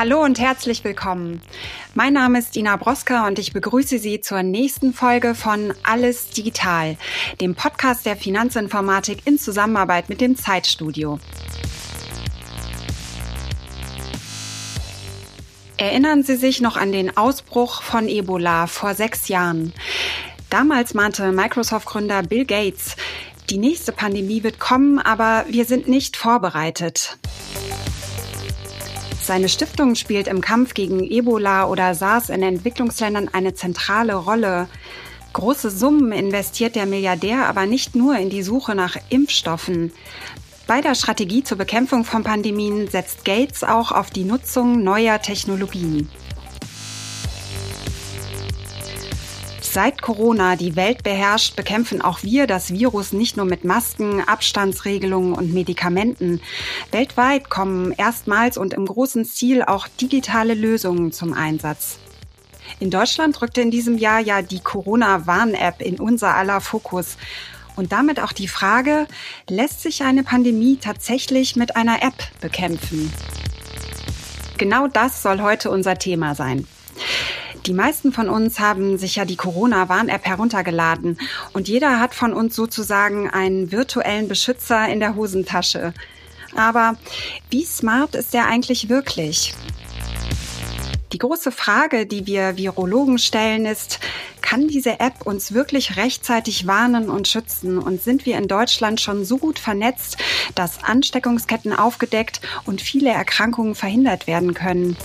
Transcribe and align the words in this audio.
Hallo 0.00 0.24
und 0.24 0.40
herzlich 0.40 0.82
willkommen. 0.82 1.42
Mein 1.92 2.14
Name 2.14 2.38
ist 2.38 2.56
Dina 2.56 2.76
Broska 2.76 3.26
und 3.26 3.38
ich 3.38 3.52
begrüße 3.52 3.98
Sie 3.98 4.22
zur 4.22 4.42
nächsten 4.42 4.94
Folge 4.94 5.34
von 5.34 5.74
Alles 5.82 6.30
Digital, 6.30 6.96
dem 7.42 7.54
Podcast 7.54 8.06
der 8.06 8.16
Finanzinformatik 8.16 9.26
in 9.26 9.38
Zusammenarbeit 9.38 10.08
mit 10.08 10.22
dem 10.22 10.36
Zeitstudio. 10.36 11.20
Erinnern 15.76 16.22
Sie 16.22 16.36
sich 16.36 16.62
noch 16.62 16.78
an 16.78 16.92
den 16.92 17.14
Ausbruch 17.18 17.82
von 17.82 18.08
Ebola 18.08 18.68
vor 18.68 18.94
sechs 18.94 19.28
Jahren? 19.28 19.74
Damals 20.48 20.94
mahnte 20.94 21.30
Microsoft-Gründer 21.30 22.22
Bill 22.22 22.46
Gates, 22.46 22.96
die 23.50 23.58
nächste 23.58 23.92
Pandemie 23.92 24.44
wird 24.44 24.60
kommen, 24.60 24.98
aber 24.98 25.44
wir 25.50 25.66
sind 25.66 25.88
nicht 25.88 26.16
vorbereitet. 26.16 27.18
Seine 29.30 29.48
Stiftung 29.48 29.94
spielt 29.94 30.26
im 30.26 30.40
Kampf 30.40 30.74
gegen 30.74 31.04
Ebola 31.04 31.68
oder 31.68 31.94
SARS 31.94 32.30
in 32.30 32.42
Entwicklungsländern 32.42 33.28
eine 33.28 33.54
zentrale 33.54 34.16
Rolle. 34.16 34.66
Große 35.34 35.70
Summen 35.70 36.10
investiert 36.10 36.74
der 36.74 36.84
Milliardär 36.84 37.46
aber 37.46 37.64
nicht 37.64 37.94
nur 37.94 38.18
in 38.18 38.28
die 38.28 38.42
Suche 38.42 38.74
nach 38.74 38.96
Impfstoffen. 39.08 39.92
Bei 40.66 40.80
der 40.80 40.96
Strategie 40.96 41.44
zur 41.44 41.58
Bekämpfung 41.58 42.04
von 42.04 42.24
Pandemien 42.24 42.88
setzt 42.88 43.24
Gates 43.24 43.62
auch 43.62 43.92
auf 43.92 44.10
die 44.10 44.24
Nutzung 44.24 44.82
neuer 44.82 45.22
Technologien. 45.22 46.10
Seit 49.72 50.02
Corona 50.02 50.56
die 50.56 50.74
Welt 50.74 51.04
beherrscht, 51.04 51.54
bekämpfen 51.54 52.02
auch 52.02 52.24
wir 52.24 52.48
das 52.48 52.72
Virus 52.72 53.12
nicht 53.12 53.36
nur 53.36 53.46
mit 53.46 53.62
Masken, 53.62 54.20
Abstandsregelungen 54.20 55.32
und 55.32 55.54
Medikamenten. 55.54 56.40
Weltweit 56.90 57.50
kommen 57.50 57.92
erstmals 57.92 58.58
und 58.58 58.74
im 58.74 58.84
großen 58.84 59.24
Stil 59.24 59.62
auch 59.62 59.86
digitale 59.86 60.54
Lösungen 60.54 61.12
zum 61.12 61.34
Einsatz. 61.34 62.00
In 62.80 62.90
Deutschland 62.90 63.40
rückte 63.40 63.60
in 63.60 63.70
diesem 63.70 63.96
Jahr 63.96 64.18
ja 64.18 64.42
die 64.42 64.58
Corona-Warn-App 64.58 65.80
in 65.82 66.00
unser 66.00 66.34
aller 66.34 66.60
Fokus. 66.60 67.16
Und 67.76 67.92
damit 67.92 68.18
auch 68.18 68.32
die 68.32 68.48
Frage, 68.48 69.06
lässt 69.48 69.82
sich 69.82 70.02
eine 70.02 70.24
Pandemie 70.24 70.78
tatsächlich 70.78 71.54
mit 71.54 71.76
einer 71.76 72.02
App 72.02 72.16
bekämpfen? 72.40 73.12
Genau 74.58 74.88
das 74.88 75.22
soll 75.22 75.40
heute 75.40 75.70
unser 75.70 75.96
Thema 75.96 76.34
sein. 76.34 76.66
Die 77.66 77.74
meisten 77.74 78.12
von 78.12 78.28
uns 78.28 78.58
haben 78.58 78.96
sich 78.96 79.16
ja 79.16 79.24
die 79.24 79.36
Corona-Warn-App 79.36 80.24
heruntergeladen 80.24 81.18
und 81.52 81.68
jeder 81.68 82.00
hat 82.00 82.14
von 82.14 82.32
uns 82.32 82.56
sozusagen 82.56 83.28
einen 83.28 83.70
virtuellen 83.70 84.28
Beschützer 84.28 84.88
in 84.88 85.00
der 85.00 85.14
Hosentasche. 85.14 85.92
Aber 86.56 86.96
wie 87.50 87.64
smart 87.64 88.14
ist 88.14 88.34
der 88.34 88.46
eigentlich 88.46 88.88
wirklich? 88.88 89.54
Die 91.12 91.18
große 91.18 91.50
Frage, 91.50 92.06
die 92.06 92.26
wir 92.26 92.56
Virologen 92.56 93.18
stellen, 93.18 93.66
ist, 93.66 93.98
kann 94.42 94.68
diese 94.68 95.00
App 95.00 95.26
uns 95.26 95.52
wirklich 95.52 95.96
rechtzeitig 95.96 96.66
warnen 96.66 97.10
und 97.10 97.26
schützen? 97.28 97.78
Und 97.78 98.00
sind 98.02 98.26
wir 98.26 98.38
in 98.38 98.46
Deutschland 98.46 99.00
schon 99.00 99.24
so 99.24 99.36
gut 99.36 99.58
vernetzt, 99.58 100.18
dass 100.54 100.82
Ansteckungsketten 100.84 101.72
aufgedeckt 101.72 102.40
und 102.64 102.80
viele 102.80 103.10
Erkrankungen 103.10 103.74
verhindert 103.74 104.28
werden 104.28 104.54
können? 104.54 104.96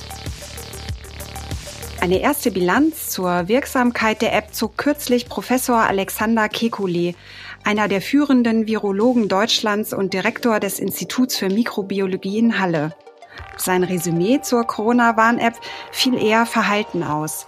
Eine 2.06 2.20
erste 2.20 2.52
Bilanz 2.52 3.09
zur 3.09 3.48
Wirksamkeit 3.48 4.22
der 4.22 4.31
App 4.36 4.53
zog 4.53 4.78
kürzlich 4.78 5.28
Professor 5.28 5.78
Alexander 5.78 6.44
Kekulé, 6.44 7.16
einer 7.64 7.88
der 7.88 8.00
führenden 8.00 8.67
Virologen 8.67 9.28
Deutschlands 9.28 9.92
und 9.92 10.14
Direktor 10.14 10.59
des 10.59 10.78
Instituts 10.78 11.36
für 11.36 11.50
Mikrobiologie 11.50 12.38
in 12.38 12.59
Halle. 12.59 12.94
Sein 13.58 13.84
Resümee 13.84 14.39
zur 14.44 14.66
Corona-Warn-App 14.66 15.56
fiel 15.92 16.14
eher 16.14 16.45
verhalten 16.45 17.02
aus. 17.02 17.47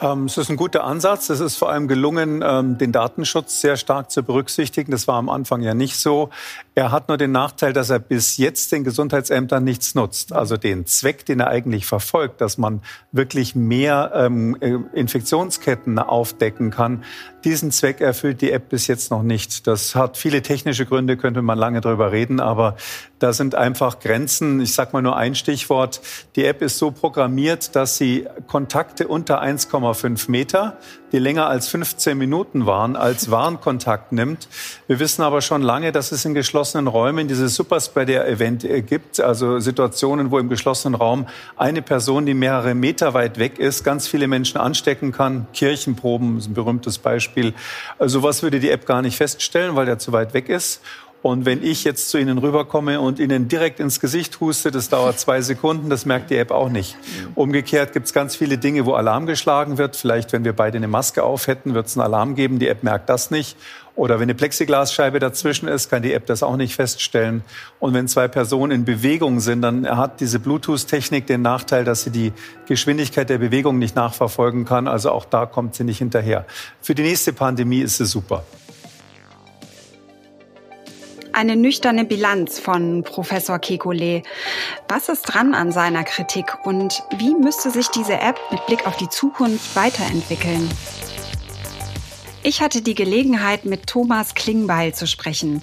Ähm, 0.00 0.24
es 0.24 0.38
ist 0.38 0.48
ein 0.48 0.56
guter 0.56 0.84
Ansatz. 0.84 1.28
Es 1.28 1.40
ist 1.40 1.56
vor 1.56 1.70
allem 1.70 1.86
gelungen, 1.86 2.42
ähm, 2.42 2.78
den 2.78 2.92
Datenschutz 2.92 3.60
sehr 3.60 3.76
stark 3.76 4.10
zu 4.10 4.22
berücksichtigen. 4.22 4.90
Das 4.90 5.06
war 5.06 5.16
am 5.16 5.28
Anfang 5.28 5.60
ja 5.60 5.74
nicht 5.74 5.96
so. 5.96 6.30
Er 6.78 6.92
hat 6.92 7.08
nur 7.08 7.16
den 7.16 7.32
Nachteil, 7.32 7.72
dass 7.72 7.88
er 7.88 7.98
bis 7.98 8.36
jetzt 8.36 8.70
den 8.70 8.84
Gesundheitsämtern 8.84 9.64
nichts 9.64 9.94
nutzt. 9.94 10.34
Also 10.34 10.58
den 10.58 10.84
Zweck, 10.84 11.24
den 11.24 11.40
er 11.40 11.48
eigentlich 11.48 11.86
verfolgt, 11.86 12.42
dass 12.42 12.58
man 12.58 12.82
wirklich 13.12 13.54
mehr 13.54 14.12
ähm, 14.14 14.58
äh, 14.60 14.76
Infektionsketten 14.92 15.98
aufdecken 15.98 16.70
kann, 16.70 17.02
diesen 17.46 17.70
Zweck 17.70 18.00
erfüllt 18.00 18.42
die 18.42 18.50
App 18.50 18.68
bis 18.68 18.88
jetzt 18.88 19.12
noch 19.12 19.22
nicht. 19.22 19.68
Das 19.68 19.94
hat 19.94 20.16
viele 20.16 20.42
technische 20.42 20.84
Gründe, 20.84 21.16
könnte 21.16 21.42
man 21.42 21.56
lange 21.56 21.80
drüber 21.80 22.10
reden, 22.10 22.40
aber 22.40 22.76
da 23.20 23.32
sind 23.32 23.54
einfach 23.54 24.00
Grenzen. 24.00 24.60
Ich 24.60 24.74
sage 24.74 24.90
mal 24.92 25.00
nur 25.00 25.16
ein 25.16 25.36
Stichwort. 25.36 26.00
Die 26.34 26.44
App 26.44 26.60
ist 26.60 26.76
so 26.76 26.90
programmiert, 26.90 27.76
dass 27.76 27.96
sie 27.96 28.26
Kontakte 28.48 29.06
unter 29.06 29.40
1,5 29.40 30.28
Meter, 30.28 30.76
die 31.12 31.18
länger 31.18 31.46
als 31.46 31.68
15 31.68 32.16
Minuten 32.16 32.66
waren, 32.66 32.96
als 32.96 33.30
Warnkontakt 33.30 34.12
nimmt. 34.12 34.48
Wir 34.86 34.98
wissen 34.98 35.22
aber 35.22 35.40
schon 35.40 35.62
lange, 35.62 35.92
dass 35.92 36.12
es 36.12 36.24
in 36.24 36.34
geschlossenen 36.34 36.86
Räumen 36.86 37.28
dieses 37.28 37.54
Superspreader-Event 37.54 38.64
äh, 38.64 38.82
gibt, 38.82 39.20
also 39.20 39.58
Situationen, 39.60 40.30
wo 40.30 40.38
im 40.38 40.48
geschlossenen 40.48 40.94
Raum 40.94 41.26
eine 41.56 41.82
Person, 41.82 42.26
die 42.26 42.34
mehrere 42.34 42.74
Meter 42.74 43.14
weit 43.14 43.38
weg 43.38 43.58
ist, 43.58 43.84
ganz 43.84 44.08
viele 44.08 44.28
Menschen 44.28 44.58
anstecken 44.58 45.12
kann. 45.12 45.46
Kirchenproben 45.52 46.38
ist 46.38 46.48
ein 46.48 46.54
berühmtes 46.54 46.98
Beispiel. 46.98 47.54
Also 47.98 48.20
sowas 48.20 48.42
würde 48.42 48.60
die 48.60 48.70
App 48.70 48.86
gar 48.86 49.02
nicht 49.02 49.16
feststellen, 49.16 49.76
weil 49.76 49.86
der 49.86 49.98
zu 49.98 50.12
weit 50.12 50.34
weg 50.34 50.48
ist. 50.48 50.80
Und 51.26 51.44
wenn 51.44 51.60
ich 51.60 51.82
jetzt 51.82 52.10
zu 52.10 52.18
Ihnen 52.18 52.38
rüberkomme 52.38 53.00
und 53.00 53.18
Ihnen 53.18 53.48
direkt 53.48 53.80
ins 53.80 53.98
Gesicht 53.98 54.38
huste, 54.38 54.70
das 54.70 54.90
dauert 54.90 55.18
zwei 55.18 55.40
Sekunden, 55.40 55.90
das 55.90 56.06
merkt 56.06 56.30
die 56.30 56.36
App 56.36 56.52
auch 56.52 56.68
nicht. 56.68 56.96
Umgekehrt 57.34 57.92
gibt 57.92 58.06
es 58.06 58.12
ganz 58.12 58.36
viele 58.36 58.58
Dinge, 58.58 58.86
wo 58.86 58.92
Alarm 58.92 59.26
geschlagen 59.26 59.76
wird. 59.76 59.96
Vielleicht, 59.96 60.32
wenn 60.32 60.44
wir 60.44 60.52
beide 60.52 60.76
eine 60.76 60.86
Maske 60.86 61.24
auf 61.24 61.48
hätten, 61.48 61.74
wird 61.74 61.88
es 61.88 61.98
einen 61.98 62.04
Alarm 62.04 62.36
geben. 62.36 62.60
Die 62.60 62.68
App 62.68 62.84
merkt 62.84 63.08
das 63.08 63.32
nicht. 63.32 63.56
Oder 63.96 64.20
wenn 64.20 64.26
eine 64.26 64.36
Plexiglasscheibe 64.36 65.18
dazwischen 65.18 65.66
ist, 65.66 65.90
kann 65.90 66.00
die 66.00 66.12
App 66.12 66.26
das 66.26 66.44
auch 66.44 66.56
nicht 66.56 66.76
feststellen. 66.76 67.42
Und 67.80 67.92
wenn 67.92 68.06
zwei 68.06 68.28
Personen 68.28 68.70
in 68.70 68.84
Bewegung 68.84 69.40
sind, 69.40 69.62
dann 69.62 69.84
hat 69.84 70.20
diese 70.20 70.38
Bluetooth-Technik 70.38 71.26
den 71.26 71.42
Nachteil, 71.42 71.82
dass 71.82 72.04
sie 72.04 72.10
die 72.10 72.32
Geschwindigkeit 72.68 73.28
der 73.28 73.38
Bewegung 73.38 73.80
nicht 73.80 73.96
nachverfolgen 73.96 74.64
kann. 74.64 74.86
Also 74.86 75.10
auch 75.10 75.24
da 75.24 75.44
kommt 75.44 75.74
sie 75.74 75.82
nicht 75.82 75.98
hinterher. 75.98 76.46
Für 76.80 76.94
die 76.94 77.02
nächste 77.02 77.32
Pandemie 77.32 77.80
ist 77.80 77.96
sie 77.96 78.06
super 78.06 78.44
eine 81.36 81.54
nüchterne 81.54 82.06
Bilanz 82.06 82.58
von 82.58 83.02
Professor 83.02 83.56
Kekulé. 83.56 84.22
Was 84.88 85.10
ist 85.10 85.22
dran 85.22 85.54
an 85.54 85.70
seiner 85.70 86.02
Kritik 86.02 86.56
und 86.64 87.02
wie 87.18 87.34
müsste 87.34 87.70
sich 87.70 87.88
diese 87.88 88.14
App 88.14 88.40
mit 88.50 88.64
Blick 88.66 88.86
auf 88.86 88.96
die 88.96 89.10
Zukunft 89.10 89.76
weiterentwickeln? 89.76 90.66
Ich 92.42 92.62
hatte 92.62 92.80
die 92.80 92.94
Gelegenheit, 92.94 93.66
mit 93.66 93.86
Thomas 93.86 94.34
Klingbeil 94.34 94.94
zu 94.94 95.06
sprechen. 95.06 95.62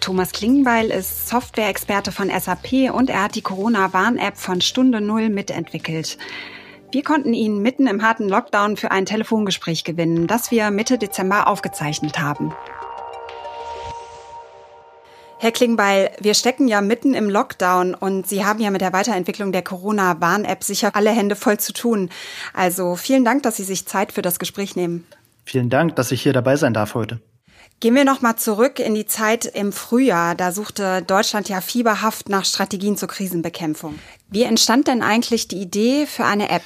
Thomas 0.00 0.32
Klingbeil 0.32 0.86
ist 0.90 1.28
Software-Experte 1.28 2.12
von 2.12 2.30
SAP 2.30 2.90
und 2.90 3.10
er 3.10 3.24
hat 3.24 3.34
die 3.34 3.42
Corona-Warn-App 3.42 4.38
von 4.38 4.62
Stunde 4.62 5.02
Null 5.02 5.28
mitentwickelt. 5.28 6.16
Wir 6.92 7.02
konnten 7.02 7.34
ihn 7.34 7.60
mitten 7.60 7.86
im 7.86 8.02
harten 8.02 8.28
Lockdown 8.28 8.78
für 8.78 8.90
ein 8.90 9.04
Telefongespräch 9.04 9.84
gewinnen, 9.84 10.26
das 10.26 10.50
wir 10.50 10.70
Mitte 10.70 10.96
Dezember 10.96 11.46
aufgezeichnet 11.46 12.18
haben. 12.18 12.54
Herr 15.42 15.52
Klingbeil, 15.52 16.10
wir 16.20 16.34
stecken 16.34 16.68
ja 16.68 16.82
mitten 16.82 17.14
im 17.14 17.30
Lockdown 17.30 17.94
und 17.94 18.28
Sie 18.28 18.44
haben 18.44 18.60
ja 18.60 18.70
mit 18.70 18.82
der 18.82 18.92
Weiterentwicklung 18.92 19.52
der 19.52 19.62
Corona-Warn-App 19.62 20.62
sicher 20.62 20.94
alle 20.94 21.12
Hände 21.12 21.34
voll 21.34 21.58
zu 21.58 21.72
tun. 21.72 22.10
Also 22.52 22.94
vielen 22.94 23.24
Dank, 23.24 23.42
dass 23.44 23.56
Sie 23.56 23.64
sich 23.64 23.86
Zeit 23.86 24.12
für 24.12 24.20
das 24.20 24.38
Gespräch 24.38 24.76
nehmen. 24.76 25.06
Vielen 25.46 25.70
Dank, 25.70 25.96
dass 25.96 26.12
ich 26.12 26.20
hier 26.20 26.34
dabei 26.34 26.56
sein 26.56 26.74
darf 26.74 26.92
heute. 26.92 27.22
Gehen 27.80 27.94
wir 27.94 28.04
noch 28.04 28.20
mal 28.20 28.36
zurück 28.36 28.80
in 28.80 28.94
die 28.94 29.06
Zeit 29.06 29.46
im 29.46 29.72
Frühjahr. 29.72 30.34
Da 30.34 30.52
suchte 30.52 31.00
Deutschland 31.00 31.48
ja 31.48 31.62
fieberhaft 31.62 32.28
nach 32.28 32.44
Strategien 32.44 32.98
zur 32.98 33.08
Krisenbekämpfung. 33.08 33.98
Wie 34.28 34.42
entstand 34.42 34.88
denn 34.88 35.00
eigentlich 35.00 35.48
die 35.48 35.62
Idee 35.62 36.04
für 36.04 36.26
eine 36.26 36.50
App? 36.50 36.64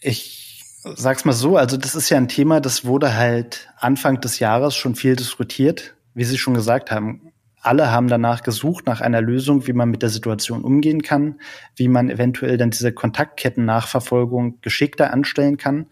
Ich 0.00 0.62
sag's 0.84 1.24
mal 1.24 1.32
so, 1.32 1.56
also 1.56 1.76
das 1.76 1.96
ist 1.96 2.08
ja 2.08 2.18
ein 2.18 2.28
Thema, 2.28 2.60
das 2.60 2.84
wurde 2.84 3.16
halt 3.16 3.68
Anfang 3.78 4.20
des 4.20 4.38
Jahres 4.38 4.76
schon 4.76 4.94
viel 4.94 5.16
diskutiert. 5.16 5.96
Wie 6.14 6.24
Sie 6.24 6.38
schon 6.38 6.54
gesagt 6.54 6.90
haben, 6.90 7.31
alle 7.62 7.92
haben 7.92 8.08
danach 8.08 8.42
gesucht 8.42 8.86
nach 8.86 9.00
einer 9.00 9.20
Lösung, 9.20 9.66
wie 9.68 9.72
man 9.72 9.88
mit 9.88 10.02
der 10.02 10.08
Situation 10.08 10.64
umgehen 10.64 11.02
kann, 11.02 11.40
wie 11.76 11.86
man 11.86 12.10
eventuell 12.10 12.56
dann 12.58 12.70
diese 12.70 12.92
Kontaktketten-Nachverfolgung 12.92 14.60
geschickter 14.60 15.12
anstellen 15.12 15.56
kann. 15.56 15.86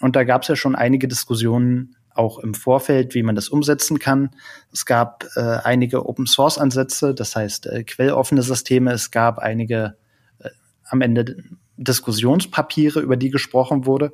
Und 0.00 0.16
da 0.16 0.24
gab 0.24 0.42
es 0.42 0.48
ja 0.48 0.56
schon 0.56 0.76
einige 0.76 1.08
Diskussionen 1.08 1.96
auch 2.14 2.38
im 2.38 2.52
Vorfeld, 2.54 3.14
wie 3.14 3.22
man 3.22 3.34
das 3.34 3.48
umsetzen 3.48 3.98
kann. 3.98 4.30
Es 4.70 4.84
gab 4.84 5.24
äh, 5.34 5.40
einige 5.40 6.06
Open-Source-Ansätze, 6.06 7.14
das 7.14 7.34
heißt 7.34 7.66
äh, 7.66 7.84
quelloffene 7.84 8.42
Systeme. 8.42 8.92
Es 8.92 9.10
gab 9.10 9.38
einige 9.38 9.96
äh, 10.40 10.50
am 10.84 11.00
Ende 11.00 11.36
Diskussionspapiere, 11.78 13.00
über 13.00 13.16
die 13.16 13.30
gesprochen 13.30 13.86
wurde. 13.86 14.12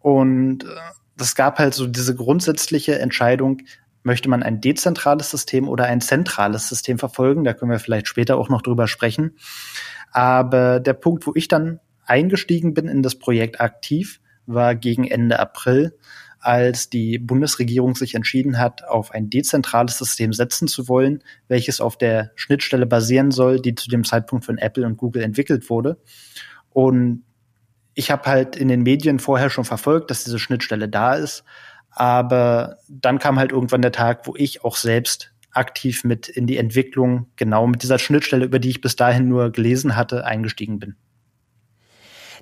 Und 0.00 0.64
äh, 0.64 0.68
das 1.16 1.34
gab 1.34 1.58
halt 1.58 1.74
so 1.74 1.86
diese 1.86 2.16
grundsätzliche 2.16 2.98
Entscheidung, 2.98 3.58
möchte 4.02 4.28
man 4.28 4.42
ein 4.42 4.60
dezentrales 4.60 5.30
System 5.30 5.68
oder 5.68 5.84
ein 5.84 6.00
zentrales 6.00 6.68
System 6.68 6.98
verfolgen? 6.98 7.44
Da 7.44 7.54
können 7.54 7.70
wir 7.70 7.78
vielleicht 7.78 8.08
später 8.08 8.36
auch 8.36 8.48
noch 8.48 8.62
drüber 8.62 8.88
sprechen. 8.88 9.36
Aber 10.10 10.80
der 10.80 10.94
Punkt, 10.94 11.26
wo 11.26 11.32
ich 11.34 11.48
dann 11.48 11.80
eingestiegen 12.04 12.74
bin 12.74 12.88
in 12.88 13.02
das 13.02 13.14
Projekt 13.16 13.60
aktiv, 13.60 14.20
war 14.46 14.74
gegen 14.74 15.06
Ende 15.06 15.38
April, 15.38 15.96
als 16.40 16.90
die 16.90 17.18
Bundesregierung 17.18 17.94
sich 17.94 18.16
entschieden 18.16 18.58
hat, 18.58 18.84
auf 18.84 19.12
ein 19.12 19.30
dezentrales 19.30 19.98
System 19.98 20.32
setzen 20.32 20.66
zu 20.66 20.88
wollen, 20.88 21.22
welches 21.46 21.80
auf 21.80 21.96
der 21.96 22.32
Schnittstelle 22.34 22.86
basieren 22.86 23.30
soll, 23.30 23.60
die 23.60 23.76
zu 23.76 23.88
dem 23.88 24.02
Zeitpunkt 24.02 24.44
von 24.44 24.58
Apple 24.58 24.84
und 24.84 24.96
Google 24.96 25.22
entwickelt 25.22 25.70
wurde. 25.70 25.98
Und 26.70 27.22
ich 27.94 28.10
habe 28.10 28.24
halt 28.24 28.56
in 28.56 28.68
den 28.68 28.82
Medien 28.82 29.20
vorher 29.20 29.50
schon 29.50 29.64
verfolgt, 29.64 30.10
dass 30.10 30.24
diese 30.24 30.38
Schnittstelle 30.38 30.88
da 30.88 31.14
ist. 31.14 31.44
Aber 31.94 32.78
dann 32.88 33.18
kam 33.18 33.38
halt 33.38 33.52
irgendwann 33.52 33.82
der 33.82 33.92
Tag, 33.92 34.26
wo 34.26 34.34
ich 34.36 34.64
auch 34.64 34.76
selbst 34.76 35.32
aktiv 35.52 36.04
mit 36.04 36.28
in 36.28 36.46
die 36.46 36.56
Entwicklung, 36.56 37.26
genau 37.36 37.66
mit 37.66 37.82
dieser 37.82 37.98
Schnittstelle, 37.98 38.46
über 38.46 38.58
die 38.58 38.70
ich 38.70 38.80
bis 38.80 38.96
dahin 38.96 39.28
nur 39.28 39.50
gelesen 39.50 39.96
hatte, 39.96 40.24
eingestiegen 40.24 40.78
bin. 40.78 40.96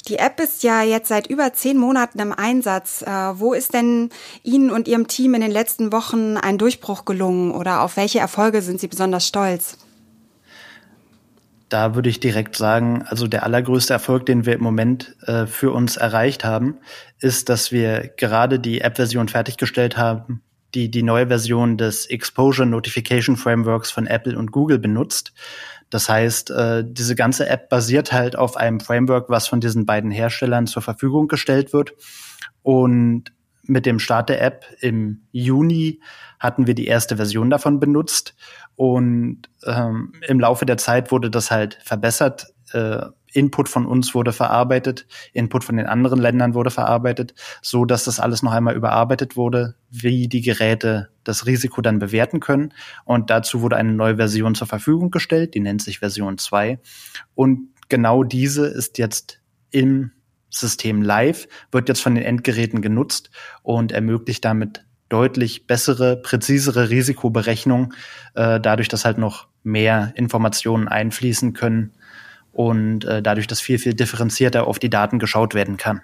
Die 0.08 0.16
App 0.16 0.40
ist 0.40 0.62
ja 0.62 0.82
jetzt 0.82 1.08
seit 1.08 1.26
über 1.26 1.52
zehn 1.52 1.76
Monaten 1.76 2.20
im 2.20 2.32
Einsatz. 2.32 3.02
Äh, 3.02 3.08
wo 3.08 3.52
ist 3.52 3.74
denn 3.74 4.08
Ihnen 4.42 4.70
und 4.70 4.88
Ihrem 4.88 5.08
Team 5.08 5.34
in 5.34 5.42
den 5.42 5.50
letzten 5.50 5.92
Wochen 5.92 6.36
ein 6.36 6.56
Durchbruch 6.56 7.04
gelungen 7.04 7.50
oder 7.50 7.82
auf 7.82 7.96
welche 7.96 8.18
Erfolge 8.18 8.62
sind 8.62 8.80
Sie 8.80 8.88
besonders 8.88 9.26
stolz? 9.26 9.76
Da 11.70 11.94
würde 11.94 12.10
ich 12.10 12.18
direkt 12.18 12.56
sagen, 12.56 13.04
also 13.06 13.28
der 13.28 13.44
allergrößte 13.44 13.92
Erfolg, 13.92 14.26
den 14.26 14.44
wir 14.44 14.54
im 14.54 14.62
Moment 14.62 15.16
äh, 15.26 15.46
für 15.46 15.70
uns 15.70 15.96
erreicht 15.96 16.44
haben, 16.44 16.78
ist, 17.20 17.48
dass 17.48 17.70
wir 17.70 18.10
gerade 18.16 18.58
die 18.58 18.80
App-Version 18.80 19.28
fertiggestellt 19.28 19.96
haben, 19.96 20.42
die 20.74 20.90
die 20.90 21.04
neue 21.04 21.28
Version 21.28 21.78
des 21.78 22.06
Exposure 22.06 22.66
Notification 22.66 23.36
Frameworks 23.36 23.92
von 23.92 24.08
Apple 24.08 24.36
und 24.36 24.50
Google 24.50 24.80
benutzt. 24.80 25.32
Das 25.90 26.08
heißt, 26.08 26.50
äh, 26.50 26.84
diese 26.84 27.14
ganze 27.14 27.48
App 27.48 27.68
basiert 27.68 28.12
halt 28.12 28.34
auf 28.34 28.56
einem 28.56 28.80
Framework, 28.80 29.30
was 29.30 29.46
von 29.46 29.60
diesen 29.60 29.86
beiden 29.86 30.10
Herstellern 30.10 30.66
zur 30.66 30.82
Verfügung 30.82 31.28
gestellt 31.28 31.72
wird. 31.72 31.92
Und 32.62 33.32
mit 33.62 33.86
dem 33.86 33.98
Start 33.98 34.28
der 34.28 34.42
App 34.42 34.64
im 34.80 35.22
Juni 35.32 36.00
hatten 36.38 36.66
wir 36.66 36.74
die 36.74 36.86
erste 36.86 37.16
Version 37.16 37.50
davon 37.50 37.80
benutzt 37.80 38.34
und 38.76 39.42
ähm, 39.64 40.12
im 40.26 40.40
Laufe 40.40 40.66
der 40.66 40.78
Zeit 40.78 41.12
wurde 41.12 41.30
das 41.30 41.50
halt 41.50 41.78
verbessert. 41.82 42.46
Äh, 42.72 43.06
Input 43.32 43.68
von 43.68 43.86
uns 43.86 44.14
wurde 44.14 44.32
verarbeitet, 44.32 45.06
Input 45.32 45.64
von 45.64 45.76
den 45.76 45.86
anderen 45.86 46.18
Ländern 46.18 46.54
wurde 46.54 46.70
verarbeitet, 46.70 47.34
so 47.62 47.84
dass 47.84 48.04
das 48.04 48.18
alles 48.18 48.42
noch 48.42 48.52
einmal 48.52 48.74
überarbeitet 48.74 49.36
wurde, 49.36 49.76
wie 49.90 50.28
die 50.28 50.40
Geräte 50.40 51.10
das 51.22 51.46
Risiko 51.46 51.80
dann 51.80 51.98
bewerten 51.98 52.40
können. 52.40 52.72
Und 53.04 53.30
dazu 53.30 53.62
wurde 53.62 53.76
eine 53.76 53.92
neue 53.92 54.16
Version 54.16 54.54
zur 54.54 54.66
Verfügung 54.66 55.10
gestellt, 55.10 55.54
die 55.54 55.60
nennt 55.60 55.82
sich 55.82 56.00
Version 56.00 56.38
2. 56.38 56.80
Und 57.34 57.68
genau 57.88 58.24
diese 58.24 58.66
ist 58.66 58.98
jetzt 58.98 59.40
im 59.70 60.10
System 60.50 61.02
live, 61.02 61.48
wird 61.72 61.88
jetzt 61.88 62.02
von 62.02 62.14
den 62.14 62.24
Endgeräten 62.24 62.82
genutzt 62.82 63.30
und 63.62 63.92
ermöglicht 63.92 64.44
damit 64.44 64.84
deutlich 65.08 65.66
bessere, 65.66 66.16
präzisere 66.16 66.90
Risikoberechnung, 66.90 67.94
äh, 68.34 68.60
dadurch, 68.60 68.88
dass 68.88 69.04
halt 69.04 69.18
noch 69.18 69.48
mehr 69.62 70.12
Informationen 70.14 70.88
einfließen 70.88 71.52
können 71.52 71.92
und 72.52 73.04
äh, 73.04 73.22
dadurch, 73.22 73.46
dass 73.46 73.60
viel, 73.60 73.78
viel 73.78 73.94
differenzierter 73.94 74.66
auf 74.66 74.78
die 74.78 74.90
Daten 74.90 75.18
geschaut 75.18 75.54
werden 75.54 75.76
kann. 75.76 76.02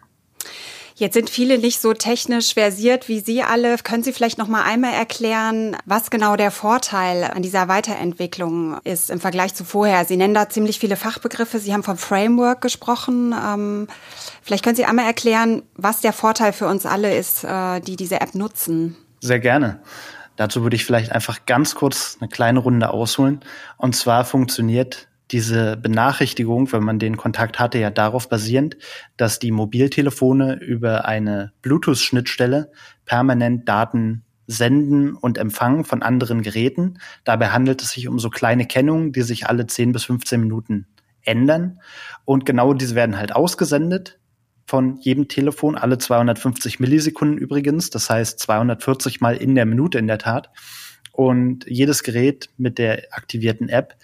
Jetzt 0.98 1.12
sind 1.12 1.28
viele 1.28 1.58
nicht 1.58 1.82
so 1.82 1.92
technisch 1.92 2.54
versiert 2.54 3.06
wie 3.06 3.20
Sie 3.20 3.42
alle. 3.42 3.76
Können 3.76 4.02
Sie 4.02 4.14
vielleicht 4.14 4.38
noch 4.38 4.48
mal 4.48 4.62
einmal 4.62 4.94
erklären, 4.94 5.76
was 5.84 6.08
genau 6.08 6.36
der 6.36 6.50
Vorteil 6.50 7.24
an 7.24 7.42
dieser 7.42 7.68
Weiterentwicklung 7.68 8.78
ist 8.82 9.10
im 9.10 9.20
Vergleich 9.20 9.54
zu 9.54 9.64
vorher? 9.64 10.06
Sie 10.06 10.16
nennen 10.16 10.32
da 10.32 10.48
ziemlich 10.48 10.78
viele 10.78 10.96
Fachbegriffe. 10.96 11.58
Sie 11.58 11.74
haben 11.74 11.82
vom 11.82 11.98
Framework 11.98 12.62
gesprochen. 12.62 13.34
Ähm, 13.34 13.88
vielleicht 14.40 14.64
können 14.64 14.76
Sie 14.76 14.86
einmal 14.86 15.04
erklären, 15.04 15.64
was 15.74 16.00
der 16.00 16.14
Vorteil 16.14 16.54
für 16.54 16.66
uns 16.66 16.86
alle 16.86 17.14
ist, 17.14 17.44
äh, 17.44 17.80
die 17.80 17.96
diese 17.96 18.22
App 18.22 18.34
nutzen. 18.34 18.96
Sehr 19.20 19.38
gerne. 19.38 19.80
Dazu 20.36 20.62
würde 20.62 20.76
ich 20.76 20.86
vielleicht 20.86 21.12
einfach 21.12 21.44
ganz 21.44 21.74
kurz 21.74 22.16
eine 22.20 22.30
kleine 22.30 22.60
Runde 22.60 22.88
ausholen. 22.88 23.40
Und 23.76 23.94
zwar 23.96 24.24
funktioniert 24.24 25.08
diese 25.32 25.76
Benachrichtigung, 25.76 26.72
wenn 26.72 26.84
man 26.84 26.98
den 26.98 27.16
Kontakt 27.16 27.58
hatte, 27.58 27.78
ja 27.78 27.90
darauf 27.90 28.28
basierend, 28.28 28.76
dass 29.16 29.38
die 29.38 29.50
Mobiltelefone 29.50 30.54
über 30.60 31.04
eine 31.04 31.52
Bluetooth-Schnittstelle 31.62 32.70
permanent 33.04 33.68
Daten 33.68 34.24
senden 34.46 35.14
und 35.14 35.38
empfangen 35.38 35.84
von 35.84 36.02
anderen 36.02 36.42
Geräten. 36.42 36.98
Dabei 37.24 37.48
handelt 37.48 37.82
es 37.82 37.90
sich 37.90 38.06
um 38.06 38.18
so 38.18 38.30
kleine 38.30 38.66
Kennungen, 38.66 39.12
die 39.12 39.22
sich 39.22 39.48
alle 39.48 39.66
10 39.66 39.92
bis 39.92 40.04
15 40.04 40.40
Minuten 40.40 40.86
ändern. 41.22 41.80
Und 42.24 42.46
genau 42.46 42.72
diese 42.72 42.94
werden 42.94 43.18
halt 43.18 43.34
ausgesendet 43.34 44.20
von 44.66 44.98
jedem 44.98 45.28
Telefon, 45.28 45.76
alle 45.76 45.98
250 45.98 46.80
Millisekunden 46.80 47.38
übrigens. 47.38 47.90
Das 47.90 48.08
heißt 48.10 48.38
240 48.38 49.20
mal 49.20 49.36
in 49.36 49.54
der 49.54 49.66
Minute 49.66 49.98
in 49.98 50.06
der 50.06 50.18
Tat. 50.18 50.50
Und 51.12 51.64
jedes 51.66 52.02
Gerät 52.02 52.50
mit 52.56 52.78
der 52.78 53.04
aktivierten 53.10 53.68
App 53.68 53.96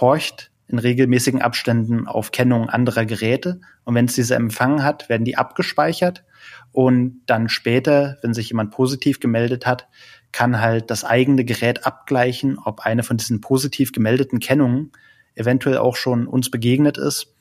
horcht 0.00 0.50
in 0.66 0.78
regelmäßigen 0.78 1.42
Abständen 1.42 2.06
auf 2.06 2.32
Kennung 2.32 2.68
anderer 2.68 3.04
Geräte. 3.04 3.60
Und 3.84 3.94
wenn 3.94 4.06
es 4.06 4.14
diese 4.14 4.34
empfangen 4.34 4.82
hat, 4.82 5.08
werden 5.08 5.24
die 5.24 5.36
abgespeichert. 5.36 6.24
Und 6.72 7.22
dann 7.26 7.48
später, 7.48 8.18
wenn 8.22 8.34
sich 8.34 8.48
jemand 8.48 8.70
positiv 8.70 9.20
gemeldet 9.20 9.66
hat, 9.66 9.88
kann 10.32 10.60
halt 10.60 10.90
das 10.90 11.04
eigene 11.04 11.44
Gerät 11.44 11.86
abgleichen, 11.86 12.58
ob 12.58 12.80
eine 12.80 13.02
von 13.02 13.16
diesen 13.16 13.40
positiv 13.40 13.92
gemeldeten 13.92 14.40
Kennungen 14.40 14.90
eventuell 15.34 15.78
auch 15.78 15.96
schon 15.96 16.26
uns 16.26 16.50
begegnet 16.50 16.98
ist. 16.98 17.34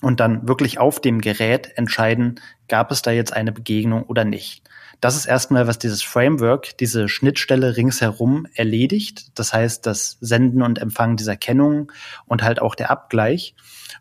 Und 0.00 0.20
dann 0.20 0.48
wirklich 0.48 0.78
auf 0.78 1.00
dem 1.00 1.20
Gerät 1.20 1.72
entscheiden, 1.76 2.40
gab 2.68 2.90
es 2.90 3.02
da 3.02 3.12
jetzt 3.12 3.32
eine 3.32 3.52
Begegnung 3.52 4.02
oder 4.04 4.24
nicht. 4.24 4.68
Das 5.02 5.16
ist 5.16 5.26
erstmal, 5.26 5.66
was 5.66 5.80
dieses 5.80 6.00
Framework, 6.00 6.78
diese 6.78 7.08
Schnittstelle 7.08 7.76
ringsherum 7.76 8.46
erledigt. 8.54 9.36
Das 9.36 9.52
heißt, 9.52 9.84
das 9.84 10.16
Senden 10.20 10.62
und 10.62 10.78
Empfangen 10.78 11.16
dieser 11.16 11.34
Kennung 11.34 11.90
und 12.26 12.44
halt 12.44 12.62
auch 12.62 12.76
der 12.76 12.92
Abgleich. 12.92 13.56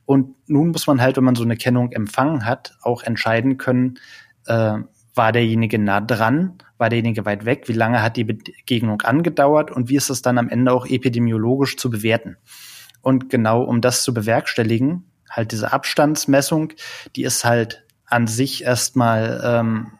Und 0.05 0.35
nun 0.47 0.69
muss 0.69 0.85
man 0.85 1.01
halt, 1.01 1.17
wenn 1.17 1.23
man 1.23 1.33
so 1.33 1.41
eine 1.41 1.57
Kennung 1.57 1.91
empfangen 1.91 2.45
hat, 2.45 2.75
auch 2.83 3.01
entscheiden 3.01 3.57
können, 3.57 3.97
äh, 4.45 4.77
war 5.15 5.31
derjenige 5.31 5.79
nah 5.79 6.01
dran, 6.01 6.59
war 6.77 6.89
derjenige 6.89 7.25
weit 7.25 7.45
weg, 7.45 7.67
wie 7.67 7.73
lange 7.73 8.03
hat 8.03 8.15
die 8.15 8.25
Begegnung 8.25 9.01
angedauert 9.01 9.71
und 9.71 9.89
wie 9.89 9.95
ist 9.95 10.11
es 10.11 10.21
dann 10.21 10.37
am 10.37 10.49
Ende 10.49 10.71
auch 10.71 10.85
epidemiologisch 10.85 11.77
zu 11.77 11.89
bewerten. 11.89 12.37
Und 13.01 13.31
genau 13.31 13.63
um 13.63 13.81
das 13.81 14.03
zu 14.03 14.13
bewerkstelligen, 14.13 15.05
halt 15.31 15.51
diese 15.51 15.73
Abstandsmessung, 15.73 16.73
die 17.15 17.23
ist 17.23 17.43
halt 17.43 17.87
an 18.05 18.27
sich 18.27 18.63
erstmal 18.65 19.41
ähm, 19.43 19.93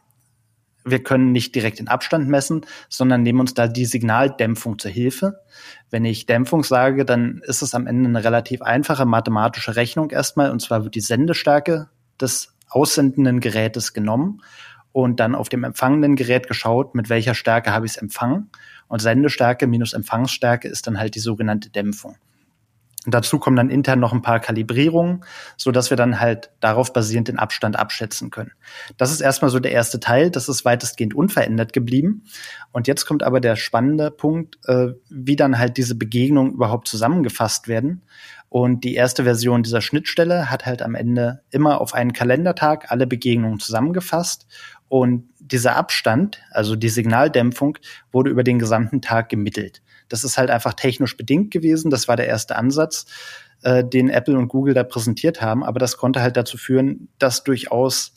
wir 0.83 1.03
können 1.03 1.31
nicht 1.31 1.55
direkt 1.55 1.79
den 1.79 1.88
Abstand 1.88 2.27
messen, 2.27 2.65
sondern 2.89 3.23
nehmen 3.23 3.39
uns 3.39 3.53
da 3.53 3.67
die 3.67 3.85
Signaldämpfung 3.85 4.79
zur 4.79 4.91
Hilfe. 4.91 5.41
Wenn 5.89 6.05
ich 6.05 6.25
Dämpfung 6.25 6.63
sage, 6.63 7.05
dann 7.05 7.41
ist 7.45 7.61
es 7.61 7.75
am 7.75 7.88
Ende 7.88 8.09
eine 8.09 8.23
relativ 8.23 8.61
einfache 8.61 9.05
mathematische 9.05 9.75
Rechnung 9.75 10.09
erstmal. 10.09 10.51
Und 10.51 10.61
zwar 10.61 10.83
wird 10.83 10.95
die 10.95 11.01
Sendestärke 11.01 11.89
des 12.19 12.53
aussendenden 12.69 13.39
Gerätes 13.39 13.93
genommen 13.93 14.41
und 14.91 15.19
dann 15.19 15.35
auf 15.35 15.50
dem 15.50 15.63
empfangenden 15.63 16.15
Gerät 16.15 16.47
geschaut, 16.47 16.95
mit 16.95 17.09
welcher 17.09 17.35
Stärke 17.35 17.71
habe 17.71 17.85
ich 17.85 17.93
es 17.93 17.97
empfangen. 17.97 18.50
Und 18.88 19.01
Sendestärke 19.01 19.67
minus 19.67 19.93
Empfangsstärke 19.93 20.67
ist 20.67 20.88
dann 20.88 21.00
halt 21.00 21.15
die 21.15 21.19
sogenannte 21.19 21.69
Dämpfung. 21.69 22.15
Dazu 23.08 23.39
kommen 23.39 23.55
dann 23.55 23.72
intern 23.72 24.00
noch 24.00 24.13
ein 24.13 24.22
paar 24.22 24.39
Kalibrierungen, 24.39 25.25
so 25.58 25.72
dass 25.72 25.89
wir 25.89 25.98
dann 25.98 26.20
halt 26.20 26.51
darauf 26.60 26.93
basierend 26.93 27.29
den 27.29 27.39
Abstand 27.39 27.77
abschätzen 27.77 28.29
können. 28.29 28.51
Das 28.98 29.12
ist 29.12 29.22
erstmal 29.22 29.50
so 29.50 29.60
der 29.60 29.72
erste 29.72 30.00
Teil. 30.00 30.29
Das 30.29 30.48
ist 30.48 30.65
weitestgehend 30.65 31.15
unverändert 31.15 31.74
geblieben. 31.74 32.25
Und 32.72 32.88
jetzt 32.88 33.05
kommt 33.05 33.24
aber 33.24 33.39
der 33.39 33.55
spannende 33.55 34.12
Punkt, 34.12 34.60
äh, 34.67 34.89
wie 35.10 35.36
dann 35.36 35.58
halt 35.58 35.77
diese 35.77 35.96
Begegnungen 35.96 36.53
überhaupt 36.53 36.88
zusammengefasst 36.88 37.67
werden. 37.67 38.03
Und 38.50 38.84
die 38.84 38.93
erste 38.93 39.24
Version 39.24 39.63
dieser 39.63 39.81
Schnittstelle 39.81 40.51
hat 40.51 40.67
halt 40.67 40.84
am 40.84 40.93
Ende 40.93 41.41
immer 41.50 41.81
auf 41.81 41.96
einen 41.96 42.13
Kalendertag 42.13 42.91
alle 42.91 43.08
Begegnungen 43.08 43.60
zusammengefasst. 43.60 44.46
Und 44.89 45.29
dieser 45.39 45.75
Abstand, 45.75 46.41
also 46.51 46.75
die 46.75 46.89
Signaldämpfung, 46.89 47.77
wurde 48.12 48.29
über 48.29 48.43
den 48.43 48.60
gesamten 48.60 49.01
Tag 49.01 49.29
gemittelt. 49.29 49.81
Das 50.12 50.24
ist 50.24 50.38
halt 50.38 50.50
einfach 50.50 50.74
technisch 50.74 51.18
bedingt 51.18 51.51
gewesen. 51.51 51.91
Das 51.91 52.08
war 52.08 52.15
der 52.15 52.27
erste 52.27 52.56
Ansatz, 52.56 53.06
äh, 53.63 53.84
den 53.84 54.10
Apple 54.10 54.38
und 54.38 54.48
Google 54.48 54.74
da 54.74 54.84
präsentiert 54.84 55.41
haben. 55.41 55.63
Aber 55.63 55.80
das 55.80 55.98
konnte 55.98 56.22
halt 56.22 56.38
dazu 56.38 56.58
führen, 56.58 57.10
dass 57.20 57.44
durchaus 57.44 58.13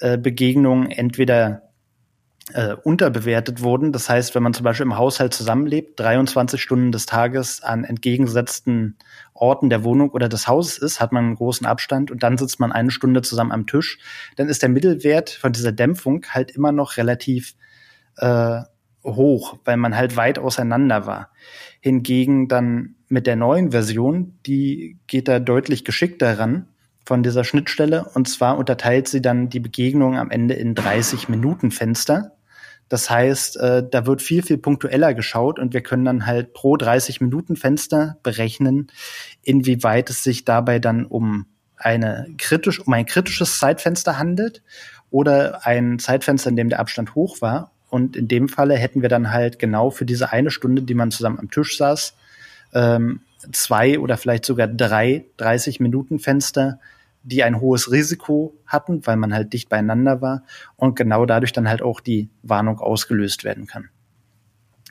äh, 0.00 0.18
Begegnungen 0.18 0.90
entweder 0.90 1.62
äh, 2.54 2.74
unterbewertet 2.74 3.62
wurden. 3.62 3.92
Das 3.92 4.08
heißt, 4.08 4.34
wenn 4.34 4.42
man 4.42 4.54
zum 4.54 4.64
Beispiel 4.64 4.86
im 4.86 4.96
Haushalt 4.96 5.34
zusammenlebt, 5.34 6.00
23 6.00 6.60
Stunden 6.60 6.92
des 6.92 7.06
Tages 7.06 7.62
an 7.62 7.84
entgegengesetzten 7.84 8.96
Orten 9.34 9.70
der 9.70 9.84
Wohnung 9.84 10.10
oder 10.10 10.28
des 10.28 10.48
Hauses 10.48 10.78
ist, 10.78 11.00
hat 11.00 11.12
man 11.12 11.24
einen 11.24 11.34
großen 11.34 11.66
Abstand 11.66 12.10
und 12.10 12.22
dann 12.22 12.38
sitzt 12.38 12.58
man 12.58 12.72
eine 12.72 12.90
Stunde 12.90 13.22
zusammen 13.22 13.52
am 13.52 13.66
Tisch, 13.66 13.98
dann 14.36 14.48
ist 14.48 14.62
der 14.62 14.70
Mittelwert 14.70 15.30
von 15.30 15.52
dieser 15.52 15.72
Dämpfung 15.72 16.24
halt 16.30 16.50
immer 16.50 16.72
noch 16.72 16.96
relativ 16.96 17.54
äh, 18.16 18.62
hoch, 19.16 19.56
weil 19.64 19.76
man 19.76 19.96
halt 19.96 20.16
weit 20.16 20.38
auseinander 20.38 21.06
war. 21.06 21.30
Hingegen 21.80 22.48
dann 22.48 22.96
mit 23.08 23.26
der 23.26 23.36
neuen 23.36 23.70
Version, 23.70 24.38
die 24.46 24.98
geht 25.06 25.28
da 25.28 25.38
deutlich 25.38 25.84
geschickter 25.84 26.38
ran 26.38 26.68
von 27.04 27.22
dieser 27.22 27.44
Schnittstelle. 27.44 28.04
Und 28.14 28.28
zwar 28.28 28.58
unterteilt 28.58 29.08
sie 29.08 29.22
dann 29.22 29.48
die 29.48 29.60
Begegnung 29.60 30.18
am 30.18 30.30
Ende 30.30 30.54
in 30.54 30.74
30 30.74 31.28
Minuten 31.28 31.70
Fenster. 31.70 32.32
Das 32.88 33.10
heißt, 33.10 33.58
äh, 33.58 33.82
da 33.88 34.06
wird 34.06 34.22
viel, 34.22 34.42
viel 34.42 34.58
punktueller 34.58 35.14
geschaut 35.14 35.58
und 35.58 35.74
wir 35.74 35.82
können 35.82 36.04
dann 36.04 36.26
halt 36.26 36.54
pro 36.54 36.76
30 36.76 37.20
Minuten 37.20 37.56
Fenster 37.56 38.18
berechnen, 38.22 38.90
inwieweit 39.42 40.10
es 40.10 40.22
sich 40.22 40.44
dabei 40.44 40.78
dann 40.78 41.04
um 41.04 41.46
eine 41.76 42.26
kritisch, 42.38 42.80
um 42.80 42.92
ein 42.92 43.06
kritisches 43.06 43.58
Zeitfenster 43.58 44.18
handelt 44.18 44.62
oder 45.10 45.66
ein 45.66 45.98
Zeitfenster, 45.98 46.50
in 46.50 46.56
dem 46.56 46.68
der 46.70 46.80
Abstand 46.80 47.14
hoch 47.14 47.40
war. 47.40 47.72
Und 47.90 48.16
in 48.16 48.28
dem 48.28 48.48
Falle 48.48 48.74
hätten 48.74 49.02
wir 49.02 49.08
dann 49.08 49.32
halt 49.32 49.58
genau 49.58 49.90
für 49.90 50.04
diese 50.04 50.32
eine 50.32 50.50
Stunde, 50.50 50.82
die 50.82 50.94
man 50.94 51.10
zusammen 51.10 51.38
am 51.38 51.50
Tisch 51.50 51.76
saß, 51.76 52.14
ähm, 52.74 53.20
zwei 53.52 53.98
oder 53.98 54.16
vielleicht 54.16 54.44
sogar 54.44 54.68
drei 54.68 55.26
30 55.36 55.80
Minuten 55.80 56.18
Fenster, 56.18 56.80
die 57.22 57.42
ein 57.42 57.60
hohes 57.60 57.90
Risiko 57.90 58.54
hatten, 58.66 59.06
weil 59.06 59.16
man 59.16 59.34
halt 59.34 59.52
dicht 59.52 59.68
beieinander 59.68 60.20
war 60.20 60.44
und 60.76 60.96
genau 60.96 61.26
dadurch 61.26 61.52
dann 61.52 61.68
halt 61.68 61.82
auch 61.82 62.00
die 62.00 62.28
Warnung 62.42 62.78
ausgelöst 62.78 63.44
werden 63.44 63.66
kann. 63.66 63.88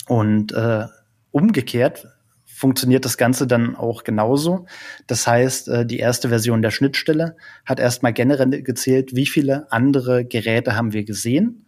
Und 0.07 0.53
äh, 0.53 0.85
umgekehrt 1.31 2.07
funktioniert 2.45 3.05
das 3.05 3.17
Ganze 3.17 3.45
dann 3.45 3.75
auch 3.75 4.03
genauso. 4.03 4.65
Das 5.05 5.27
heißt, 5.27 5.67
äh, 5.67 5.85
die 5.85 5.99
erste 5.99 6.29
Version 6.29 6.61
der 6.61 6.71
Schnittstelle 6.71 7.35
hat 7.65 7.79
erstmal 7.79 8.13
generell 8.13 8.63
gezählt, 8.63 9.15
wie 9.15 9.27
viele 9.27 9.71
andere 9.71 10.25
Geräte 10.25 10.75
haben 10.75 10.93
wir 10.93 11.03
gesehen, 11.03 11.66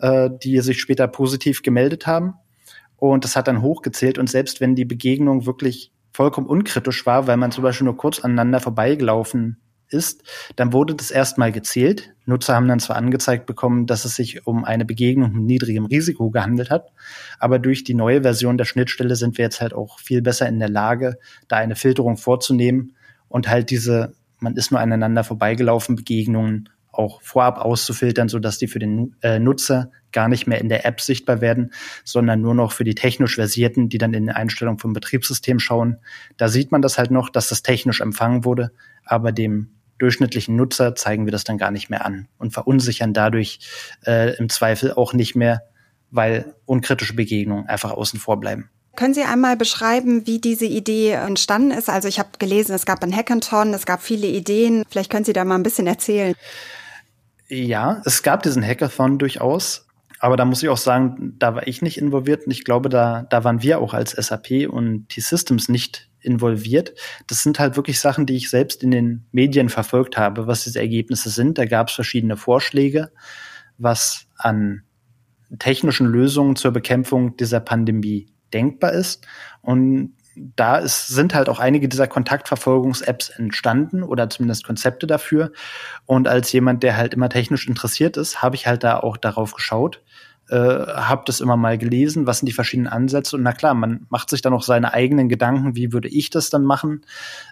äh, 0.00 0.30
die 0.42 0.60
sich 0.60 0.80
später 0.80 1.08
positiv 1.08 1.62
gemeldet 1.62 2.06
haben. 2.06 2.34
Und 2.96 3.24
das 3.24 3.36
hat 3.36 3.48
dann 3.48 3.62
hochgezählt. 3.62 4.18
Und 4.18 4.28
selbst 4.28 4.60
wenn 4.60 4.74
die 4.74 4.84
Begegnung 4.84 5.46
wirklich 5.46 5.92
vollkommen 6.12 6.46
unkritisch 6.46 7.06
war, 7.06 7.26
weil 7.26 7.36
man 7.36 7.52
zum 7.52 7.62
Beispiel 7.62 7.86
nur 7.86 7.96
kurz 7.96 8.20
aneinander 8.20 8.60
vorbeigelaufen 8.60 9.58
ist, 9.92 10.22
dann 10.56 10.72
wurde 10.72 10.94
das 10.94 11.10
erstmal 11.10 11.52
gezählt. 11.52 12.14
Nutzer 12.24 12.54
haben 12.54 12.68
dann 12.68 12.80
zwar 12.80 12.96
angezeigt 12.96 13.46
bekommen, 13.46 13.86
dass 13.86 14.04
es 14.04 14.16
sich 14.16 14.46
um 14.46 14.64
eine 14.64 14.84
Begegnung 14.84 15.32
mit 15.32 15.42
niedrigem 15.42 15.86
Risiko 15.86 16.30
gehandelt 16.30 16.70
hat, 16.70 16.92
aber 17.38 17.58
durch 17.58 17.84
die 17.84 17.94
neue 17.94 18.22
Version 18.22 18.58
der 18.58 18.64
Schnittstelle 18.64 19.16
sind 19.16 19.38
wir 19.38 19.44
jetzt 19.44 19.60
halt 19.60 19.74
auch 19.74 19.98
viel 19.98 20.22
besser 20.22 20.48
in 20.48 20.58
der 20.58 20.68
Lage, 20.68 21.18
da 21.48 21.56
eine 21.56 21.76
Filterung 21.76 22.16
vorzunehmen 22.16 22.94
und 23.28 23.48
halt 23.48 23.70
diese, 23.70 24.14
man 24.38 24.56
ist 24.56 24.70
nur 24.70 24.80
aneinander 24.80 25.24
vorbeigelaufen, 25.24 25.96
Begegnungen 25.96 26.68
auch 27.00 27.22
vorab 27.22 27.58
auszufiltern, 27.58 28.28
so 28.28 28.38
dass 28.38 28.58
die 28.58 28.68
für 28.68 28.78
den 28.78 29.16
äh, 29.22 29.38
Nutzer 29.38 29.90
gar 30.12 30.28
nicht 30.28 30.46
mehr 30.46 30.60
in 30.60 30.68
der 30.68 30.84
App 30.84 31.00
sichtbar 31.00 31.40
werden, 31.40 31.72
sondern 32.04 32.40
nur 32.40 32.54
noch 32.54 32.72
für 32.72 32.84
die 32.84 32.94
technisch 32.94 33.36
versierten, 33.36 33.88
die 33.88 33.98
dann 33.98 34.12
in 34.12 34.26
den 34.26 34.34
Einstellungen 34.34 34.78
vom 34.78 34.92
Betriebssystem 34.92 35.58
schauen. 35.58 35.98
Da 36.36 36.48
sieht 36.48 36.72
man 36.72 36.82
das 36.82 36.98
halt 36.98 37.10
noch, 37.10 37.30
dass 37.30 37.48
das 37.48 37.62
technisch 37.62 38.00
empfangen 38.00 38.44
wurde, 38.44 38.72
aber 39.04 39.32
dem 39.32 39.70
durchschnittlichen 39.98 40.56
Nutzer 40.56 40.94
zeigen 40.94 41.26
wir 41.26 41.32
das 41.32 41.44
dann 41.44 41.58
gar 41.58 41.70
nicht 41.70 41.90
mehr 41.90 42.04
an 42.04 42.28
und 42.38 42.52
verunsichern 42.52 43.12
dadurch 43.12 43.60
äh, 44.06 44.36
im 44.36 44.48
Zweifel 44.48 44.92
auch 44.92 45.12
nicht 45.12 45.36
mehr, 45.36 45.62
weil 46.10 46.54
unkritische 46.64 47.14
Begegnungen 47.14 47.66
einfach 47.66 47.92
außen 47.92 48.18
vor 48.18 48.40
bleiben. 48.40 48.70
Können 48.96 49.14
Sie 49.14 49.22
einmal 49.22 49.56
beschreiben, 49.56 50.26
wie 50.26 50.40
diese 50.40 50.66
Idee 50.66 51.12
entstanden 51.12 51.70
ist? 51.70 51.88
Also 51.88 52.08
ich 52.08 52.18
habe 52.18 52.30
gelesen, 52.38 52.74
es 52.74 52.84
gab 52.84 53.02
ein 53.02 53.14
Hackathon, 53.14 53.72
es 53.72 53.86
gab 53.86 54.02
viele 54.02 54.26
Ideen. 54.26 54.82
Vielleicht 54.90 55.10
können 55.10 55.24
Sie 55.24 55.32
da 55.32 55.44
mal 55.44 55.54
ein 55.54 55.62
bisschen 55.62 55.86
erzählen. 55.86 56.34
Ja, 57.50 58.00
es 58.04 58.22
gab 58.22 58.44
diesen 58.44 58.64
Hackathon 58.64 59.18
durchaus. 59.18 59.86
Aber 60.20 60.36
da 60.36 60.44
muss 60.44 60.62
ich 60.62 60.68
auch 60.68 60.76
sagen, 60.76 61.34
da 61.38 61.54
war 61.54 61.66
ich 61.66 61.80
nicht 61.80 61.96
involviert 61.96 62.44
und 62.44 62.52
ich 62.52 62.64
glaube, 62.64 62.90
da, 62.90 63.26
da 63.30 63.42
waren 63.42 63.62
wir 63.62 63.80
auch 63.80 63.94
als 63.94 64.10
SAP 64.12 64.68
und 64.68 65.08
T-Systems 65.08 65.70
nicht 65.70 66.10
involviert. 66.20 66.92
Das 67.26 67.42
sind 67.42 67.58
halt 67.58 67.76
wirklich 67.76 67.98
Sachen, 67.98 68.26
die 68.26 68.36
ich 68.36 68.50
selbst 68.50 68.82
in 68.82 68.90
den 68.90 69.24
Medien 69.32 69.70
verfolgt 69.70 70.18
habe, 70.18 70.46
was 70.46 70.64
diese 70.64 70.78
Ergebnisse 70.78 71.30
sind. 71.30 71.56
Da 71.56 71.64
gab 71.64 71.88
es 71.88 71.94
verschiedene 71.94 72.36
Vorschläge, 72.36 73.10
was 73.78 74.26
an 74.36 74.82
technischen 75.58 76.06
Lösungen 76.06 76.54
zur 76.54 76.72
Bekämpfung 76.72 77.36
dieser 77.38 77.60
Pandemie 77.60 78.26
denkbar 78.52 78.92
ist. 78.92 79.26
Und 79.62 80.12
da 80.56 80.76
ist, 80.78 81.08
sind 81.08 81.34
halt 81.34 81.48
auch 81.48 81.58
einige 81.58 81.88
dieser 81.88 82.06
Kontaktverfolgungs-Apps 82.06 83.30
entstanden 83.30 84.02
oder 84.02 84.30
zumindest 84.30 84.64
Konzepte 84.64 85.06
dafür. 85.06 85.52
Und 86.06 86.28
als 86.28 86.52
jemand, 86.52 86.82
der 86.82 86.96
halt 86.96 87.14
immer 87.14 87.28
technisch 87.28 87.68
interessiert 87.68 88.16
ist, 88.16 88.42
habe 88.42 88.56
ich 88.56 88.66
halt 88.66 88.84
da 88.84 88.98
auch 88.98 89.16
darauf 89.16 89.54
geschaut, 89.54 90.02
äh, 90.48 90.56
habe 90.56 91.22
das 91.26 91.40
immer 91.40 91.56
mal 91.56 91.78
gelesen, 91.78 92.26
was 92.26 92.38
sind 92.38 92.46
die 92.46 92.52
verschiedenen 92.52 92.88
Ansätze. 92.88 93.36
Und 93.36 93.42
na 93.42 93.52
klar, 93.52 93.74
man 93.74 94.06
macht 94.08 94.30
sich 94.30 94.42
dann 94.42 94.52
auch 94.52 94.62
seine 94.62 94.92
eigenen 94.92 95.28
Gedanken, 95.28 95.76
wie 95.76 95.92
würde 95.92 96.08
ich 96.08 96.30
das 96.30 96.50
dann 96.50 96.64
machen, 96.64 97.02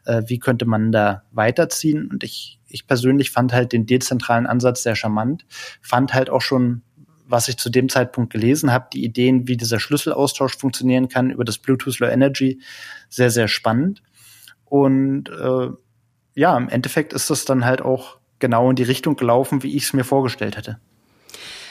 äh, 0.04 0.22
wie 0.26 0.38
könnte 0.38 0.64
man 0.64 0.90
da 0.90 1.22
weiterziehen. 1.30 2.08
Und 2.10 2.24
ich, 2.24 2.58
ich 2.66 2.86
persönlich 2.86 3.30
fand 3.30 3.52
halt 3.52 3.72
den 3.72 3.86
dezentralen 3.86 4.46
Ansatz 4.46 4.82
sehr 4.82 4.96
charmant, 4.96 5.46
fand 5.80 6.14
halt 6.14 6.28
auch 6.30 6.42
schon 6.42 6.82
was 7.28 7.48
ich 7.48 7.58
zu 7.58 7.70
dem 7.70 7.88
Zeitpunkt 7.88 8.32
gelesen 8.32 8.72
habe, 8.72 8.88
die 8.92 9.04
Ideen, 9.04 9.46
wie 9.46 9.56
dieser 9.56 9.78
Schlüsselaustausch 9.78 10.56
funktionieren 10.56 11.08
kann 11.08 11.30
über 11.30 11.44
das 11.44 11.58
Bluetooth 11.58 11.98
Low 12.00 12.08
Energy, 12.08 12.60
sehr, 13.08 13.30
sehr 13.30 13.48
spannend. 13.48 14.02
Und 14.64 15.28
äh, 15.28 15.68
ja, 16.34 16.56
im 16.56 16.68
Endeffekt 16.68 17.12
ist 17.12 17.30
das 17.30 17.44
dann 17.44 17.64
halt 17.64 17.82
auch 17.82 18.18
genau 18.38 18.70
in 18.70 18.76
die 18.76 18.82
Richtung 18.82 19.16
gelaufen, 19.16 19.62
wie 19.62 19.76
ich 19.76 19.84
es 19.84 19.92
mir 19.92 20.04
vorgestellt 20.04 20.56
hätte. 20.56 20.78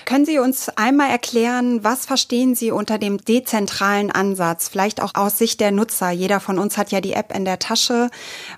Können 0.06 0.26
Sie 0.26 0.40
uns 0.40 0.70
einmal 0.70 1.10
erklären, 1.10 1.84
was 1.84 2.06
verstehen 2.06 2.56
Sie 2.56 2.72
unter 2.72 2.98
dem 2.98 3.18
dezentralen 3.18 4.10
Ansatz? 4.10 4.70
Vielleicht 4.70 5.02
auch 5.02 5.16
aus 5.16 5.38
Sicht 5.38 5.60
der 5.60 5.72
Nutzer. 5.72 6.12
Jeder 6.12 6.40
von 6.40 6.60
uns 6.60 6.78
hat 6.78 6.92
ja 6.92 7.02
die 7.02 7.12
App 7.12 7.36
in 7.36 7.44
der 7.44 7.60
Tasche. 7.60 8.10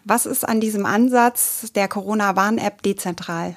Was 0.03 0.27
ist 0.27 0.47
an 0.47 0.61
diesem 0.61 0.85
Ansatz 0.85 1.71
der 1.73 1.87
Corona-Warn-App 1.87 2.83
dezentral? 2.83 3.55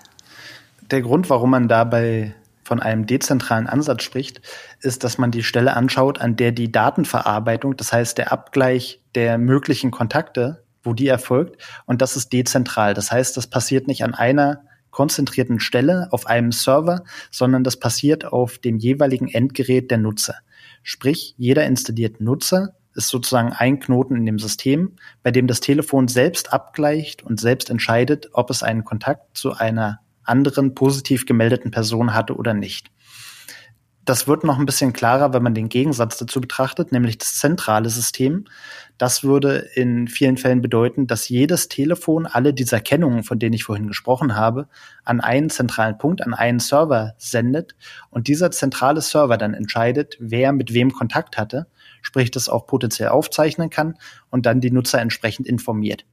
Der 0.91 1.03
Grund, 1.03 1.29
warum 1.29 1.51
man 1.51 1.69
dabei 1.69 2.35
von 2.73 2.81
einem 2.81 3.05
dezentralen 3.05 3.67
Ansatz 3.67 4.02
spricht, 4.02 4.41
ist, 4.81 5.05
dass 5.05 5.19
man 5.19 5.31
die 5.31 5.43
Stelle 5.43 5.76
anschaut, 5.76 6.23
an 6.23 6.37
der 6.37 6.52
die 6.52 6.73
Datenverarbeitung, 6.73 7.76
das 7.76 7.93
heißt 7.93 8.17
der 8.17 8.33
Abgleich 8.33 9.02
der 9.14 9.37
möglichen 9.37 9.91
Kontakte, 9.91 10.64
wo 10.83 10.95
die 10.95 11.07
erfolgt, 11.07 11.62
und 11.85 12.00
das 12.00 12.17
ist 12.17 12.33
dezentral. 12.33 12.95
Das 12.95 13.12
heißt, 13.12 13.37
das 13.37 13.47
passiert 13.47 13.88
nicht 13.88 14.05
an 14.05 14.14
einer 14.14 14.62
konzentrierten 14.91 15.61
Stelle 15.61 16.09
auf 16.12 16.26
einem 16.26 16.50
Server, 16.50 17.05
sondern 17.31 17.62
das 17.62 17.79
passiert 17.79 18.25
auf 18.25 18.57
dem 18.57 18.79
jeweiligen 18.79 19.29
Endgerät 19.29 19.91
der 19.91 19.99
Nutzer. 19.99 20.37
Sprich, 20.83 21.35
jeder 21.37 21.67
installierte 21.67 22.25
Nutzer 22.25 22.75
ist 22.95 23.09
sozusagen 23.09 23.52
ein 23.52 23.81
Knoten 23.81 24.17
in 24.17 24.25
dem 24.25 24.38
System, 24.38 24.97
bei 25.23 25.31
dem 25.31 25.47
das 25.47 25.61
Telefon 25.61 26.09
selbst 26.09 26.55
abgleicht 26.55 27.23
und 27.23 27.38
selbst 27.38 27.69
entscheidet, 27.69 28.31
ob 28.33 28.49
es 28.49 28.62
einen 28.62 28.87
Kontakt 28.87 29.37
zu 29.37 29.52
einer 29.52 30.00
anderen 30.25 30.75
positiv 30.75 31.26
gemeldeten 31.26 31.71
Personen 31.71 32.14
hatte 32.14 32.37
oder 32.37 32.55
nicht. 32.55 32.91
Das 34.05 34.26
wird 34.26 34.43
noch 34.43 34.59
ein 34.59 34.67
bisschen 34.67 34.93
klarer, 34.93 35.33
wenn 35.33 35.45
man 35.45 35.55
den 35.55 35.69
Gegensatz 35.69 36.19
dazu 36.19 36.41
betrachtet, 36.41 36.91
nämlich 36.91 37.19
das 37.19 37.37
zentrale 37.37 37.88
System. 37.88 38.47
Das 38.99 39.23
würde 39.23 39.59
in 39.75 40.09
vielen 40.09 40.37
Fällen 40.38 40.61
bedeuten, 40.61 41.07
dass 41.07 41.29
jedes 41.29 41.69
Telefon 41.69 42.26
alle 42.26 42.52
dieser 42.52 42.81
Kennungen, 42.81 43.23
von 43.23 43.38
denen 43.38 43.52
ich 43.52 43.62
vorhin 43.62 43.87
gesprochen 43.87 44.35
habe, 44.35 44.67
an 45.05 45.21
einen 45.21 45.50
zentralen 45.50 45.99
Punkt, 45.99 46.21
an 46.21 46.35
einen 46.35 46.59
Server 46.59 47.14
sendet 47.17 47.76
und 48.11 48.26
dieser 48.26 48.50
zentrale 48.50 49.00
Server 49.00 49.38
dann 49.38 49.55
entscheidet, 49.55 50.17
wer 50.19 50.52
mit 50.52 50.75
wem 50.75 50.93
Kontakt 50.93 51.38
hatte, 51.38 51.69
sprich 52.00 52.33
das 52.33 52.49
auch 52.49 52.67
potenziell 52.67 53.11
aufzeichnen 53.11 53.71
kann 53.71 53.97
und 54.31 54.47
dann 54.47 54.61
die 54.61 54.73
Nutzer 54.73 55.00
entsprechend 55.00 55.47
informiert. 55.47 56.05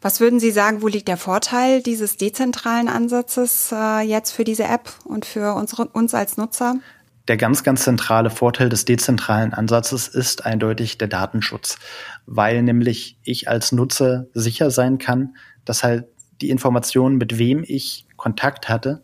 Was 0.00 0.20
würden 0.20 0.40
Sie 0.40 0.50
sagen, 0.50 0.82
wo 0.82 0.88
liegt 0.88 1.08
der 1.08 1.16
Vorteil 1.16 1.82
dieses 1.82 2.16
dezentralen 2.16 2.88
Ansatzes 2.88 3.72
äh, 3.72 4.00
jetzt 4.00 4.32
für 4.32 4.44
diese 4.44 4.64
App 4.64 4.92
und 5.04 5.24
für 5.24 5.54
unsere, 5.54 5.86
uns 5.86 6.14
als 6.14 6.36
Nutzer? 6.36 6.76
Der 7.28 7.36
ganz, 7.36 7.62
ganz 7.62 7.84
zentrale 7.84 8.30
Vorteil 8.30 8.68
des 8.68 8.84
dezentralen 8.84 9.52
Ansatzes 9.54 10.08
ist 10.08 10.46
eindeutig 10.46 10.98
der 10.98 11.08
Datenschutz, 11.08 11.78
weil 12.26 12.62
nämlich 12.62 13.18
ich 13.22 13.48
als 13.48 13.72
Nutzer 13.72 14.26
sicher 14.34 14.70
sein 14.70 14.98
kann, 14.98 15.36
dass 15.64 15.84
halt 15.84 16.06
die 16.40 16.50
Information, 16.50 17.16
mit 17.16 17.38
wem 17.38 17.64
ich 17.66 18.06
Kontakt 18.16 18.68
hatte, 18.68 19.02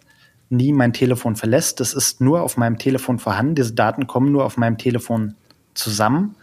nie 0.49 0.73
mein 0.73 0.92
Telefon 0.92 1.37
verlässt. 1.37 1.80
Das 1.80 1.92
ist 1.95 2.21
nur 2.21 2.42
auf 2.42 2.56
meinem 2.56 2.78
Telefon 2.78 3.18
vorhanden. 3.18 3.54
Diese 3.54 3.75
Daten 3.75 4.06
kommen 4.06 4.33
nur 4.33 4.45
auf 4.45 4.56
meinem 4.56 4.78
Telefon 4.78 5.35
zusammen. 5.75 6.37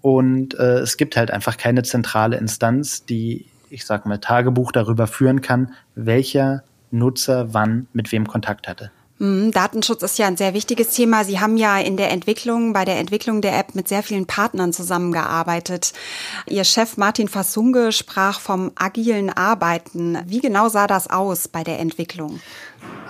Und 0.00 0.54
äh, 0.58 0.80
es 0.80 0.96
gibt 0.96 1.16
halt 1.16 1.30
einfach 1.30 1.56
keine 1.56 1.82
zentrale 1.82 2.36
Instanz, 2.36 3.04
die 3.04 3.46
ich 3.72 3.86
sag 3.86 4.06
mal, 4.06 4.18
Tagebuch 4.18 4.72
darüber 4.72 5.06
führen 5.06 5.40
kann, 5.40 5.72
welcher 5.94 6.62
Nutzer 6.90 7.54
wann 7.54 7.86
mit 7.92 8.12
wem 8.12 8.26
Kontakt 8.26 8.68
hatte. 8.68 8.90
Mhm, 9.18 9.52
Datenschutz 9.52 10.02
ist 10.02 10.18
ja 10.18 10.26
ein 10.26 10.36
sehr 10.36 10.52
wichtiges 10.52 10.90
Thema. 10.90 11.24
Sie 11.24 11.38
haben 11.38 11.56
ja 11.56 11.78
in 11.78 11.96
der 11.96 12.10
Entwicklung, 12.10 12.72
bei 12.72 12.84
der 12.84 12.98
Entwicklung 12.98 13.40
der 13.40 13.58
App 13.58 13.74
mit 13.74 13.88
sehr 13.88 14.02
vielen 14.02 14.26
Partnern 14.26 14.72
zusammengearbeitet. 14.72 15.92
Ihr 16.48 16.64
Chef 16.64 16.96
Martin 16.96 17.28
Fassunge 17.28 17.92
sprach 17.92 18.40
vom 18.40 18.72
agilen 18.74 19.30
Arbeiten. 19.30 20.18
Wie 20.26 20.40
genau 20.40 20.68
sah 20.68 20.86
das 20.86 21.08
aus 21.08 21.48
bei 21.48 21.62
der 21.62 21.78
Entwicklung? 21.78 22.40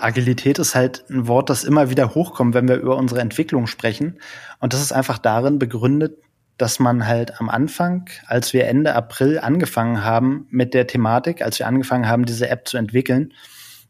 Agilität 0.00 0.59
ist 0.59 0.75
halt 0.75 1.04
ein 1.09 1.28
Wort, 1.28 1.49
das 1.49 1.64
immer 1.64 1.88
wieder 1.88 2.14
hochkommt, 2.14 2.54
wenn 2.54 2.69
wir 2.69 2.76
über 2.76 2.97
unsere 2.97 3.21
Entwicklung 3.21 3.66
sprechen. 3.66 4.19
Und 4.61 4.75
das 4.75 4.83
ist 4.83 4.92
einfach 4.92 5.19
darin 5.19 5.59
begründet, 5.59 6.19
dass 6.62 6.78
man 6.78 7.09
halt 7.09 7.40
am 7.40 7.50
Anfang, 7.50 8.09
als 8.25 8.52
wir 8.52 8.69
Ende 8.69 8.95
April 8.95 9.40
angefangen 9.40 10.04
haben 10.04 10.47
mit 10.49 10.75
der 10.75 10.87
Thematik, 10.87 11.42
als 11.42 11.59
wir 11.59 11.66
angefangen 11.66 12.07
haben, 12.07 12.25
diese 12.25 12.49
App 12.49 12.69
zu 12.69 12.76
entwickeln, 12.76 13.35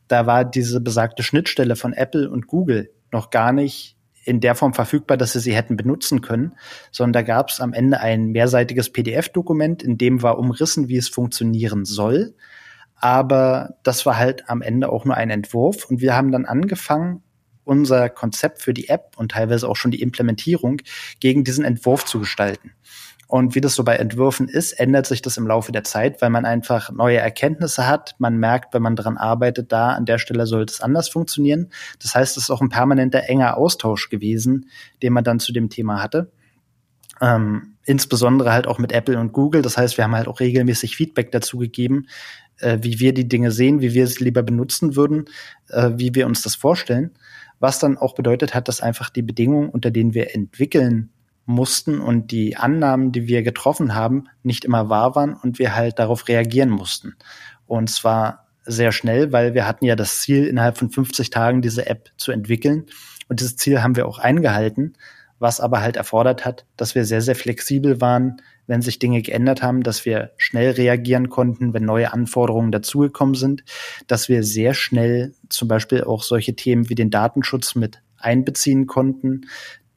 da 0.08 0.24
war 0.24 0.46
diese 0.46 0.80
besagte 0.80 1.22
Schnittstelle 1.22 1.76
von 1.76 1.92
Apple 1.92 2.30
und 2.30 2.46
Google 2.46 2.90
noch 3.10 3.28
gar 3.28 3.52
nicht 3.52 3.98
in 4.24 4.40
der 4.40 4.54
Form 4.54 4.72
verfügbar, 4.72 5.18
dass 5.18 5.34
sie 5.34 5.40
sie 5.40 5.54
hätten 5.54 5.76
benutzen 5.76 6.22
können, 6.22 6.54
sondern 6.90 7.12
da 7.12 7.20
gab 7.20 7.50
es 7.50 7.60
am 7.60 7.74
Ende 7.74 8.00
ein 8.00 8.28
mehrseitiges 8.28 8.90
PDF-Dokument, 8.90 9.82
in 9.82 9.98
dem 9.98 10.22
war 10.22 10.38
umrissen, 10.38 10.88
wie 10.88 10.96
es 10.96 11.10
funktionieren 11.10 11.84
soll. 11.84 12.34
Aber 12.94 13.74
das 13.82 14.06
war 14.06 14.16
halt 14.16 14.48
am 14.48 14.62
Ende 14.62 14.88
auch 14.88 15.04
nur 15.04 15.18
ein 15.18 15.28
Entwurf 15.28 15.84
und 15.90 16.00
wir 16.00 16.16
haben 16.16 16.32
dann 16.32 16.46
angefangen, 16.46 17.22
unser 17.64 18.08
Konzept 18.08 18.62
für 18.62 18.74
die 18.74 18.88
App 18.88 19.12
und 19.16 19.32
teilweise 19.32 19.68
auch 19.68 19.76
schon 19.76 19.90
die 19.90 20.02
Implementierung 20.02 20.80
gegen 21.20 21.44
diesen 21.44 21.64
Entwurf 21.64 22.04
zu 22.04 22.20
gestalten. 22.20 22.72
Und 23.32 23.54
wie 23.54 23.62
das 23.62 23.74
so 23.74 23.82
bei 23.82 23.96
Entwürfen 23.96 24.46
ist, 24.46 24.72
ändert 24.72 25.06
sich 25.06 25.22
das 25.22 25.38
im 25.38 25.46
Laufe 25.46 25.72
der 25.72 25.84
Zeit, 25.84 26.20
weil 26.20 26.28
man 26.28 26.44
einfach 26.44 26.90
neue 26.90 27.16
Erkenntnisse 27.16 27.86
hat. 27.86 28.14
Man 28.18 28.36
merkt, 28.36 28.74
wenn 28.74 28.82
man 28.82 28.94
daran 28.94 29.16
arbeitet, 29.16 29.72
da 29.72 29.92
an 29.92 30.04
der 30.04 30.18
Stelle 30.18 30.46
sollte 30.46 30.74
es 30.74 30.82
anders 30.82 31.08
funktionieren. 31.08 31.70
Das 32.02 32.14
heißt, 32.14 32.36
es 32.36 32.42
ist 32.42 32.50
auch 32.50 32.60
ein 32.60 32.68
permanenter 32.68 33.30
enger 33.30 33.56
Austausch 33.56 34.10
gewesen, 34.10 34.68
den 35.02 35.14
man 35.14 35.24
dann 35.24 35.40
zu 35.40 35.54
dem 35.54 35.70
Thema 35.70 36.02
hatte. 36.02 36.30
Ähm, 37.22 37.76
insbesondere 37.86 38.52
halt 38.52 38.66
auch 38.66 38.78
mit 38.78 38.92
Apple 38.92 39.18
und 39.18 39.32
Google. 39.32 39.62
Das 39.62 39.78
heißt, 39.78 39.96
wir 39.96 40.04
haben 40.04 40.14
halt 40.14 40.28
auch 40.28 40.40
regelmäßig 40.40 40.96
Feedback 40.96 41.32
dazu 41.32 41.56
gegeben, 41.56 42.08
äh, 42.58 42.80
wie 42.82 43.00
wir 43.00 43.14
die 43.14 43.28
Dinge 43.28 43.50
sehen, 43.50 43.80
wie 43.80 43.94
wir 43.94 44.04
es 44.04 44.20
lieber 44.20 44.42
benutzen 44.42 44.94
würden, 44.94 45.24
äh, 45.70 45.90
wie 45.94 46.14
wir 46.14 46.26
uns 46.26 46.42
das 46.42 46.54
vorstellen. 46.54 47.12
Was 47.62 47.78
dann 47.78 47.96
auch 47.96 48.16
bedeutet 48.16 48.56
hat, 48.56 48.66
dass 48.66 48.80
einfach 48.80 49.08
die 49.08 49.22
Bedingungen, 49.22 49.68
unter 49.68 49.92
denen 49.92 50.14
wir 50.14 50.34
entwickeln 50.34 51.10
mussten 51.46 52.00
und 52.00 52.32
die 52.32 52.56
Annahmen, 52.56 53.12
die 53.12 53.28
wir 53.28 53.44
getroffen 53.44 53.94
haben, 53.94 54.24
nicht 54.42 54.64
immer 54.64 54.88
wahr 54.88 55.14
waren 55.14 55.34
und 55.34 55.60
wir 55.60 55.76
halt 55.76 56.00
darauf 56.00 56.26
reagieren 56.26 56.70
mussten. 56.70 57.14
Und 57.68 57.88
zwar 57.88 58.48
sehr 58.64 58.90
schnell, 58.90 59.30
weil 59.30 59.54
wir 59.54 59.64
hatten 59.64 59.84
ja 59.84 59.94
das 59.94 60.18
Ziel, 60.18 60.44
innerhalb 60.44 60.76
von 60.76 60.90
50 60.90 61.30
Tagen 61.30 61.62
diese 61.62 61.86
App 61.86 62.10
zu 62.16 62.32
entwickeln. 62.32 62.86
Und 63.28 63.38
dieses 63.38 63.56
Ziel 63.56 63.80
haben 63.80 63.94
wir 63.94 64.08
auch 64.08 64.18
eingehalten, 64.18 64.94
was 65.38 65.60
aber 65.60 65.82
halt 65.82 65.96
erfordert 65.96 66.44
hat, 66.44 66.66
dass 66.76 66.96
wir 66.96 67.04
sehr, 67.04 67.20
sehr 67.20 67.36
flexibel 67.36 68.00
waren, 68.00 68.42
wenn 68.72 68.80
sich 68.80 68.98
Dinge 68.98 69.20
geändert 69.20 69.62
haben, 69.62 69.82
dass 69.82 70.06
wir 70.06 70.30
schnell 70.38 70.70
reagieren 70.70 71.28
konnten, 71.28 71.74
wenn 71.74 71.84
neue 71.84 72.10
Anforderungen 72.10 72.72
dazugekommen 72.72 73.34
sind, 73.34 73.64
dass 74.06 74.30
wir 74.30 74.42
sehr 74.42 74.72
schnell 74.72 75.34
zum 75.50 75.68
Beispiel 75.68 76.04
auch 76.04 76.22
solche 76.22 76.56
Themen 76.56 76.88
wie 76.88 76.94
den 76.94 77.10
Datenschutz 77.10 77.74
mit 77.74 78.00
einbeziehen 78.16 78.86
konnten, 78.86 79.42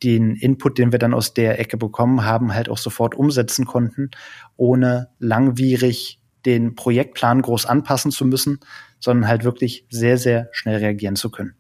den 0.03 0.36
Input, 0.36 0.77
den 0.77 0.91
wir 0.91 1.00
dann 1.00 1.13
aus 1.13 1.34
der 1.34 1.58
Ecke 1.58 1.77
bekommen 1.77 2.25
haben, 2.25 2.53
halt 2.53 2.67
auch 2.67 2.77
sofort 2.77 3.15
umsetzen 3.15 3.65
konnten, 3.65 4.12
ohne 4.58 5.08
langwierig 5.20 6.20
den 6.46 6.75
Projektplan 6.75 7.44
groß 7.44 7.67
anpassen 7.67 8.12
zu 8.12 8.25
müssen, 8.25 8.60
sondern 9.00 9.29
halt 9.29 9.46
wirklich 9.46 9.86
sehr, 9.89 10.17
sehr 10.17 10.50
schnell 10.51 10.79
reagieren 10.79 11.15
zu 11.15 11.29
können. 11.29 11.55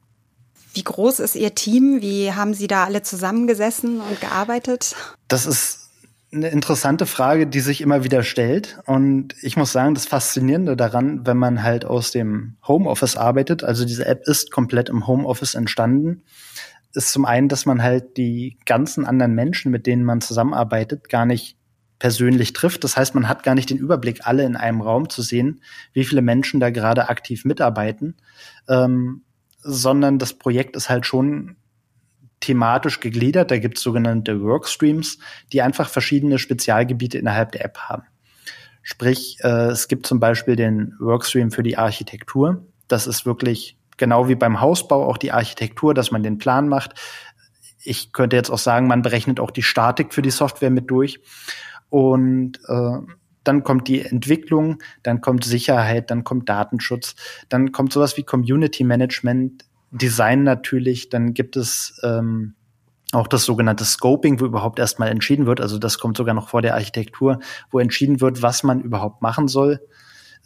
Wie 0.73 0.83
groß 0.83 1.21
ist 1.21 1.37
Ihr 1.37 1.55
Team? 1.55 2.01
Wie 2.01 2.33
haben 2.33 2.53
Sie 2.53 2.67
da 2.67 2.83
alle 2.83 3.03
zusammengesessen 3.03 4.01
und 4.01 4.19
gearbeitet? 4.19 4.97
Das 5.29 5.45
ist 5.45 5.84
eine 6.35 6.49
interessante 6.49 7.05
Frage, 7.05 7.47
die 7.47 7.61
sich 7.61 7.81
immer 7.81 8.03
wieder 8.03 8.23
stellt. 8.23 8.79
Und 8.85 9.33
ich 9.41 9.57
muss 9.57 9.71
sagen, 9.71 9.95
das 9.95 10.05
Faszinierende 10.05 10.75
daran, 10.75 11.25
wenn 11.25 11.37
man 11.37 11.63
halt 11.63 11.85
aus 11.85 12.11
dem 12.11 12.57
Homeoffice 12.67 13.17
arbeitet, 13.17 13.63
also 13.63 13.85
diese 13.85 14.05
App 14.05 14.27
ist 14.27 14.51
komplett 14.51 14.89
im 14.89 15.07
Homeoffice 15.07 15.55
entstanden, 15.55 16.23
ist 16.93 17.11
zum 17.11 17.25
einen, 17.25 17.49
dass 17.49 17.65
man 17.65 17.81
halt 17.81 18.17
die 18.17 18.57
ganzen 18.65 19.05
anderen 19.05 19.33
Menschen, 19.33 19.71
mit 19.71 19.85
denen 19.85 20.03
man 20.03 20.21
zusammenarbeitet, 20.21 21.09
gar 21.09 21.25
nicht 21.25 21.57
persönlich 21.99 22.53
trifft. 22.53 22.83
Das 22.83 22.97
heißt, 22.97 23.15
man 23.15 23.27
hat 23.27 23.43
gar 23.43 23.55
nicht 23.55 23.69
den 23.69 23.77
Überblick, 23.77 24.21
alle 24.27 24.43
in 24.43 24.55
einem 24.55 24.81
Raum 24.81 25.09
zu 25.09 25.21
sehen, 25.21 25.61
wie 25.93 26.05
viele 26.05 26.21
Menschen 26.21 26.59
da 26.59 26.69
gerade 26.69 27.09
aktiv 27.09 27.45
mitarbeiten, 27.45 28.15
ähm, 28.67 29.23
sondern 29.61 30.19
das 30.19 30.33
Projekt 30.33 30.75
ist 30.75 30.89
halt 30.89 31.05
schon 31.05 31.55
thematisch 32.39 32.99
gegliedert. 32.99 33.51
Da 33.51 33.57
gibt 33.57 33.77
es 33.77 33.83
sogenannte 33.83 34.41
Workstreams, 34.41 35.17
die 35.51 35.61
einfach 35.61 35.89
verschiedene 35.89 36.39
Spezialgebiete 36.39 37.17
innerhalb 37.17 37.51
der 37.51 37.65
App 37.65 37.77
haben. 37.77 38.03
Sprich, 38.81 39.37
äh, 39.41 39.67
es 39.67 39.87
gibt 39.87 40.05
zum 40.05 40.19
Beispiel 40.19 40.55
den 40.55 40.93
Workstream 40.99 41.51
für 41.51 41.63
die 41.63 41.77
Architektur. 41.77 42.65
Das 42.87 43.07
ist 43.07 43.25
wirklich 43.25 43.77
genau 43.97 44.27
wie 44.27 44.35
beim 44.35 44.61
Hausbau 44.61 45.07
auch 45.07 45.17
die 45.17 45.31
Architektur, 45.31 45.93
dass 45.93 46.11
man 46.11 46.23
den 46.23 46.37
Plan 46.37 46.67
macht. 46.67 46.93
Ich 47.83 48.13
könnte 48.13 48.35
jetzt 48.35 48.49
auch 48.49 48.59
sagen, 48.59 48.87
man 48.87 49.01
berechnet 49.01 49.39
auch 49.39 49.51
die 49.51 49.63
Statik 49.63 50.13
für 50.13 50.21
die 50.21 50.31
Software 50.31 50.69
mit 50.69 50.91
durch. 50.91 51.19
Und 51.89 52.59
äh, 52.67 52.99
dann 53.43 53.63
kommt 53.63 53.87
die 53.87 54.01
Entwicklung, 54.01 54.79
dann 55.03 55.21
kommt 55.21 55.45
Sicherheit, 55.45 56.11
dann 56.11 56.23
kommt 56.23 56.49
Datenschutz, 56.49 57.15
dann 57.47 57.71
kommt 57.71 57.93
sowas 57.93 58.17
wie 58.17 58.23
Community 58.23 58.83
Management, 58.83 59.65
Design 59.95 60.43
natürlich, 60.43 61.09
dann 61.09 61.33
gibt 61.33 61.55
es 61.55 61.99
ähm, 62.03 62.55
auch 63.11 63.27
das 63.27 63.45
sogenannte 63.45 63.85
Scoping, 63.85 64.39
wo 64.39 64.45
überhaupt 64.45 64.79
erstmal 64.79 65.09
entschieden 65.09 65.45
wird, 65.45 65.61
also 65.61 65.77
das 65.77 65.99
kommt 65.99 66.17
sogar 66.17 66.33
noch 66.33 66.49
vor 66.49 66.61
der 66.61 66.73
Architektur, 66.73 67.39
wo 67.71 67.79
entschieden 67.79 68.19
wird, 68.21 68.41
was 68.41 68.63
man 68.63 68.81
überhaupt 68.81 69.21
machen 69.21 69.47
soll, 69.47 69.79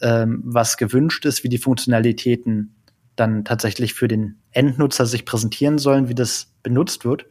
ähm, 0.00 0.42
was 0.44 0.76
gewünscht 0.76 1.24
ist, 1.24 1.42
wie 1.42 1.48
die 1.48 1.58
Funktionalitäten 1.58 2.76
dann 3.16 3.44
tatsächlich 3.44 3.94
für 3.94 4.08
den 4.08 4.38
Endnutzer 4.52 5.04
sich 5.04 5.24
präsentieren 5.24 5.78
sollen, 5.78 6.08
wie 6.08 6.14
das 6.14 6.52
benutzt 6.62 7.04
wird, 7.04 7.26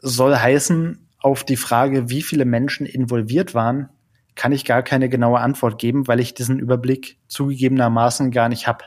soll 0.00 0.36
heißen, 0.36 1.04
auf 1.20 1.42
die 1.42 1.56
Frage, 1.56 2.10
wie 2.10 2.22
viele 2.22 2.44
Menschen 2.44 2.86
involviert 2.86 3.52
waren, 3.52 3.88
kann 4.36 4.52
ich 4.52 4.64
gar 4.64 4.82
keine 4.82 5.08
genaue 5.08 5.40
Antwort 5.40 5.78
geben, 5.78 6.06
weil 6.06 6.20
ich 6.20 6.32
diesen 6.32 6.60
Überblick 6.60 7.18
zugegebenermaßen 7.26 8.30
gar 8.30 8.48
nicht 8.48 8.68
habe. 8.68 8.84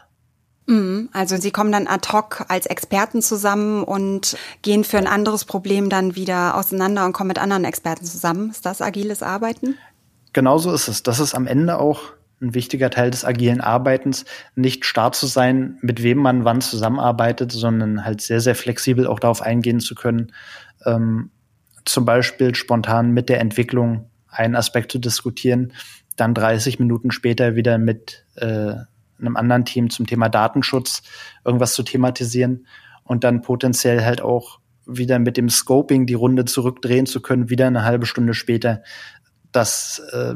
Mhm. 0.67 1.09
Also 1.11 1.37
Sie 1.37 1.51
kommen 1.51 1.71
dann 1.71 1.87
ad 1.87 2.09
hoc 2.11 2.45
als 2.47 2.65
Experten 2.65 3.21
zusammen 3.21 3.83
und 3.83 4.37
gehen 4.61 4.83
für 4.83 4.97
ein 4.97 5.07
anderes 5.07 5.45
Problem 5.45 5.89
dann 5.89 6.15
wieder 6.15 6.55
auseinander 6.55 7.05
und 7.05 7.13
kommen 7.13 7.29
mit 7.29 7.39
anderen 7.39 7.65
Experten 7.65 8.05
zusammen. 8.05 8.51
Ist 8.51 8.65
das 8.65 8.81
agiles 8.81 9.23
Arbeiten? 9.23 9.77
Genauso 10.33 10.71
ist 10.71 10.87
es. 10.87 11.03
Das 11.03 11.19
ist 11.19 11.33
am 11.33 11.47
Ende 11.47 11.79
auch 11.79 12.13
ein 12.41 12.55
wichtiger 12.55 12.89
Teil 12.89 13.11
des 13.11 13.23
agilen 13.23 13.61
Arbeitens, 13.61 14.25
nicht 14.55 14.85
starr 14.85 15.11
zu 15.11 15.27
sein, 15.27 15.77
mit 15.81 16.01
wem 16.01 16.17
man 16.17 16.43
wann 16.43 16.61
zusammenarbeitet, 16.61 17.51
sondern 17.51 18.03
halt 18.03 18.21
sehr, 18.21 18.41
sehr 18.41 18.55
flexibel 18.55 19.05
auch 19.05 19.19
darauf 19.19 19.41
eingehen 19.41 19.79
zu 19.79 19.93
können, 19.93 20.31
ähm, 20.85 21.29
zum 21.85 22.05
Beispiel 22.05 22.55
spontan 22.55 23.11
mit 23.11 23.29
der 23.29 23.41
Entwicklung 23.41 24.09
einen 24.27 24.55
Aspekt 24.55 24.91
zu 24.91 24.97
diskutieren, 24.97 25.73
dann 26.15 26.33
30 26.33 26.79
Minuten 26.79 27.11
später 27.11 27.55
wieder 27.55 27.77
mit 27.77 28.25
äh, 28.35 28.73
einem 29.21 29.37
anderen 29.37 29.65
Team 29.65 29.89
zum 29.89 30.07
Thema 30.07 30.29
Datenschutz 30.29 31.03
irgendwas 31.45 31.73
zu 31.73 31.83
thematisieren 31.83 32.67
und 33.03 33.23
dann 33.23 33.41
potenziell 33.41 34.03
halt 34.03 34.21
auch 34.21 34.59
wieder 34.85 35.19
mit 35.19 35.37
dem 35.37 35.49
Scoping 35.49 36.05
die 36.05 36.13
Runde 36.13 36.45
zurückdrehen 36.45 37.05
zu 37.05 37.21
können, 37.21 37.49
wieder 37.49 37.67
eine 37.67 37.83
halbe 37.83 38.05
Stunde 38.05 38.33
später, 38.33 38.83
dass 39.51 39.99
äh, 40.11 40.35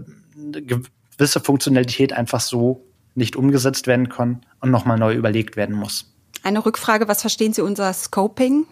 gewisse 1.18 1.40
Funktionalität 1.40 2.14
einfach 2.14 2.42
so 2.42 2.86
nicht 3.16 3.36
umgesetzt 3.36 3.88
werden 3.88 4.10
kann 4.10 4.42
und 4.60 4.72
nochmal 4.72 4.98
neu 4.98 5.14
überlegt 5.14 5.56
werden 5.56 5.76
muss. 5.76 6.14
Eine 6.44 6.66
Rückfrage, 6.66 7.08
was 7.08 7.22
verstehen 7.22 7.54
Sie 7.54 7.62
unter 7.62 7.92
Scoping? 7.92 8.66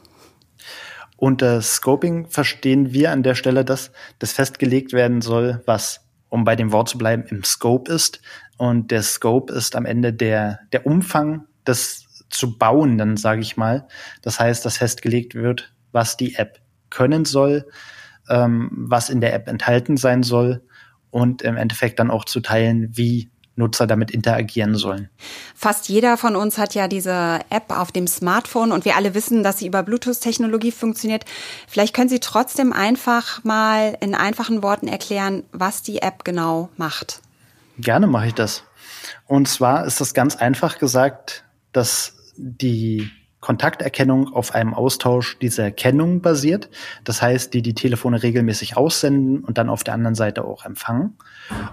Unter 1.17 1.61
Scoping 1.61 2.27
verstehen 2.27 2.93
wir 2.93 3.11
an 3.11 3.23
der 3.23 3.35
Stelle, 3.35 3.63
dass 3.63 3.91
das 4.19 4.33
festgelegt 4.33 4.91
werden 4.93 5.21
soll, 5.21 5.61
was, 5.65 6.01
um 6.33 6.45
bei 6.45 6.55
dem 6.55 6.71
Wort 6.71 6.89
zu 6.89 6.97
bleiben, 6.97 7.25
im 7.29 7.43
Scope 7.43 7.91
ist. 7.91 8.19
Und 8.57 8.89
der 8.89 9.03
Scope 9.03 9.53
ist 9.53 9.75
am 9.75 9.85
Ende 9.85 10.11
der, 10.11 10.61
der 10.71 10.87
Umfang 10.87 11.45
des 11.67 12.25
zu 12.31 12.57
bauen, 12.57 12.97
dann 12.97 13.17
sage 13.17 13.41
ich 13.41 13.55
mal. 13.55 13.87
Das 14.23 14.39
heißt, 14.39 14.65
dass 14.65 14.77
festgelegt 14.77 15.35
wird, 15.35 15.75
was 15.91 16.17
die 16.17 16.33
App 16.33 16.59
können 16.89 17.25
soll, 17.25 17.67
ähm, 18.29 18.71
was 18.71 19.11
in 19.11 19.21
der 19.21 19.35
App 19.35 19.47
enthalten 19.47 19.95
sein 19.95 20.23
soll 20.23 20.63
und 21.11 21.43
im 21.43 21.55
Endeffekt 21.55 21.99
dann 21.99 22.09
auch 22.09 22.25
zu 22.25 22.39
teilen, 22.39 22.89
wie 22.97 23.29
Nutzer 23.55 23.85
damit 23.85 24.11
interagieren 24.11 24.75
sollen. 24.75 25.09
Fast 25.55 25.87
jeder 25.89 26.17
von 26.17 26.35
uns 26.35 26.57
hat 26.57 26.73
ja 26.73 26.87
diese 26.87 27.39
App 27.49 27.69
auf 27.69 27.91
dem 27.91 28.07
Smartphone 28.07 28.71
und 28.71 28.85
wir 28.85 28.95
alle 28.95 29.13
wissen, 29.13 29.43
dass 29.43 29.59
sie 29.59 29.67
über 29.67 29.83
Bluetooth-Technologie 29.83 30.71
funktioniert. 30.71 31.25
Vielleicht 31.67 31.95
können 31.95 32.09
Sie 32.09 32.19
trotzdem 32.19 32.73
einfach 32.73 33.43
mal 33.43 33.97
in 33.99 34.15
einfachen 34.15 34.63
Worten 34.63 34.87
erklären, 34.87 35.43
was 35.51 35.83
die 35.83 36.01
App 36.01 36.23
genau 36.23 36.69
macht. 36.77 37.21
Gerne 37.77 38.07
mache 38.07 38.27
ich 38.27 38.33
das. 38.33 38.63
Und 39.27 39.47
zwar 39.47 39.85
ist 39.85 40.01
das 40.01 40.13
ganz 40.13 40.35
einfach 40.35 40.79
gesagt, 40.79 41.43
dass 41.71 42.15
die 42.35 43.11
Kontakterkennung 43.43 44.33
auf 44.33 44.55
einem 44.55 44.73
Austausch 44.73 45.37
dieser 45.37 45.69
Kennung 45.69 46.21
basiert. 46.21 46.69
Das 47.03 47.21
heißt, 47.21 47.53
die 47.53 47.61
die 47.61 47.75
Telefone 47.75 48.23
regelmäßig 48.23 48.77
aussenden 48.77 49.43
und 49.43 49.57
dann 49.57 49.69
auf 49.69 49.83
der 49.83 49.93
anderen 49.93 50.15
Seite 50.15 50.45
auch 50.45 50.65
empfangen. 50.65 51.17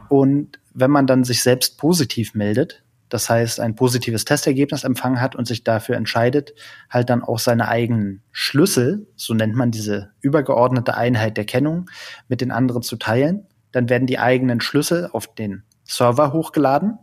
Und 0.09 0.59
wenn 0.75 0.91
man 0.91 1.07
dann 1.07 1.23
sich 1.23 1.43
selbst 1.43 1.79
positiv 1.79 2.35
meldet, 2.35 2.83
das 3.09 3.31
heißt 3.31 3.61
ein 3.61 3.77
positives 3.77 4.25
Testergebnis 4.25 4.83
empfangen 4.83 5.21
hat 5.21 5.37
und 5.37 5.47
sich 5.47 5.63
dafür 5.63 5.97
entscheidet, 5.97 6.55
halt 6.91 7.09
dann 7.09 7.23
auch 7.23 7.39
seine 7.39 7.69
eigenen 7.69 8.23
Schlüssel, 8.33 9.07
so 9.15 9.33
nennt 9.33 9.55
man 9.55 9.71
diese 9.71 10.11
übergeordnete 10.21 10.97
Einheit 10.97 11.37
der 11.37 11.45
Kennung, 11.45 11.89
mit 12.29 12.41
den 12.41 12.51
anderen 12.51 12.83
zu 12.83 12.97
teilen, 12.97 13.47
dann 13.71 13.89
werden 13.89 14.09
die 14.09 14.19
eigenen 14.19 14.61
Schlüssel 14.61 15.09
auf 15.13 15.33
den 15.35 15.63
Server 15.85 16.33
hochgeladen 16.33 16.99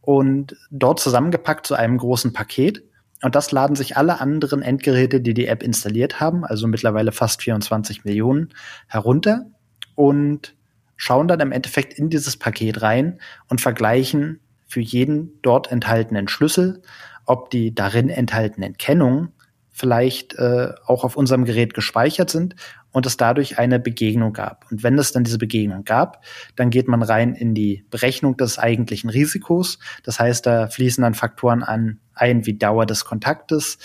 und 0.00 0.56
dort 0.70 0.98
zusammengepackt 0.98 1.66
zu 1.66 1.74
einem 1.74 1.98
großen 1.98 2.32
Paket. 2.32 2.87
Und 3.22 3.34
das 3.34 3.50
laden 3.50 3.76
sich 3.76 3.96
alle 3.96 4.20
anderen 4.20 4.62
Endgeräte, 4.62 5.20
die 5.20 5.34
die 5.34 5.46
App 5.46 5.62
installiert 5.62 6.20
haben, 6.20 6.44
also 6.44 6.68
mittlerweile 6.68 7.12
fast 7.12 7.42
24 7.42 8.04
Millionen, 8.04 8.50
herunter 8.86 9.46
und 9.94 10.54
schauen 10.96 11.28
dann 11.28 11.40
im 11.40 11.52
Endeffekt 11.52 11.94
in 11.94 12.10
dieses 12.10 12.36
Paket 12.36 12.82
rein 12.82 13.18
und 13.48 13.60
vergleichen 13.60 14.40
für 14.66 14.80
jeden 14.80 15.40
dort 15.42 15.72
enthaltenen 15.72 16.28
Schlüssel, 16.28 16.82
ob 17.24 17.50
die 17.50 17.74
darin 17.74 18.08
enthaltenen 18.08 18.76
Kennungen 18.76 19.32
vielleicht 19.70 20.34
äh, 20.34 20.72
auch 20.86 21.04
auf 21.04 21.16
unserem 21.16 21.44
Gerät 21.44 21.72
gespeichert 21.72 22.30
sind 22.30 22.56
und 22.92 23.06
es 23.06 23.16
dadurch 23.16 23.58
eine 23.58 23.78
Begegnung 23.78 24.32
gab. 24.32 24.64
Und 24.70 24.82
wenn 24.82 24.98
es 24.98 25.12
dann 25.12 25.24
diese 25.24 25.38
Begegnung 25.38 25.84
gab, 25.84 26.24
dann 26.56 26.70
geht 26.70 26.88
man 26.88 27.02
rein 27.02 27.34
in 27.34 27.54
die 27.54 27.84
Berechnung 27.90 28.36
des 28.36 28.58
eigentlichen 28.58 29.10
Risikos. 29.10 29.78
Das 30.04 30.18
heißt, 30.18 30.46
da 30.46 30.68
fließen 30.68 31.02
dann 31.02 31.14
Faktoren 31.14 31.62
an 31.62 32.00
ein 32.14 32.46
wie 32.46 32.54
Dauer 32.54 32.86
des 32.86 33.04
Kontaktes, 33.04 33.78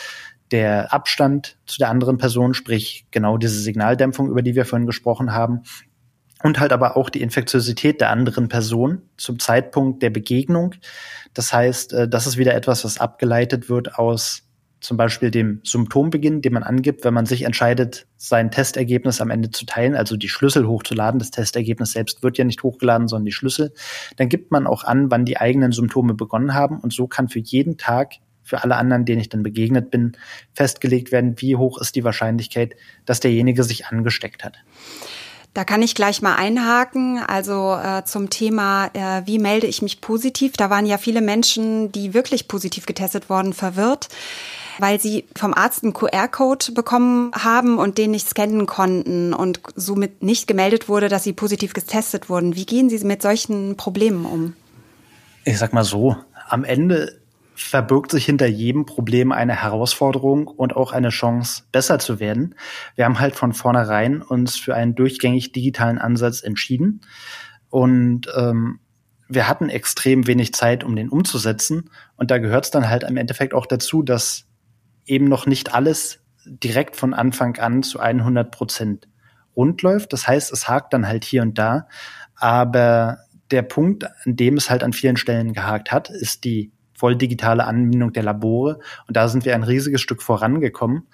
der 0.52 0.94
Abstand 0.94 1.58
zu 1.66 1.80
der 1.80 1.90
anderen 1.90 2.18
Person, 2.18 2.54
sprich 2.54 3.08
genau 3.12 3.38
diese 3.38 3.60
Signaldämpfung, 3.60 4.30
über 4.30 4.42
die 4.42 4.56
wir 4.56 4.66
vorhin 4.66 4.86
gesprochen 4.86 5.34
haben, 5.34 5.64
und 6.44 6.60
halt 6.60 6.74
aber 6.74 6.98
auch 6.98 7.10
die 7.10 7.22
Infektiosität 7.22 8.02
der 8.02 8.10
anderen 8.10 8.50
Person 8.50 9.02
zum 9.18 9.40
Zeitpunkt 9.40 10.04
der 10.04 10.10
Begegnung. 10.10 10.76
Das 11.34 11.54
heißt, 11.54 11.94
äh, 11.94 12.08
das 12.08 12.28
ist 12.28 12.38
wieder 12.38 12.54
etwas, 12.54 12.84
was 12.84 13.00
abgeleitet 13.00 13.70
wird 13.70 13.96
aus 13.96 14.43
zum 14.84 14.98
Beispiel 14.98 15.32
dem 15.32 15.62
Symptombeginn, 15.64 16.42
den 16.42 16.54
man 16.54 16.64
angibt, 16.64 17.06
wenn 17.06 17.14
man 17.14 17.26
sich 17.26 17.44
entscheidet, 17.44 18.06
sein 18.18 18.52
Testergebnis 18.52 19.22
am 19.22 19.30
Ende 19.30 19.50
zu 19.50 19.66
teilen, 19.66 19.96
also 19.96 20.18
die 20.18 20.28
Schlüssel 20.28 20.68
hochzuladen. 20.68 21.20
Das 21.20 21.32
Testergebnis 21.32 21.94
selbst 21.94 22.22
wird 22.22 22.38
ja 22.38 22.44
nicht 22.44 22.64
hochgeladen, 22.64 23.08
sondern 23.08 23.26
die 23.26 23.32
Schlüssel. 23.32 23.74
Dann 24.18 24.28
gibt 24.28 24.52
man 24.52 24.68
auch 24.68 24.84
an, 24.84 25.10
wann 25.10 25.24
die 25.24 25.38
eigenen 25.38 25.72
Symptome 25.72 26.14
begonnen 26.14 26.54
haben. 26.54 26.80
Und 26.80 26.92
so 26.92 27.08
kann 27.08 27.30
für 27.30 27.40
jeden 27.40 27.78
Tag, 27.78 28.16
für 28.44 28.62
alle 28.62 28.76
anderen, 28.76 29.06
denen 29.06 29.22
ich 29.22 29.30
dann 29.30 29.42
begegnet 29.42 29.90
bin, 29.90 30.18
festgelegt 30.54 31.14
werden, 31.14 31.36
wie 31.38 31.56
hoch 31.56 31.80
ist 31.80 31.96
die 31.96 32.04
Wahrscheinlichkeit, 32.04 32.76
dass 33.06 33.22
derjenige 33.22 33.64
sich 33.64 33.88
angesteckt 33.88 34.44
hat. 34.44 34.58
Da 35.54 35.64
kann 35.64 35.82
ich 35.82 35.96
gleich 35.96 36.22
mal 36.22 36.36
einhaken. 36.36 37.20
Also 37.20 37.76
äh, 37.82 38.04
zum 38.04 38.30
Thema, 38.30 38.88
äh, 38.94 39.22
wie 39.26 39.40
melde 39.40 39.68
ich 39.68 39.82
mich 39.82 40.02
positiv? 40.02 40.54
Da 40.54 40.70
waren 40.70 40.86
ja 40.86 40.98
viele 40.98 41.22
Menschen, 41.22 41.92
die 41.92 42.14
wirklich 42.14 42.48
positiv 42.50 42.86
getestet 42.86 43.30
wurden, 43.30 43.54
verwirrt, 43.54 44.10
weil 44.80 45.00
sie 45.00 45.26
vom 45.36 45.54
Arzt 45.54 45.84
einen 45.84 45.94
QR-Code 45.94 46.72
bekommen 46.74 47.32
haben 47.34 47.78
und 47.78 47.98
den 47.98 48.12
nicht 48.12 48.28
scannen 48.28 48.66
konnten 48.66 49.34
und 49.34 49.62
somit 49.76 50.24
nicht 50.24 50.48
gemeldet 50.48 50.90
wurde, 50.90 51.10
dass 51.10 51.24
sie 51.24 51.34
positiv 51.34 51.74
getestet 51.74 52.30
wurden. 52.30 52.56
Wie 52.56 52.66
gehen 52.66 52.90
Sie 52.90 53.04
mit 53.06 53.22
solchen 53.22 53.78
Problemen 53.78 54.26
um? 54.26 54.54
Ich 55.46 55.58
sag 55.58 55.74
mal 55.74 55.84
so, 55.84 56.16
am 56.48 56.64
Ende 56.64 57.20
verbirgt 57.56 58.12
sich 58.12 58.26
hinter 58.26 58.48
jedem 58.48 58.86
Problem 58.86 59.32
eine 59.32 59.62
Herausforderung 59.62 60.48
und 60.48 60.76
auch 60.76 60.92
eine 60.92 61.10
Chance, 61.10 61.64
besser 61.72 62.00
zu 62.00 62.20
werden. 62.20 62.56
Wir 62.96 63.06
haben 63.06 63.20
halt 63.20 63.36
von 63.36 63.54
vornherein 63.54 64.22
uns 64.22 64.56
für 64.56 64.76
einen 64.76 64.96
durchgängig 64.96 65.52
digitalen 65.52 66.00
Ansatz 66.00 66.42
entschieden 66.42 67.02
und 67.70 68.28
ähm, 68.36 68.80
wir 69.28 69.48
hatten 69.48 69.70
extrem 69.70 70.28
wenig 70.28 70.54
Zeit, 70.54 70.84
um 70.84 70.96
den 70.96 71.10
umzusetzen. 71.10 71.90
Und 72.18 72.32
da 72.32 72.38
gehört 72.38 72.66
es 72.66 72.72
dann 72.72 72.90
halt 72.90 73.04
im 73.04 73.18
Endeffekt 73.18 73.54
auch 73.54 73.66
dazu, 73.66 74.04
dass 74.04 74.46
eben 75.06 75.28
noch 75.28 75.46
nicht 75.46 75.74
alles 75.74 76.24
direkt 76.46 76.96
von 76.96 77.14
Anfang 77.14 77.58
an 77.58 77.84
zu 77.84 78.00
100 78.00 78.52
Prozent 78.52 79.08
rund 79.56 79.82
läuft. 79.82 80.14
Das 80.14 80.28
heißt, 80.28 80.52
es 80.52 80.68
hakt 80.68 80.94
dann 80.94 81.08
halt 81.08 81.24
hier 81.24 81.42
und 81.42 81.58
da. 81.58 81.88
Aber 82.36 83.20
der 83.52 83.62
Punkt, 83.62 84.06
an 84.06 84.36
dem 84.36 84.58
es 84.58 84.70
halt 84.70 84.84
an 84.84 84.94
vielen 84.94 85.18
Stellen 85.18 85.54
gehakt 85.54 85.92
hat, 85.92 86.10
ist 86.10 86.44
die 86.44 86.72
voll 86.96 87.16
digitale 87.16 87.66
Anbindung 87.66 88.14
der 88.14 88.24
Labore. 88.24 88.80
Und 89.08 89.18
da 89.18 89.28
sind 89.28 89.46
wir 89.46 89.56
ein 89.56 89.64
riesiges 89.64 90.02
Stück 90.02 90.22
vorangekommen. 90.22 91.08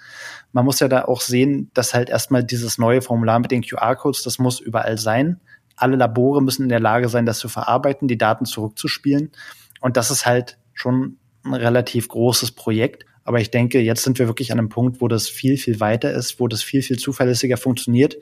Man 0.52 0.64
muss 0.64 0.80
ja 0.80 0.88
da 0.88 1.04
auch 1.04 1.20
sehen, 1.20 1.70
dass 1.74 1.94
halt 1.94 2.10
erstmal 2.10 2.44
dieses 2.44 2.78
neue 2.78 3.02
Formular 3.02 3.38
mit 3.40 3.50
den 3.50 3.62
QR-Codes, 3.62 4.22
das 4.22 4.38
muss 4.38 4.60
überall 4.60 4.98
sein. 4.98 5.40
Alle 5.76 5.96
Labore 5.96 6.42
müssen 6.42 6.64
in 6.64 6.68
der 6.68 6.80
Lage 6.80 7.08
sein, 7.08 7.26
das 7.26 7.38
zu 7.38 7.48
verarbeiten, 7.48 8.08
die 8.08 8.18
Daten 8.18 8.44
zurückzuspielen. 8.44 9.32
Und 9.80 9.96
das 9.96 10.10
ist 10.10 10.26
halt 10.26 10.58
schon 10.74 11.18
ein 11.44 11.54
relativ 11.54 12.08
großes 12.08 12.52
Projekt. 12.52 13.04
Aber 13.24 13.40
ich 13.40 13.50
denke, 13.50 13.80
jetzt 13.80 14.02
sind 14.02 14.18
wir 14.18 14.26
wirklich 14.26 14.50
an 14.52 14.58
einem 14.58 14.68
Punkt, 14.68 15.00
wo 15.00 15.08
das 15.08 15.28
viel, 15.28 15.56
viel 15.56 15.78
weiter 15.78 16.12
ist, 16.12 16.40
wo 16.40 16.48
das 16.48 16.62
viel, 16.62 16.82
viel 16.82 16.98
zuverlässiger 16.98 17.56
funktioniert 17.56 18.16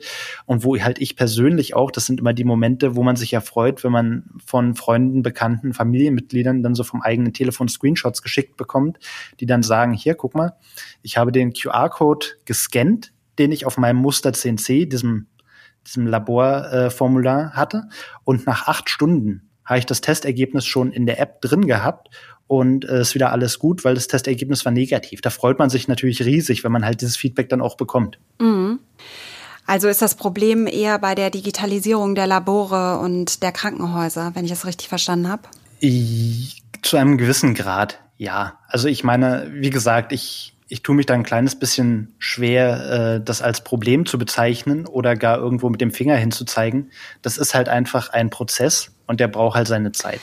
und 0.45 0.63
wo 0.63 0.77
halt 0.77 0.99
ich 0.99 1.15
persönlich 1.15 1.73
auch, 1.73 1.91
das 1.91 2.05
sind 2.05 2.19
immer 2.19 2.33
die 2.33 2.43
Momente, 2.43 2.95
wo 2.95 3.03
man 3.03 3.15
sich 3.15 3.31
ja 3.31 3.41
freut, 3.41 3.83
wenn 3.83 3.91
man 3.91 4.29
von 4.45 4.75
Freunden, 4.75 5.21
Bekannten, 5.21 5.73
Familienmitgliedern 5.73 6.63
dann 6.63 6.75
so 6.75 6.83
vom 6.83 7.01
eigenen 7.01 7.33
Telefon 7.33 7.69
Screenshots 7.69 8.21
geschickt 8.21 8.57
bekommt, 8.57 8.99
die 9.39 9.45
dann 9.45 9.63
sagen, 9.63 9.93
hier, 9.93 10.15
guck 10.15 10.35
mal, 10.35 10.53
ich 11.01 11.17
habe 11.17 11.31
den 11.31 11.53
QR-Code 11.53 12.27
gescannt, 12.45 13.13
den 13.37 13.51
ich 13.51 13.65
auf 13.65 13.77
meinem 13.77 13.97
Muster 13.97 14.31
10c, 14.31 14.89
diesem, 14.89 15.27
diesem 15.87 16.07
Laborformular 16.07 17.53
äh, 17.53 17.55
hatte 17.55 17.83
und 18.25 18.45
nach 18.45 18.67
acht 18.67 18.89
Stunden 18.89 19.49
habe 19.63 19.79
ich 19.79 19.85
das 19.85 20.01
Testergebnis 20.01 20.65
schon 20.65 20.91
in 20.91 21.05
der 21.05 21.19
App 21.19 21.41
drin 21.41 21.67
gehabt 21.67 22.09
und 22.49 22.83
äh, 22.83 23.01
ist 23.01 23.13
wieder 23.13 23.31
alles 23.31 23.59
gut, 23.59 23.85
weil 23.85 23.93
das 23.93 24.07
Testergebnis 24.07 24.65
war 24.65 24.71
negativ. 24.71 25.21
Da 25.21 25.29
freut 25.29 25.59
man 25.59 25.69
sich 25.69 25.87
natürlich 25.87 26.25
riesig, 26.25 26.63
wenn 26.63 26.71
man 26.71 26.83
halt 26.83 27.01
dieses 27.01 27.15
Feedback 27.15 27.47
dann 27.47 27.61
auch 27.61 27.77
bekommt. 27.77 28.17
Mhm. 28.39 28.79
Also 29.67 29.87
ist 29.87 30.01
das 30.01 30.15
Problem 30.15 30.65
eher 30.65 30.97
bei 30.97 31.13
der 31.13 31.29
Digitalisierung 31.29 32.15
der 32.15 32.25
Labore 32.25 32.97
und 32.97 33.43
der 33.43 33.51
Krankenhäuser, 33.51 34.31
wenn 34.33 34.45
ich 34.45 34.49
das 34.49 34.65
richtig 34.65 34.89
verstanden 34.89 35.29
habe? 35.29 35.43
Zu 36.81 36.97
einem 36.97 37.19
gewissen 37.19 37.53
Grad, 37.53 37.99
ja. 38.17 38.57
Also 38.67 38.87
ich 38.87 39.03
meine, 39.03 39.47
wie 39.53 39.69
gesagt, 39.69 40.11
ich, 40.11 40.55
ich 40.69 40.81
tue 40.81 40.95
mich 40.95 41.05
da 41.05 41.13
ein 41.13 41.23
kleines 41.23 41.53
bisschen 41.55 42.15
schwer, 42.17 43.17
äh, 43.19 43.23
das 43.23 43.43
als 43.43 43.63
Problem 43.63 44.07
zu 44.07 44.17
bezeichnen 44.17 44.87
oder 44.87 45.15
gar 45.15 45.37
irgendwo 45.37 45.69
mit 45.69 45.81
dem 45.81 45.91
Finger 45.91 46.15
hinzuzeigen. 46.15 46.89
Das 47.21 47.37
ist 47.37 47.53
halt 47.53 47.69
einfach 47.69 48.09
ein 48.09 48.31
Prozess 48.31 48.89
und 49.05 49.19
der 49.19 49.27
braucht 49.27 49.55
halt 49.55 49.67
seine 49.67 49.91
Zeit. 49.91 50.21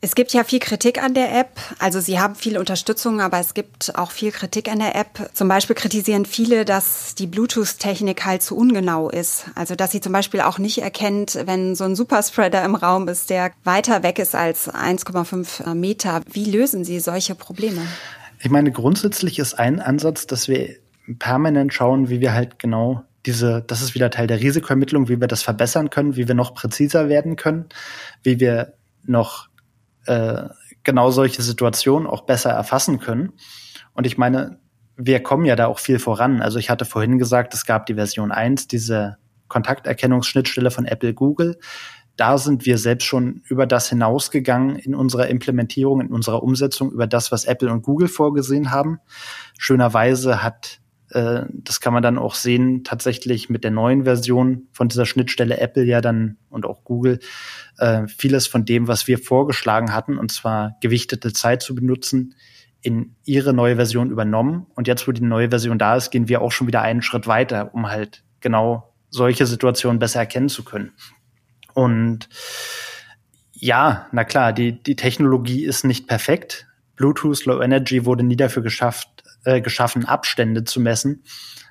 Es 0.00 0.14
gibt 0.14 0.32
ja 0.32 0.44
viel 0.44 0.60
Kritik 0.60 1.02
an 1.02 1.14
der 1.14 1.36
App. 1.36 1.58
Also 1.80 1.98
Sie 1.98 2.20
haben 2.20 2.36
viel 2.36 2.56
Unterstützung, 2.56 3.20
aber 3.20 3.40
es 3.40 3.52
gibt 3.52 3.98
auch 3.98 4.12
viel 4.12 4.30
Kritik 4.30 4.70
an 4.70 4.78
der 4.78 4.94
App. 4.94 5.30
Zum 5.34 5.48
Beispiel 5.48 5.74
kritisieren 5.74 6.24
viele, 6.24 6.64
dass 6.64 7.16
die 7.16 7.26
Bluetooth-Technik 7.26 8.24
halt 8.24 8.42
zu 8.42 8.56
ungenau 8.56 9.10
ist. 9.10 9.46
Also 9.56 9.74
dass 9.74 9.90
sie 9.90 10.00
zum 10.00 10.12
Beispiel 10.12 10.40
auch 10.40 10.58
nicht 10.58 10.78
erkennt, 10.82 11.36
wenn 11.46 11.74
so 11.74 11.82
ein 11.82 11.96
Superspreader 11.96 12.64
im 12.64 12.76
Raum 12.76 13.08
ist, 13.08 13.28
der 13.28 13.50
weiter 13.64 14.04
weg 14.04 14.20
ist 14.20 14.36
als 14.36 14.72
1,5 14.72 15.74
Meter. 15.74 16.22
Wie 16.30 16.44
lösen 16.44 16.84
Sie 16.84 17.00
solche 17.00 17.34
Probleme? 17.34 17.80
Ich 18.40 18.50
meine, 18.50 18.70
grundsätzlich 18.70 19.40
ist 19.40 19.54
ein 19.54 19.80
Ansatz, 19.80 20.28
dass 20.28 20.46
wir 20.46 20.76
permanent 21.18 21.74
schauen, 21.74 22.08
wie 22.08 22.20
wir 22.20 22.34
halt 22.34 22.60
genau 22.60 23.02
diese, 23.26 23.64
das 23.66 23.82
ist 23.82 23.96
wieder 23.96 24.10
Teil 24.10 24.28
der 24.28 24.40
Risikoermittlung, 24.40 25.08
wie 25.08 25.20
wir 25.20 25.26
das 25.26 25.42
verbessern 25.42 25.90
können, 25.90 26.14
wie 26.14 26.28
wir 26.28 26.36
noch 26.36 26.54
präziser 26.54 27.08
werden 27.08 27.34
können, 27.34 27.66
wie 28.22 28.38
wir 28.38 28.74
noch 29.04 29.47
äh, 30.08 30.48
genau 30.84 31.10
solche 31.10 31.42
Situationen 31.42 32.08
auch 32.08 32.22
besser 32.22 32.50
erfassen 32.50 32.98
können. 32.98 33.32
Und 33.92 34.06
ich 34.06 34.16
meine, 34.16 34.58
wir 34.96 35.22
kommen 35.22 35.44
ja 35.44 35.54
da 35.54 35.66
auch 35.66 35.78
viel 35.78 35.98
voran. 35.98 36.40
Also 36.40 36.58
ich 36.58 36.70
hatte 36.70 36.84
vorhin 36.84 37.18
gesagt, 37.18 37.54
es 37.54 37.66
gab 37.66 37.86
die 37.86 37.94
Version 37.94 38.32
1, 38.32 38.68
diese 38.68 39.18
Kontakterkennungsschnittstelle 39.48 40.70
von 40.70 40.86
Apple 40.86 41.14
Google. 41.14 41.58
Da 42.16 42.36
sind 42.36 42.66
wir 42.66 42.78
selbst 42.78 43.04
schon 43.04 43.42
über 43.48 43.66
das 43.66 43.88
hinausgegangen 43.90 44.76
in 44.76 44.94
unserer 44.94 45.28
Implementierung, 45.28 46.00
in 46.00 46.08
unserer 46.08 46.42
Umsetzung, 46.42 46.90
über 46.90 47.06
das, 47.06 47.30
was 47.30 47.44
Apple 47.44 47.70
und 47.70 47.82
Google 47.82 48.08
vorgesehen 48.08 48.72
haben. 48.72 48.98
Schönerweise 49.56 50.42
hat 50.42 50.80
äh, 51.10 51.42
das 51.52 51.80
kann 51.80 51.92
man 51.92 52.02
dann 52.02 52.18
auch 52.18 52.34
sehen, 52.34 52.84
tatsächlich 52.84 53.48
mit 53.48 53.64
der 53.64 53.70
neuen 53.70 54.04
Version 54.04 54.68
von 54.72 54.88
dieser 54.88 55.06
Schnittstelle 55.06 55.58
Apple 55.58 55.84
ja 55.84 56.00
dann 56.00 56.36
und 56.50 56.66
auch 56.66 56.84
Google 56.84 57.18
äh, 57.78 58.06
vieles 58.08 58.46
von 58.46 58.64
dem, 58.64 58.88
was 58.88 59.06
wir 59.06 59.18
vorgeschlagen 59.18 59.94
hatten, 59.94 60.18
und 60.18 60.32
zwar 60.32 60.76
gewichtete 60.80 61.32
Zeit 61.32 61.62
zu 61.62 61.74
benutzen, 61.74 62.34
in 62.80 63.16
ihre 63.24 63.52
neue 63.52 63.76
Version 63.76 64.10
übernommen. 64.10 64.66
Und 64.74 64.86
jetzt, 64.86 65.08
wo 65.08 65.12
die 65.12 65.22
neue 65.22 65.50
Version 65.50 65.78
da 65.78 65.96
ist, 65.96 66.10
gehen 66.10 66.28
wir 66.28 66.42
auch 66.42 66.52
schon 66.52 66.66
wieder 66.66 66.82
einen 66.82 67.02
Schritt 67.02 67.26
weiter, 67.26 67.74
um 67.74 67.88
halt 67.88 68.22
genau 68.40 68.94
solche 69.10 69.46
Situationen 69.46 69.98
besser 69.98 70.20
erkennen 70.20 70.48
zu 70.48 70.64
können. 70.64 70.92
Und 71.74 72.28
ja, 73.52 74.06
na 74.12 74.24
klar, 74.24 74.52
die, 74.52 74.80
die 74.82 74.96
Technologie 74.96 75.64
ist 75.64 75.84
nicht 75.84 76.06
perfekt. 76.06 76.66
Bluetooth 76.96 77.44
Low 77.44 77.60
Energy 77.60 78.04
wurde 78.04 78.22
nie 78.22 78.36
dafür 78.36 78.62
geschafft, 78.62 79.08
äh, 79.44 79.60
geschaffen, 79.60 80.04
Abstände 80.04 80.64
zu 80.64 80.80
messen. 80.80 81.22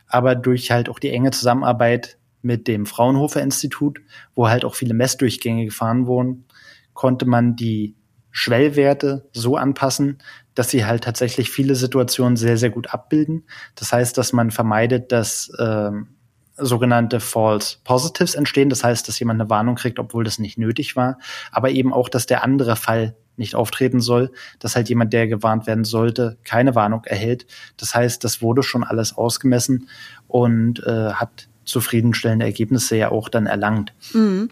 Aber 0.08 0.36
durch 0.36 0.72
halt 0.72 0.90
auch 0.90 1.00
die 1.00 1.10
enge 1.10 1.32
Zusammenarbeit 1.32 2.18
mit 2.42 2.68
dem 2.68 2.86
Fraunhofer 2.86 3.42
Institut, 3.42 4.00
wo 4.36 4.48
halt 4.48 4.64
auch 4.64 4.76
viele 4.76 4.94
Messdurchgänge 4.94 5.66
gefahren 5.66 6.08
wurden, 6.08 6.46
konnte 6.94 7.26
man 7.26 7.56
die 7.56 7.96
Schwellwerte 8.32 9.28
so 9.34 9.58
anpassen, 9.58 10.20
dass 10.54 10.70
sie 10.70 10.86
halt 10.86 11.04
tatsächlich 11.04 11.50
viele 11.50 11.76
Situationen 11.76 12.38
sehr, 12.38 12.58
sehr 12.58 12.70
gut 12.70 12.94
abbilden. 12.94 13.48
Das 13.76 13.92
heißt, 13.92 14.18
dass 14.18 14.32
man 14.32 14.52
vermeidet, 14.52 15.12
dass 15.12 15.52
ähm, 15.60 16.18
sogenannte 16.56 17.20
False 17.20 17.78
Positives 17.84 18.36
entstehen. 18.36 18.70
Das 18.70 18.84
heißt, 18.84 19.08
dass 19.08 19.20
jemand 19.20 19.42
eine 19.42 19.50
Warnung 19.50 19.76
kriegt, 19.76 20.00
obwohl 20.00 20.24
das 20.24 20.40
nicht 20.40 20.58
nötig 20.58 20.96
war. 20.96 21.20
Aber 21.52 21.70
eben 21.70 21.94
auch, 21.94 22.10
dass 22.10 22.26
der 22.26 22.44
andere 22.44 22.76
Fall 22.76 23.16
nicht 23.38 23.56
auftreten 23.56 24.00
soll, 24.00 24.32
dass 24.60 24.76
halt 24.76 24.89
jemand, 24.89 25.13
der 25.13 25.28
gewarnt 25.28 25.67
werden 25.67 25.84
sollte, 25.84 26.38
keine 26.43 26.76
Warnung 26.76 27.04
erhält. 27.06 27.45
Das 27.78 27.95
heißt, 27.95 28.23
das 28.23 28.41
wurde 28.41 28.63
schon 28.63 28.84
alles 28.84 29.15
ausgemessen 29.17 29.89
und 30.28 30.84
äh, 30.86 31.12
hat 31.13 31.47
zufriedenstellende 31.67 32.45
Ergebnisse 32.45 32.95
ja 32.95 33.12
auch 33.12 33.30
dann 33.30 33.45
erlangt. 33.45 33.93
Mhm. 34.13 34.50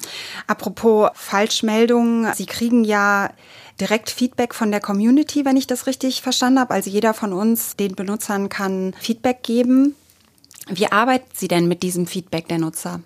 Apropos 0.47 1.09
Falschmeldungen, 1.13 2.33
Sie 2.33 2.45
kriegen 2.45 2.83
ja 2.83 3.31
direkt 3.79 4.09
Feedback 4.09 4.53
von 4.53 4.71
der 4.71 4.79
Community, 4.79 5.45
wenn 5.45 5.57
ich 5.57 5.67
das 5.67 5.87
richtig 5.87 6.21
verstanden 6.21 6.59
habe. 6.59 6.73
Also 6.73 6.89
jeder 6.89 7.13
von 7.13 7.33
uns, 7.33 7.75
den 7.75 7.95
Benutzern 7.95 8.49
kann 8.49 8.93
Feedback 8.99 9.43
geben. 9.43 9.95
Wie 10.69 10.91
arbeiten 10.91 11.29
Sie 11.33 11.47
denn 11.47 11.67
mit 11.67 11.83
diesem 11.83 12.07
Feedback 12.07 12.47
der 12.47 12.59
Nutzer? 12.59 13.01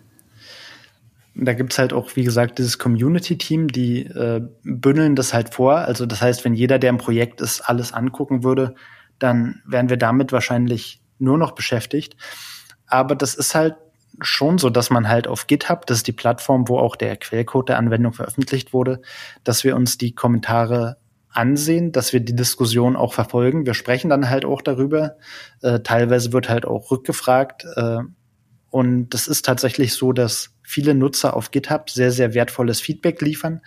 Da 1.42 1.54
gibt's 1.54 1.78
halt 1.78 1.94
auch, 1.94 2.16
wie 2.16 2.24
gesagt, 2.24 2.60
dieses 2.60 2.78
Community-Team, 2.78 3.70
die 3.70 4.06
äh, 4.06 4.42
bündeln 4.64 5.16
das 5.16 5.34
halt 5.34 5.54
vor. 5.54 5.76
Also 5.76 6.06
das 6.06 6.22
heißt, 6.22 6.44
wenn 6.44 6.54
jeder, 6.54 6.80
der 6.80 6.90
im 6.90 6.98
Projekt 6.98 7.42
ist, 7.42 7.62
alles 7.62 7.94
angucken 7.94 8.44
würde, 8.44 8.76
dann 9.20 9.62
wären 9.66 9.90
wir 9.90 9.98
damit 9.98 10.32
wahrscheinlich 10.32 11.02
nur 11.18 11.38
noch 11.38 11.52
beschäftigt. 11.52 12.16
Aber 12.88 13.16
das 13.16 13.36
ist 13.36 13.56
halt 13.56 13.76
schon 14.22 14.58
so, 14.58 14.70
dass 14.70 14.90
man 14.90 15.08
halt 15.08 15.28
auf 15.28 15.48
GitHub, 15.48 15.86
das 15.86 15.98
ist 15.98 16.08
die 16.08 16.14
Plattform, 16.14 16.68
wo 16.68 16.78
auch 16.78 16.96
der 16.96 17.16
Quellcode 17.16 17.70
der 17.70 17.78
Anwendung 17.78 18.14
veröffentlicht 18.14 18.74
wurde, 18.74 19.02
dass 19.44 19.64
wir 19.64 19.76
uns 19.76 19.98
die 19.98 20.14
Kommentare 20.14 20.98
ansehen, 21.32 21.92
dass 21.92 22.12
wir 22.12 22.20
die 22.20 22.36
Diskussion 22.36 22.96
auch 22.96 23.14
verfolgen. 23.14 23.66
Wir 23.66 23.76
sprechen 23.76 24.10
dann 24.10 24.30
halt 24.30 24.46
auch 24.46 24.62
darüber. 24.62 25.16
Äh, 25.62 25.82
teilweise 25.82 26.34
wird 26.34 26.50
halt 26.50 26.66
auch 26.66 26.92
rückgefragt. 26.92 27.66
Äh, 27.76 28.00
und 28.70 29.10
das 29.10 29.28
ist 29.28 29.46
tatsächlich 29.46 29.94
so, 29.94 30.14
dass 30.14 30.56
viele 30.64 30.94
Nutzer 30.94 31.36
auf 31.36 31.52
GitHub 31.52 31.90
sehr, 31.90 32.12
sehr 32.12 32.34
wertvolles 32.34 32.82
Feedback 32.82 33.22
liefern, 33.22 33.62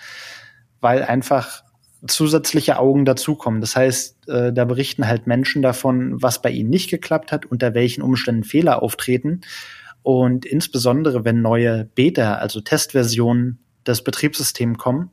weil 0.80 1.02
einfach 1.02 1.64
zusätzliche 2.06 2.78
Augen 2.78 3.04
dazukommen. 3.04 3.60
Das 3.60 3.76
heißt, 3.76 4.28
äh, 4.28 4.52
da 4.52 4.64
berichten 4.64 5.06
halt 5.06 5.26
Menschen 5.26 5.62
davon, 5.62 6.20
was 6.20 6.42
bei 6.42 6.50
ihnen 6.50 6.70
nicht 6.70 6.90
geklappt 6.90 7.32
hat, 7.32 7.46
unter 7.46 7.74
welchen 7.74 8.02
Umständen 8.02 8.44
Fehler 8.44 8.82
auftreten. 8.82 9.42
Und 10.02 10.44
insbesondere, 10.44 11.24
wenn 11.24 11.42
neue 11.42 11.84
Beta, 11.84 12.34
also 12.34 12.60
Testversionen 12.60 13.60
des 13.86 14.02
Betriebssystems 14.02 14.78
kommen, 14.78 15.10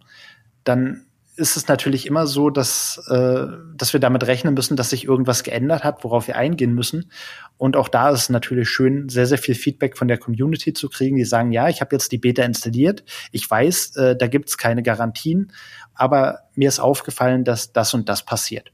dann 0.63 1.05
ist 1.39 1.55
es 1.55 1.67
natürlich 1.67 2.05
immer 2.05 2.27
so, 2.27 2.49
dass, 2.49 3.01
äh, 3.09 3.47
dass 3.73 3.93
wir 3.93 3.99
damit 3.99 4.27
rechnen 4.27 4.53
müssen, 4.53 4.75
dass 4.75 4.89
sich 4.89 5.05
irgendwas 5.05 5.43
geändert 5.43 5.83
hat, 5.83 6.03
worauf 6.03 6.27
wir 6.27 6.35
eingehen 6.35 6.73
müssen. 6.73 7.11
Und 7.57 7.77
auch 7.77 7.87
da 7.87 8.09
ist 8.09 8.23
es 8.23 8.29
natürlich 8.29 8.69
schön, 8.69 9.07
sehr, 9.09 9.25
sehr 9.25 9.37
viel 9.37 9.55
Feedback 9.55 9.97
von 9.97 10.09
der 10.09 10.17
Community 10.17 10.73
zu 10.73 10.89
kriegen, 10.89 11.15
die 11.15 11.23
sagen, 11.23 11.51
ja, 11.51 11.69
ich 11.69 11.79
habe 11.81 11.95
jetzt 11.95 12.11
die 12.11 12.17
Beta 12.17 12.43
installiert, 12.43 13.03
ich 13.31 13.49
weiß, 13.49 13.95
äh, 13.95 14.15
da 14.17 14.27
gibt 14.27 14.49
es 14.49 14.57
keine 14.57 14.83
Garantien, 14.83 15.53
aber 15.93 16.39
mir 16.55 16.67
ist 16.67 16.79
aufgefallen, 16.79 17.45
dass 17.45 17.71
das 17.71 17.93
und 17.93 18.09
das 18.09 18.25
passiert. 18.25 18.71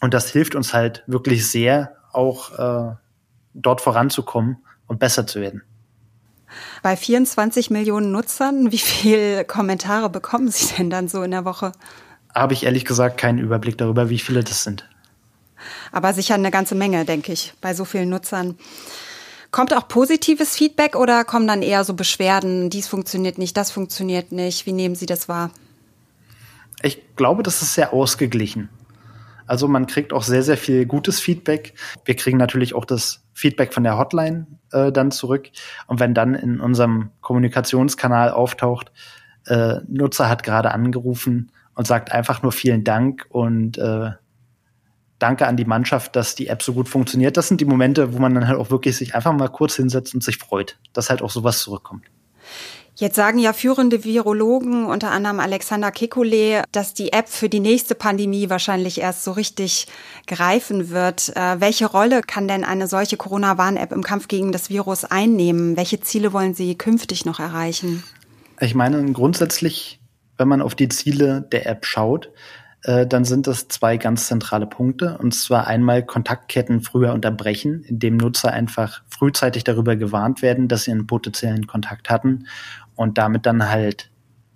Und 0.00 0.14
das 0.14 0.30
hilft 0.30 0.54
uns 0.54 0.72
halt 0.72 1.04
wirklich 1.06 1.46
sehr, 1.46 1.96
auch 2.12 2.58
äh, 2.58 2.94
dort 3.52 3.80
voranzukommen 3.80 4.64
und 4.86 4.98
besser 4.98 5.26
zu 5.26 5.40
werden. 5.40 5.62
Bei 6.82 6.96
24 6.96 7.70
Millionen 7.70 8.12
Nutzern, 8.12 8.72
wie 8.72 8.78
viele 8.78 9.44
Kommentare 9.44 10.10
bekommen 10.10 10.48
Sie 10.48 10.74
denn 10.76 10.90
dann 10.90 11.08
so 11.08 11.22
in 11.22 11.30
der 11.30 11.44
Woche? 11.44 11.72
Habe 12.34 12.52
ich 12.52 12.64
ehrlich 12.64 12.84
gesagt 12.84 13.18
keinen 13.18 13.38
Überblick 13.38 13.78
darüber, 13.78 14.10
wie 14.10 14.18
viele 14.18 14.42
das 14.42 14.64
sind. 14.64 14.88
Aber 15.92 16.12
sicher 16.12 16.34
eine 16.34 16.50
ganze 16.50 16.74
Menge, 16.74 17.04
denke 17.04 17.32
ich, 17.32 17.54
bei 17.60 17.74
so 17.74 17.84
vielen 17.84 18.10
Nutzern. 18.10 18.58
Kommt 19.50 19.72
auch 19.72 19.86
positives 19.86 20.56
Feedback 20.56 20.96
oder 20.96 21.24
kommen 21.24 21.46
dann 21.46 21.62
eher 21.62 21.84
so 21.84 21.94
Beschwerden, 21.94 22.70
dies 22.70 22.88
funktioniert 22.88 23.38
nicht, 23.38 23.56
das 23.56 23.70
funktioniert 23.70 24.32
nicht? 24.32 24.66
Wie 24.66 24.72
nehmen 24.72 24.96
Sie 24.96 25.06
das 25.06 25.28
wahr? 25.28 25.50
Ich 26.82 27.00
glaube, 27.16 27.42
das 27.42 27.62
ist 27.62 27.74
sehr 27.74 27.92
ausgeglichen. 27.92 28.68
Also 29.46 29.68
man 29.68 29.86
kriegt 29.86 30.12
auch 30.12 30.22
sehr, 30.22 30.42
sehr 30.42 30.56
viel 30.56 30.86
gutes 30.86 31.20
Feedback. 31.20 31.74
Wir 32.04 32.16
kriegen 32.16 32.38
natürlich 32.38 32.74
auch 32.74 32.84
das 32.84 33.23
Feedback 33.34 33.74
von 33.74 33.84
der 33.84 33.98
Hotline 33.98 34.46
äh, 34.72 34.90
dann 34.90 35.10
zurück. 35.10 35.50
Und 35.86 36.00
wenn 36.00 36.14
dann 36.14 36.34
in 36.34 36.60
unserem 36.60 37.10
Kommunikationskanal 37.20 38.30
auftaucht, 38.30 38.92
äh, 39.46 39.80
Nutzer 39.86 40.28
hat 40.28 40.42
gerade 40.42 40.72
angerufen 40.72 41.50
und 41.74 41.86
sagt 41.86 42.12
einfach 42.12 42.42
nur 42.42 42.52
vielen 42.52 42.84
Dank 42.84 43.26
und 43.28 43.76
äh, 43.78 44.12
Danke 45.20 45.46
an 45.46 45.56
die 45.56 45.64
Mannschaft, 45.64 46.16
dass 46.16 46.34
die 46.34 46.48
App 46.48 46.62
so 46.62 46.74
gut 46.74 46.88
funktioniert. 46.88 47.36
Das 47.36 47.48
sind 47.48 47.60
die 47.60 47.64
Momente, 47.64 48.12
wo 48.12 48.18
man 48.18 48.34
dann 48.34 48.48
halt 48.48 48.58
auch 48.58 48.70
wirklich 48.70 48.96
sich 48.96 49.14
einfach 49.14 49.32
mal 49.32 49.48
kurz 49.48 49.76
hinsetzt 49.76 50.12
und 50.12 50.24
sich 50.24 50.38
freut, 50.38 50.76
dass 50.92 51.08
halt 51.08 51.22
auch 51.22 51.30
sowas 51.30 51.60
zurückkommt. 51.60 52.04
Jetzt 52.96 53.16
sagen 53.16 53.40
ja 53.40 53.52
führende 53.52 54.04
Virologen, 54.04 54.86
unter 54.86 55.10
anderem 55.10 55.40
Alexander 55.40 55.88
Kekulé, 55.88 56.62
dass 56.70 56.94
die 56.94 57.12
App 57.12 57.28
für 57.28 57.48
die 57.48 57.58
nächste 57.58 57.96
Pandemie 57.96 58.50
wahrscheinlich 58.50 59.00
erst 59.00 59.24
so 59.24 59.32
richtig 59.32 59.88
greifen 60.28 60.90
wird. 60.90 61.34
Äh, 61.34 61.60
welche 61.60 61.86
Rolle 61.86 62.20
kann 62.20 62.46
denn 62.46 62.62
eine 62.62 62.86
solche 62.86 63.16
Corona-Warn-App 63.16 63.90
im 63.90 64.04
Kampf 64.04 64.28
gegen 64.28 64.52
das 64.52 64.70
Virus 64.70 65.04
einnehmen? 65.04 65.76
Welche 65.76 66.00
Ziele 66.00 66.32
wollen 66.32 66.54
Sie 66.54 66.76
künftig 66.76 67.24
noch 67.24 67.40
erreichen? 67.40 68.04
Ich 68.60 68.76
meine, 68.76 69.04
grundsätzlich, 69.12 69.98
wenn 70.38 70.46
man 70.46 70.62
auf 70.62 70.76
die 70.76 70.88
Ziele 70.88 71.42
der 71.50 71.66
App 71.66 71.86
schaut, 71.86 72.30
äh, 72.84 73.06
dann 73.06 73.24
sind 73.24 73.46
das 73.46 73.68
zwei 73.68 73.96
ganz 73.96 74.28
zentrale 74.28 74.66
Punkte. 74.66 75.18
Und 75.18 75.34
zwar 75.34 75.66
einmal 75.66 76.04
Kontaktketten 76.04 76.82
früher 76.82 77.12
unterbrechen, 77.12 77.82
indem 77.88 78.18
Nutzer 78.18 78.52
einfach 78.52 79.02
frühzeitig 79.08 79.64
darüber 79.64 79.96
gewarnt 79.96 80.42
werden, 80.42 80.68
dass 80.68 80.84
sie 80.84 80.92
einen 80.92 81.06
potenziellen 81.06 81.66
Kontakt 81.66 82.10
hatten 82.10 82.46
und 82.96 83.18
damit 83.18 83.46
dann 83.46 83.68
halt 83.68 84.10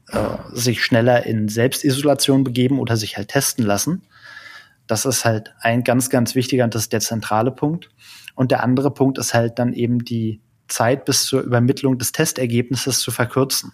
äh, 0.09 0.19
sich 0.53 0.85
schneller 0.85 1.27
in 1.27 1.49
Selbstisolation 1.49 2.45
begeben 2.45 2.79
oder 2.79 2.97
sich 2.97 3.17
halt 3.17 3.29
testen 3.29 3.65
lassen. 3.65 4.03
Das 4.87 5.05
ist 5.05 5.25
halt 5.25 5.55
ein 5.61 5.85
ganz, 5.85 6.09
ganz 6.09 6.35
wichtiger 6.35 6.65
und 6.65 6.75
das 6.75 6.83
ist 6.83 6.93
der 6.93 7.01
zentrale 7.01 7.51
Punkt. 7.51 7.91
Und 8.35 8.51
der 8.51 8.63
andere 8.63 8.91
Punkt 8.93 9.19
ist 9.19 9.35
halt 9.35 9.59
dann 9.59 9.73
eben 9.73 10.05
die 10.05 10.41
Zeit 10.69 11.05
bis 11.05 11.25
zur 11.27 11.43
Übermittlung 11.43 11.99
des 11.99 12.13
Testergebnisses 12.13 13.01
zu 13.01 13.11
verkürzen. 13.11 13.73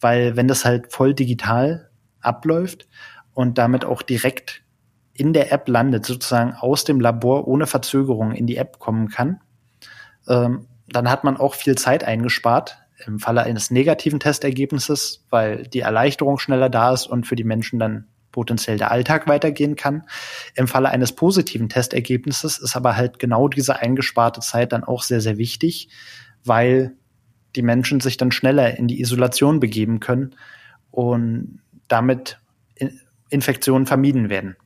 Weil 0.00 0.36
wenn 0.36 0.48
das 0.48 0.64
halt 0.64 0.92
voll 0.92 1.14
digital 1.14 1.90
abläuft 2.20 2.86
und 3.34 3.58
damit 3.58 3.84
auch 3.84 4.02
direkt 4.02 4.62
in 5.12 5.32
der 5.32 5.52
App 5.52 5.68
landet, 5.68 6.04
sozusagen 6.04 6.52
aus 6.52 6.84
dem 6.84 7.00
Labor 7.00 7.48
ohne 7.48 7.66
Verzögerung 7.66 8.32
in 8.32 8.46
die 8.46 8.56
App 8.56 8.78
kommen 8.78 9.08
kann, 9.08 9.40
ähm, 10.28 10.66
dann 10.88 11.10
hat 11.10 11.24
man 11.24 11.36
auch 11.36 11.54
viel 11.54 11.76
Zeit 11.76 12.04
eingespart, 12.04 12.78
im 13.04 13.18
Falle 13.18 13.42
eines 13.42 13.70
negativen 13.70 14.20
Testergebnisses, 14.20 15.24
weil 15.30 15.64
die 15.64 15.80
Erleichterung 15.80 16.38
schneller 16.38 16.70
da 16.70 16.92
ist 16.92 17.06
und 17.06 17.26
für 17.26 17.36
die 17.36 17.44
Menschen 17.44 17.78
dann 17.78 18.06
potenziell 18.32 18.76
der 18.76 18.90
Alltag 18.90 19.28
weitergehen 19.28 19.76
kann. 19.76 20.04
Im 20.54 20.68
Falle 20.68 20.90
eines 20.90 21.12
positiven 21.12 21.68
Testergebnisses 21.68 22.58
ist 22.58 22.76
aber 22.76 22.96
halt 22.96 23.18
genau 23.18 23.48
diese 23.48 23.76
eingesparte 23.80 24.40
Zeit 24.40 24.72
dann 24.72 24.84
auch 24.84 25.02
sehr, 25.02 25.20
sehr 25.20 25.38
wichtig, 25.38 25.88
weil 26.44 26.94
die 27.54 27.62
Menschen 27.62 28.00
sich 28.00 28.18
dann 28.18 28.32
schneller 28.32 28.76
in 28.76 28.88
die 28.88 29.00
Isolation 29.00 29.60
begeben 29.60 30.00
können 30.00 30.34
und 30.90 31.60
damit 31.88 32.38
Infektionen 33.30 33.86
vermieden 33.86 34.28
werden. 34.28 34.56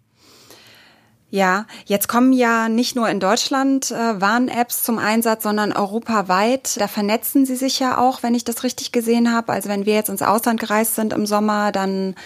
Ja, 1.31 1.67
jetzt 1.87 2.09
kommen 2.09 2.33
ja 2.33 2.69
nicht 2.69 2.97
nur 2.97 3.09
in 3.09 3.21
Deutschland 3.21 3.93
äh, 3.93 4.21
Warn-Apps 4.21 4.83
zum 4.83 4.99
Einsatz, 4.99 5.45
sondern 5.45 5.73
europaweit. 5.73 6.81
Da 6.81 6.89
vernetzen 6.89 7.47
sie 7.47 7.55
sich 7.55 7.79
ja 7.79 7.99
auch, 7.99 8.25
wenn 8.25 8.35
ich 8.35 8.43
das 8.45 8.65
richtig 8.65 8.91
gesehen 8.91 9.33
habe. 9.33 9.53
Also 9.53 9.69
wenn 9.69 9.87
wir 9.87 9.95
jetzt 9.95 10.11
ins 10.11 10.23
Ausland 10.23 10.59
gereist 10.59 10.97
sind 10.97 11.13
im 11.13 11.27
Sommer, 11.27 11.71
dann 11.71 12.17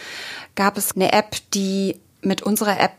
gab 0.55 0.79
es 0.79 0.97
eine 0.97 1.12
App, 1.12 1.37
die 1.53 2.01
mit 2.23 2.43
unserer 2.43 2.81
App 2.81 2.93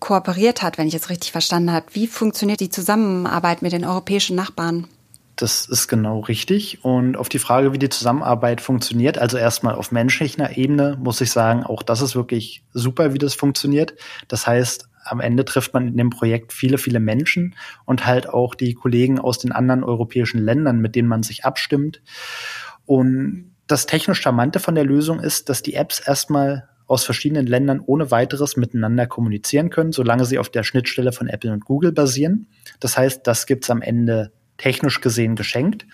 kooperiert 0.00 0.62
hat, 0.62 0.76
wenn 0.76 0.88
ich 0.88 0.94
es 0.94 1.08
richtig 1.08 1.30
verstanden 1.30 1.72
habe. 1.72 1.86
Wie 1.92 2.08
funktioniert 2.08 2.58
die 2.58 2.68
Zusammenarbeit 2.68 3.62
mit 3.62 3.72
den 3.72 3.84
europäischen 3.84 4.34
Nachbarn? 4.34 4.88
Das 5.36 5.66
ist 5.66 5.88
genau 5.88 6.20
richtig. 6.20 6.84
Und 6.84 7.16
auf 7.16 7.28
die 7.28 7.38
Frage, 7.38 7.72
wie 7.72 7.78
die 7.78 7.88
Zusammenarbeit 7.88 8.60
funktioniert, 8.60 9.18
also 9.18 9.36
erstmal 9.36 9.74
auf 9.74 9.92
menschlicher 9.92 10.56
Ebene, 10.56 10.96
muss 11.00 11.20
ich 11.20 11.30
sagen, 11.30 11.64
auch 11.64 11.82
das 11.82 12.00
ist 12.00 12.14
wirklich 12.14 12.62
super, 12.72 13.14
wie 13.14 13.18
das 13.18 13.34
funktioniert. 13.34 13.94
Das 14.28 14.46
heißt, 14.46 14.88
am 15.04 15.20
Ende 15.20 15.44
trifft 15.44 15.74
man 15.74 15.88
in 15.88 15.96
dem 15.96 16.10
Projekt 16.10 16.52
viele, 16.52 16.78
viele 16.78 17.00
Menschen 17.00 17.54
und 17.84 18.06
halt 18.06 18.28
auch 18.28 18.54
die 18.54 18.74
Kollegen 18.74 19.18
aus 19.18 19.38
den 19.38 19.52
anderen 19.52 19.84
europäischen 19.84 20.38
Ländern, 20.38 20.80
mit 20.80 20.94
denen 20.94 21.08
man 21.08 21.22
sich 21.22 21.44
abstimmt. 21.44 22.02
Und 22.86 23.54
das 23.66 23.86
technisch 23.86 24.20
Charmante 24.20 24.60
von 24.60 24.74
der 24.74 24.84
Lösung 24.84 25.20
ist, 25.20 25.48
dass 25.48 25.62
die 25.62 25.74
Apps 25.74 26.00
erstmal 26.00 26.68
aus 26.86 27.04
verschiedenen 27.04 27.46
Ländern 27.46 27.80
ohne 27.84 28.10
weiteres 28.10 28.56
miteinander 28.56 29.06
kommunizieren 29.06 29.70
können, 29.70 29.92
solange 29.92 30.26
sie 30.26 30.38
auf 30.38 30.50
der 30.50 30.64
Schnittstelle 30.64 31.12
von 31.12 31.28
Apple 31.28 31.52
und 31.52 31.64
Google 31.64 31.92
basieren. 31.92 32.48
Das 32.80 32.98
heißt, 32.98 33.26
das 33.26 33.46
gibt's 33.46 33.70
am 33.70 33.80
Ende 33.80 34.32
technisch 34.58 35.00
gesehen 35.00 35.34
geschenkt. 35.34 35.86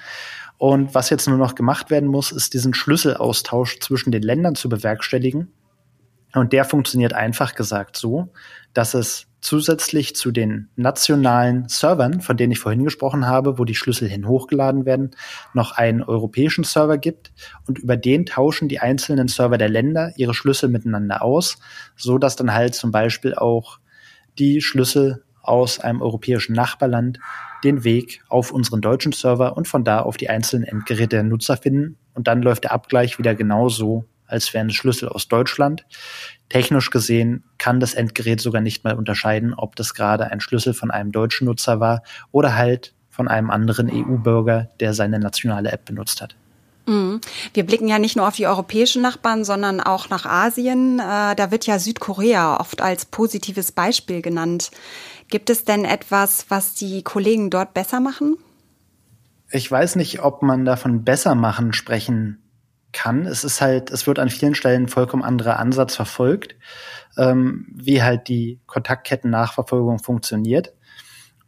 Und 0.58 0.94
was 0.94 1.08
jetzt 1.08 1.28
nur 1.28 1.38
noch 1.38 1.54
gemacht 1.54 1.90
werden 1.90 2.08
muss, 2.08 2.32
ist 2.32 2.52
diesen 2.52 2.74
Schlüsselaustausch 2.74 3.78
zwischen 3.80 4.10
den 4.10 4.22
Ländern 4.22 4.54
zu 4.54 4.68
bewerkstelligen. 4.68 5.52
Und 6.34 6.52
der 6.52 6.64
funktioniert 6.64 7.12
einfach 7.12 7.54
gesagt 7.54 7.96
so, 7.96 8.32
dass 8.72 8.94
es 8.94 9.26
zusätzlich 9.40 10.14
zu 10.14 10.30
den 10.30 10.68
nationalen 10.76 11.68
Servern, 11.68 12.20
von 12.20 12.36
denen 12.36 12.52
ich 12.52 12.58
vorhin 12.58 12.84
gesprochen 12.84 13.26
habe, 13.26 13.58
wo 13.58 13.64
die 13.64 13.74
Schlüssel 13.74 14.08
hin 14.08 14.28
hochgeladen 14.28 14.84
werden, 14.84 15.12
noch 15.54 15.72
einen 15.72 16.02
europäischen 16.02 16.64
Server 16.64 16.98
gibt. 16.98 17.32
Und 17.66 17.78
über 17.78 17.96
den 17.96 18.26
tauschen 18.26 18.68
die 18.68 18.80
einzelnen 18.80 19.28
Server 19.28 19.58
der 19.58 19.68
Länder 19.68 20.12
ihre 20.16 20.34
Schlüssel 20.34 20.68
miteinander 20.68 21.22
aus, 21.22 21.58
so 21.96 22.18
dass 22.18 22.36
dann 22.36 22.52
halt 22.52 22.74
zum 22.74 22.90
Beispiel 22.90 23.34
auch 23.34 23.80
die 24.38 24.60
Schlüssel 24.60 25.24
aus 25.42 25.80
einem 25.80 26.02
europäischen 26.02 26.52
Nachbarland 26.52 27.18
den 27.64 27.82
Weg 27.82 28.22
auf 28.28 28.52
unseren 28.52 28.80
deutschen 28.80 29.12
Server 29.12 29.56
und 29.56 29.68
von 29.68 29.84
da 29.84 30.00
auf 30.00 30.16
die 30.16 30.28
einzelnen 30.28 30.64
Endgeräte 30.64 31.16
der 31.16 31.22
Nutzer 31.22 31.56
finden. 31.56 31.96
Und 32.14 32.28
dann 32.28 32.42
läuft 32.42 32.64
der 32.64 32.72
Abgleich 32.72 33.18
wieder 33.18 33.34
genauso, 33.34 34.04
als 34.30 34.52
wären 34.54 34.68
es 34.68 34.76
Schlüssel 34.76 35.08
aus 35.08 35.28
Deutschland. 35.28 35.84
Technisch 36.48 36.90
gesehen 36.90 37.44
kann 37.58 37.80
das 37.80 37.94
Endgerät 37.94 38.40
sogar 38.40 38.60
nicht 38.60 38.84
mal 38.84 38.94
unterscheiden, 38.94 39.54
ob 39.54 39.76
das 39.76 39.94
gerade 39.94 40.30
ein 40.30 40.40
Schlüssel 40.40 40.74
von 40.74 40.90
einem 40.90 41.12
deutschen 41.12 41.46
Nutzer 41.46 41.80
war 41.80 42.02
oder 42.32 42.56
halt 42.56 42.94
von 43.08 43.28
einem 43.28 43.50
anderen 43.50 43.90
EU-Bürger, 43.90 44.70
der 44.80 44.94
seine 44.94 45.18
nationale 45.18 45.70
App 45.72 45.84
benutzt 45.84 46.20
hat. 46.22 46.34
Mhm. 46.86 47.20
Wir 47.54 47.64
blicken 47.64 47.88
ja 47.88 47.98
nicht 47.98 48.16
nur 48.16 48.26
auf 48.26 48.36
die 48.36 48.46
europäischen 48.46 49.02
Nachbarn, 49.02 49.44
sondern 49.44 49.80
auch 49.80 50.08
nach 50.10 50.26
Asien. 50.26 50.98
Äh, 50.98 51.36
da 51.36 51.50
wird 51.50 51.66
ja 51.66 51.78
Südkorea 51.78 52.58
oft 52.58 52.80
als 52.80 53.04
positives 53.04 53.72
Beispiel 53.72 54.22
genannt. 54.22 54.70
Gibt 55.28 55.50
es 55.50 55.64
denn 55.64 55.84
etwas, 55.84 56.46
was 56.48 56.74
die 56.74 57.02
Kollegen 57.02 57.50
dort 57.50 57.74
besser 57.74 58.00
machen? 58.00 58.36
Ich 59.52 59.70
weiß 59.70 59.96
nicht, 59.96 60.22
ob 60.22 60.42
man 60.42 60.64
davon 60.64 61.04
besser 61.04 61.34
machen 61.34 61.72
sprechen 61.72 62.39
kann. 62.92 63.26
Es 63.26 63.44
ist 63.44 63.60
halt, 63.60 63.90
es 63.90 64.06
wird 64.06 64.18
an 64.18 64.30
vielen 64.30 64.54
Stellen 64.54 64.88
vollkommen 64.88 65.22
anderer 65.22 65.58
Ansatz 65.58 65.94
verfolgt, 65.94 66.56
ähm, 67.16 67.66
wie 67.74 68.02
halt 68.02 68.28
die 68.28 68.60
Kontaktketten-Nachverfolgung 68.66 69.98
funktioniert. 69.98 70.74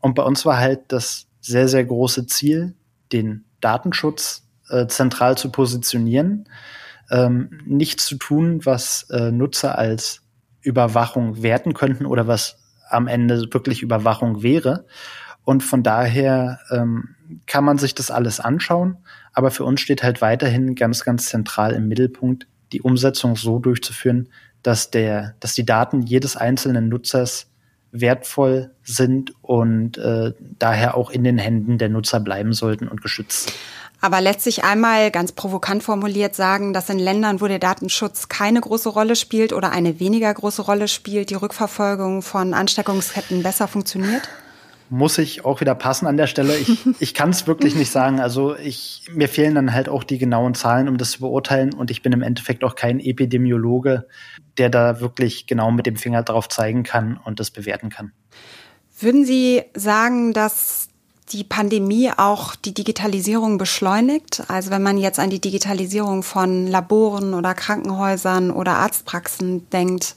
Und 0.00 0.14
bei 0.14 0.22
uns 0.22 0.44
war 0.44 0.58
halt 0.58 0.80
das 0.88 1.26
sehr, 1.40 1.68
sehr 1.68 1.84
große 1.84 2.26
Ziel, 2.26 2.74
den 3.12 3.44
Datenschutz 3.60 4.48
äh, 4.68 4.86
zentral 4.86 5.36
zu 5.36 5.50
positionieren, 5.50 6.48
ähm, 7.10 7.60
nichts 7.64 8.06
zu 8.06 8.16
tun, 8.16 8.64
was 8.64 9.08
äh, 9.10 9.30
Nutzer 9.30 9.78
als 9.78 10.22
Überwachung 10.60 11.42
werten 11.42 11.74
könnten 11.74 12.06
oder 12.06 12.26
was 12.26 12.58
am 12.88 13.08
Ende 13.08 13.52
wirklich 13.52 13.82
Überwachung 13.82 14.42
wäre. 14.42 14.86
Und 15.44 15.62
von 15.62 15.82
daher 15.82 16.60
ähm, 16.70 17.16
kann 17.46 17.64
man 17.64 17.78
sich 17.78 17.94
das 17.94 18.10
alles 18.10 18.38
anschauen. 18.38 18.98
Aber 19.32 19.50
für 19.50 19.64
uns 19.64 19.80
steht 19.80 20.02
halt 20.02 20.20
weiterhin 20.20 20.74
ganz, 20.74 21.04
ganz 21.04 21.26
zentral 21.26 21.72
im 21.72 21.88
Mittelpunkt, 21.88 22.46
die 22.72 22.82
Umsetzung 22.82 23.36
so 23.36 23.58
durchzuführen, 23.58 24.28
dass 24.62 24.90
der, 24.90 25.34
dass 25.40 25.54
die 25.54 25.66
Daten 25.66 26.02
jedes 26.02 26.36
einzelnen 26.36 26.88
Nutzers 26.88 27.48
wertvoll 27.90 28.70
sind 28.82 29.34
und 29.42 29.98
äh, 29.98 30.32
daher 30.58 30.96
auch 30.96 31.10
in 31.10 31.24
den 31.24 31.38
Händen 31.38 31.76
der 31.78 31.90
Nutzer 31.90 32.20
bleiben 32.20 32.52
sollten 32.52 32.88
und 32.88 33.02
geschützt. 33.02 33.52
Aber 34.00 34.20
letztlich 34.20 34.64
einmal 34.64 35.12
ganz 35.12 35.30
provokant 35.30 35.84
formuliert 35.84 36.34
sagen, 36.34 36.72
dass 36.72 36.88
in 36.88 36.98
Ländern, 36.98 37.40
wo 37.40 37.46
der 37.46 37.60
Datenschutz 37.60 38.28
keine 38.28 38.60
große 38.60 38.88
Rolle 38.88 39.14
spielt 39.14 39.52
oder 39.52 39.70
eine 39.70 40.00
weniger 40.00 40.32
große 40.34 40.62
Rolle 40.62 40.88
spielt, 40.88 41.30
die 41.30 41.36
Rückverfolgung 41.36 42.22
von 42.22 42.52
Ansteckungsketten 42.52 43.44
besser 43.44 43.68
funktioniert? 43.68 44.28
Muss 44.92 45.16
ich 45.16 45.46
auch 45.46 45.62
wieder 45.62 45.74
passen 45.74 46.06
an 46.06 46.18
der 46.18 46.26
Stelle. 46.26 46.54
Ich, 46.54 46.78
ich 47.00 47.14
kann 47.14 47.30
es 47.30 47.46
wirklich 47.46 47.74
nicht 47.74 47.90
sagen. 47.90 48.20
Also 48.20 48.54
ich, 48.56 49.06
mir 49.10 49.26
fehlen 49.26 49.54
dann 49.54 49.72
halt 49.72 49.88
auch 49.88 50.04
die 50.04 50.18
genauen 50.18 50.54
Zahlen, 50.54 50.86
um 50.86 50.98
das 50.98 51.12
zu 51.12 51.20
beurteilen. 51.20 51.72
Und 51.72 51.90
ich 51.90 52.02
bin 52.02 52.12
im 52.12 52.20
Endeffekt 52.20 52.62
auch 52.62 52.74
kein 52.74 53.00
Epidemiologe, 53.00 54.06
der 54.58 54.68
da 54.68 55.00
wirklich 55.00 55.46
genau 55.46 55.70
mit 55.70 55.86
dem 55.86 55.96
Finger 55.96 56.22
drauf 56.22 56.48
zeigen 56.48 56.82
kann 56.82 57.18
und 57.24 57.40
das 57.40 57.50
bewerten 57.50 57.88
kann. 57.88 58.12
Würden 59.00 59.24
Sie 59.24 59.62
sagen, 59.74 60.34
dass 60.34 60.88
die 61.32 61.44
Pandemie 61.44 62.10
auch 62.14 62.54
die 62.54 62.74
Digitalisierung 62.74 63.56
beschleunigt? 63.56 64.44
Also 64.48 64.70
wenn 64.70 64.82
man 64.82 64.98
jetzt 64.98 65.18
an 65.18 65.30
die 65.30 65.40
Digitalisierung 65.40 66.22
von 66.22 66.66
Laboren 66.66 67.32
oder 67.32 67.54
Krankenhäusern 67.54 68.50
oder 68.50 68.72
Arztpraxen 68.72 69.70
denkt, 69.70 70.14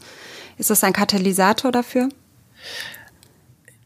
ist 0.57 0.69
das 0.69 0.83
ein 0.83 0.91
Katalysator 0.91 1.71
dafür? 1.71 2.09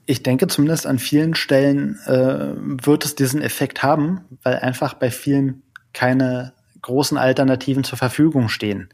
Ich 0.09 0.23
denke 0.23 0.47
zumindest 0.47 0.87
an 0.87 0.97
vielen 0.97 1.35
Stellen 1.35 1.99
äh, 2.07 2.55
wird 2.83 3.05
es 3.05 3.13
diesen 3.13 3.43
Effekt 3.43 3.83
haben, 3.83 4.21
weil 4.41 4.55
einfach 4.55 4.95
bei 4.95 5.11
vielen 5.11 5.61
keine 5.93 6.53
großen 6.81 7.15
Alternativen 7.15 7.83
zur 7.83 7.99
Verfügung 7.99 8.49
stehen. 8.49 8.89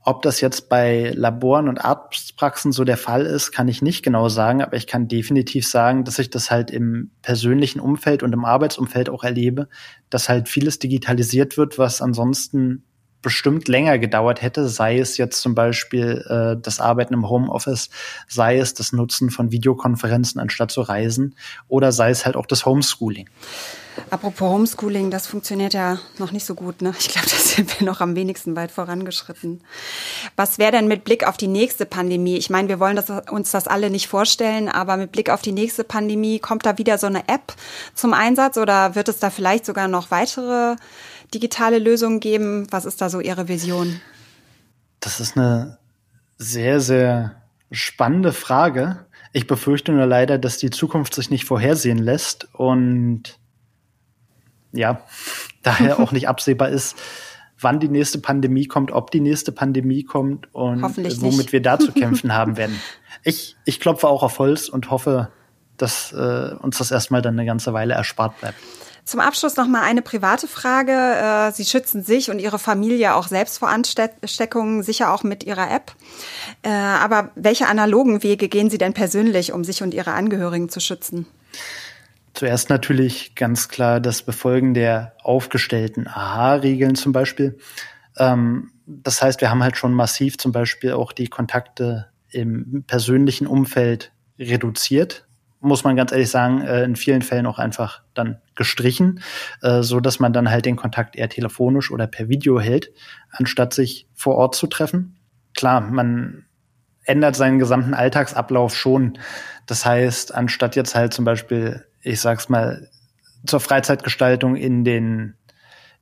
Ob 0.00 0.22
das 0.22 0.40
jetzt 0.40 0.68
bei 0.68 1.12
Laboren 1.14 1.68
und 1.68 1.78
Arztpraxen 1.78 2.72
so 2.72 2.82
der 2.82 2.96
Fall 2.96 3.24
ist, 3.24 3.52
kann 3.52 3.68
ich 3.68 3.82
nicht 3.82 4.02
genau 4.02 4.28
sagen, 4.28 4.62
aber 4.62 4.76
ich 4.76 4.88
kann 4.88 5.06
definitiv 5.06 5.64
sagen, 5.64 6.02
dass 6.02 6.18
ich 6.18 6.28
das 6.28 6.50
halt 6.50 6.72
im 6.72 7.12
persönlichen 7.22 7.78
Umfeld 7.78 8.24
und 8.24 8.32
im 8.32 8.44
Arbeitsumfeld 8.44 9.08
auch 9.08 9.22
erlebe, 9.22 9.68
dass 10.10 10.28
halt 10.28 10.48
vieles 10.48 10.80
digitalisiert 10.80 11.56
wird, 11.56 11.78
was 11.78 12.02
ansonsten 12.02 12.82
bestimmt 13.24 13.66
länger 13.66 13.98
gedauert 13.98 14.40
hätte, 14.42 14.68
sei 14.68 14.98
es 14.98 15.16
jetzt 15.16 15.40
zum 15.40 15.56
Beispiel 15.56 16.24
äh, 16.28 16.60
das 16.62 16.78
Arbeiten 16.78 17.14
im 17.14 17.28
Homeoffice, 17.28 17.90
sei 18.28 18.58
es 18.58 18.74
das 18.74 18.92
Nutzen 18.92 19.30
von 19.30 19.50
Videokonferenzen 19.50 20.40
anstatt 20.40 20.70
zu 20.70 20.82
reisen 20.82 21.34
oder 21.66 21.90
sei 21.90 22.10
es 22.10 22.24
halt 22.24 22.36
auch 22.36 22.46
das 22.46 22.64
Homeschooling. 22.64 23.28
Apropos 24.10 24.50
Homeschooling, 24.50 25.10
das 25.10 25.26
funktioniert 25.26 25.72
ja 25.72 25.98
noch 26.18 26.32
nicht 26.32 26.44
so 26.44 26.54
gut. 26.54 26.82
Ne? 26.82 26.94
Ich 26.98 27.08
glaube, 27.08 27.26
da 27.30 27.36
sind 27.36 27.78
wir 27.78 27.86
noch 27.86 28.00
am 28.00 28.16
wenigsten 28.16 28.56
weit 28.56 28.70
vorangeschritten. 28.70 29.62
Was 30.36 30.58
wäre 30.58 30.72
denn 30.72 30.88
mit 30.88 31.04
Blick 31.04 31.26
auf 31.26 31.36
die 31.36 31.46
nächste 31.46 31.86
Pandemie? 31.86 32.36
Ich 32.36 32.50
meine, 32.50 32.68
wir 32.68 32.80
wollen 32.80 32.96
das, 32.96 33.10
uns 33.30 33.50
das 33.50 33.68
alle 33.68 33.90
nicht 33.90 34.08
vorstellen, 34.08 34.68
aber 34.68 34.96
mit 34.96 35.12
Blick 35.12 35.30
auf 35.30 35.42
die 35.42 35.52
nächste 35.52 35.84
Pandemie, 35.84 36.38
kommt 36.38 36.66
da 36.66 36.78
wieder 36.78 36.98
so 36.98 37.06
eine 37.06 37.28
App 37.28 37.54
zum 37.94 38.14
Einsatz 38.14 38.56
oder 38.56 38.94
wird 38.94 39.08
es 39.08 39.18
da 39.18 39.30
vielleicht 39.30 39.64
sogar 39.64 39.88
noch 39.88 40.10
weitere 40.10 40.76
digitale 41.32 41.78
Lösungen 41.78 42.20
geben? 42.20 42.66
Was 42.70 42.84
ist 42.84 43.00
da 43.00 43.08
so 43.08 43.20
Ihre 43.20 43.48
Vision? 43.48 44.00
Das 45.00 45.20
ist 45.20 45.36
eine 45.36 45.78
sehr, 46.38 46.80
sehr 46.80 47.42
spannende 47.70 48.32
Frage. 48.32 49.06
Ich 49.32 49.46
befürchte 49.46 49.92
nur 49.92 50.06
leider, 50.06 50.38
dass 50.38 50.58
die 50.58 50.70
Zukunft 50.70 51.14
sich 51.14 51.30
nicht 51.30 51.44
vorhersehen 51.44 51.98
lässt 51.98 52.48
und 52.54 53.38
ja, 54.72 55.02
daher 55.62 56.00
auch 56.00 56.12
nicht 56.12 56.28
absehbar 56.28 56.68
ist, 56.68 56.96
wann 57.58 57.80
die 57.80 57.88
nächste 57.88 58.18
Pandemie 58.18 58.66
kommt, 58.66 58.92
ob 58.92 59.10
die 59.10 59.20
nächste 59.20 59.52
Pandemie 59.52 60.04
kommt 60.04 60.52
und 60.54 60.82
womit 60.82 61.22
nicht. 61.22 61.52
wir 61.52 61.62
da 61.62 61.78
zu 61.78 61.92
kämpfen 61.94 62.34
haben 62.34 62.56
werden. 62.56 62.78
Ich, 63.22 63.56
ich 63.64 63.80
klopfe 63.80 64.08
auch 64.08 64.22
auf 64.22 64.38
Holz 64.38 64.68
und 64.68 64.90
hoffe, 64.90 65.30
dass 65.76 66.12
äh, 66.12 66.54
uns 66.60 66.78
das 66.78 66.90
erstmal 66.90 67.22
dann 67.22 67.34
eine 67.34 67.46
ganze 67.46 67.72
Weile 67.72 67.94
erspart 67.94 68.38
bleibt. 68.40 68.58
Zum 69.04 69.20
Abschluss 69.20 69.56
noch 69.56 69.68
mal 69.68 69.82
eine 69.82 70.00
private 70.00 70.48
Frage. 70.48 70.92
Äh, 70.92 71.52
Sie 71.52 71.64
schützen 71.64 72.02
sich 72.02 72.30
und 72.30 72.38
Ihre 72.38 72.58
Familie 72.58 73.14
auch 73.14 73.28
selbst 73.28 73.58
vor 73.58 73.68
Ansteckungen, 73.68 74.82
sicher 74.82 75.12
auch 75.12 75.22
mit 75.22 75.44
Ihrer 75.44 75.70
App. 75.70 75.92
Äh, 76.62 76.70
aber 76.70 77.30
welche 77.34 77.66
analogen 77.66 78.22
Wege 78.22 78.48
gehen 78.48 78.70
Sie 78.70 78.78
denn 78.78 78.94
persönlich, 78.94 79.52
um 79.52 79.62
sich 79.62 79.82
und 79.82 79.92
Ihre 79.92 80.12
Angehörigen 80.12 80.70
zu 80.70 80.80
schützen? 80.80 81.26
Zuerst 82.32 82.70
natürlich 82.70 83.34
ganz 83.34 83.68
klar 83.68 84.00
das 84.00 84.22
Befolgen 84.22 84.72
der 84.72 85.14
aufgestellten 85.22 86.08
AHA-Regeln 86.08 86.94
zum 86.94 87.12
Beispiel. 87.12 87.58
Ähm, 88.16 88.70
das 88.86 89.20
heißt, 89.20 89.40
wir 89.42 89.50
haben 89.50 89.62
halt 89.62 89.76
schon 89.76 89.92
massiv 89.92 90.38
zum 90.38 90.50
Beispiel 90.50 90.92
auch 90.92 91.12
die 91.12 91.28
Kontakte 91.28 92.06
im 92.30 92.84
persönlichen 92.86 93.46
Umfeld 93.46 94.12
reduziert 94.38 95.26
muss 95.64 95.84
man 95.84 95.96
ganz 95.96 96.12
ehrlich 96.12 96.30
sagen, 96.30 96.60
äh, 96.62 96.84
in 96.84 96.96
vielen 96.96 97.22
Fällen 97.22 97.46
auch 97.46 97.58
einfach 97.58 98.02
dann 98.14 98.38
gestrichen, 98.54 99.20
äh, 99.62 99.82
so 99.82 100.00
dass 100.00 100.20
man 100.20 100.32
dann 100.32 100.50
halt 100.50 100.66
den 100.66 100.76
Kontakt 100.76 101.16
eher 101.16 101.28
telefonisch 101.28 101.90
oder 101.90 102.06
per 102.06 102.28
Video 102.28 102.60
hält, 102.60 102.92
anstatt 103.30 103.74
sich 103.74 104.06
vor 104.14 104.36
Ort 104.36 104.54
zu 104.54 104.66
treffen. 104.66 105.16
Klar, 105.56 105.80
man 105.80 106.44
ändert 107.04 107.36
seinen 107.36 107.58
gesamten 107.58 107.94
Alltagsablauf 107.94 108.76
schon. 108.76 109.18
Das 109.66 109.84
heißt, 109.84 110.34
anstatt 110.34 110.76
jetzt 110.76 110.94
halt 110.94 111.12
zum 111.12 111.24
Beispiel, 111.24 111.84
ich 112.02 112.20
sag's 112.20 112.48
mal, 112.48 112.88
zur 113.46 113.60
Freizeitgestaltung 113.60 114.56
in 114.56 114.84
den, 114.84 115.34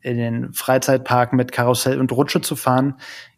in 0.00 0.16
den 0.16 0.52
Freizeitpark 0.52 1.32
mit 1.32 1.52
Karussell 1.52 2.00
und 2.00 2.12
Rutsche 2.12 2.40
zu 2.40 2.56
fahren, 2.56 2.94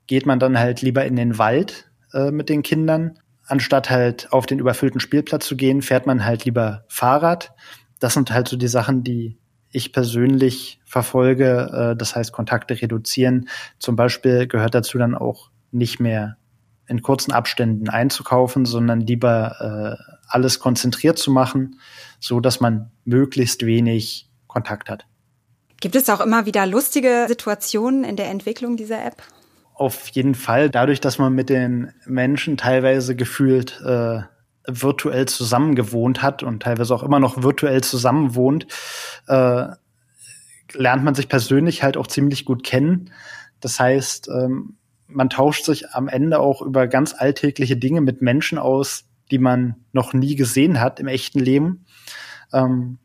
geht 0.07 0.27
man 0.27 0.39
dann 0.39 0.59
halt 0.59 0.83
lieber 0.83 1.05
in 1.05 1.17
den 1.17 1.39
Wald 1.39 1.91
äh, 2.13 2.31
mit 2.31 2.49
den 2.49 2.63
Kindern 2.63 3.19
anstatt 3.47 3.91
halt 3.91 4.33
auf 4.33 4.47
den 4.47 4.59
überfüllten 4.59 5.01
Spielplatz 5.01 5.47
zu 5.47 5.57
gehen, 5.57 5.83
fährt 5.83 6.07
man 6.07 6.25
halt 6.25 6.45
lieber 6.45 6.85
Fahrrad. 6.89 7.53
Das 8.01 8.15
sind 8.15 8.31
halt 8.31 8.49
so 8.49 8.57
die 8.57 8.69
Sachen, 8.69 9.05
die 9.05 9.39
ich 9.71 9.93
persönlich 9.93 10.81
verfolge. 10.85 11.93
Äh, 11.93 11.97
das 11.97 12.17
heißt, 12.17 12.33
Kontakte 12.33 12.81
reduzieren. 12.81 13.49
Zum 13.79 13.97
Beispiel 13.97 14.47
gehört 14.47 14.75
dazu 14.75 14.99
dann 14.99 15.15
auch 15.15 15.51
nicht 15.71 16.01
mehr 16.01 16.37
in 16.87 17.03
kurzen 17.03 17.33
Abständen 17.33 17.89
einzukaufen, 17.89 18.67
sondern 18.67 19.01
lieber 19.01 19.99
äh, 19.99 20.15
alles 20.29 20.61
konzentriert 20.61 21.19
zu 21.19 21.31
machen, 21.31 21.81
so 22.21 22.41
dass 22.41 22.61
man 22.61 22.91
möglichst 23.05 23.65
wenig 23.65 24.29
Kontakt 24.47 24.89
hat. 24.91 25.07
Gibt 25.81 25.97
es 25.97 26.09
auch 26.09 26.21
immer 26.21 26.47
wieder 26.47 26.67
lustige 26.67 27.25
Situationen 27.29 28.05
in 28.05 28.17
der 28.17 28.31
Entwicklung 28.31 28.77
dieser 28.77 29.05
App? 29.05 29.23
Auf 29.75 30.09
jeden 30.09 30.37
Fall. 30.37 30.71
Dadurch, 30.71 31.01
dass 31.01 31.19
man 31.19 31.35
mit 31.35 31.51
den 31.51 31.93
Menschen 32.07 32.57
teilweise 32.57 33.17
gefühlt 33.17 33.81
äh, 33.85 34.21
virtuell 34.67 35.27
zusammengewohnt 35.27 36.23
hat 36.23 36.43
und 36.45 36.63
teilweise 36.63 36.95
auch 36.95 37.03
immer 37.03 37.19
noch 37.19 37.43
virtuell 37.43 37.83
zusammenwohnt, 37.83 38.67
äh, 39.27 39.67
lernt 40.73 41.05
man 41.05 41.15
sich 41.15 41.29
persönlich 41.29 41.83
halt 41.83 41.97
auch 41.97 42.07
ziemlich 42.07 42.45
gut 42.45 42.63
kennen. 42.65 43.11
Das 43.61 43.81
heißt, 43.81 44.29
ähm, 44.29 44.77
man 45.09 45.29
tauscht 45.29 45.65
sich 45.65 45.91
am 45.91 46.09
Ende 46.09 46.39
auch 46.39 46.63
über 46.63 46.87
ganz 46.87 47.15
alltägliche 47.17 47.77
Dinge 47.77 48.01
mit 48.01 48.23
Menschen 48.23 48.59
aus, 48.59 49.05
die 49.31 49.39
man 49.39 49.77
noch 49.93 50.13
nie 50.13 50.37
gesehen 50.37 50.81
hat 50.81 51.01
im 51.01 51.09
echten 51.09 51.41
Leben. 51.41 51.85
Ähm, 52.53 52.99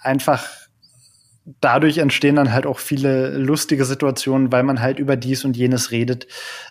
einfach 0.00 0.46
dadurch 1.60 1.98
entstehen 1.98 2.36
dann 2.36 2.52
halt 2.52 2.66
auch 2.66 2.78
viele 2.78 3.36
lustige 3.38 3.84
Situationen, 3.84 4.52
weil 4.52 4.64
man 4.64 4.80
halt 4.80 4.98
über 4.98 5.16
dies 5.16 5.44
und 5.44 5.56
jenes 5.56 5.90
redet, 5.92 6.26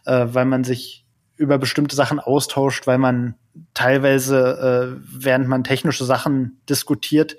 äh, 0.05 0.27
weil 0.27 0.45
man 0.45 0.63
sich 0.63 1.05
über 1.37 1.57
bestimmte 1.57 1.95
Sachen 1.95 2.19
austauscht, 2.19 2.87
weil 2.87 2.97
man 2.97 3.35
teilweise, 3.73 4.97
äh, 4.97 5.01
während 5.07 5.47
man 5.47 5.63
technische 5.63 6.05
Sachen 6.05 6.59
diskutiert, 6.69 7.37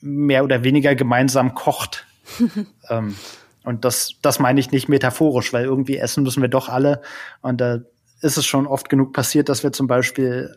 mehr 0.00 0.44
oder 0.44 0.64
weniger 0.64 0.94
gemeinsam 0.94 1.54
kocht. 1.54 2.06
ähm, 2.88 3.16
und 3.64 3.84
das, 3.84 4.14
das 4.22 4.38
meine 4.38 4.60
ich 4.60 4.70
nicht 4.70 4.88
metaphorisch, 4.88 5.52
weil 5.52 5.64
irgendwie 5.64 5.98
essen 5.98 6.22
müssen 6.22 6.40
wir 6.40 6.48
doch 6.48 6.68
alle. 6.68 7.02
Und 7.42 7.60
da 7.60 7.80
ist 8.22 8.36
es 8.36 8.46
schon 8.46 8.66
oft 8.66 8.88
genug 8.88 9.12
passiert, 9.12 9.48
dass 9.48 9.62
wir 9.62 9.72
zum 9.72 9.86
Beispiel 9.86 10.56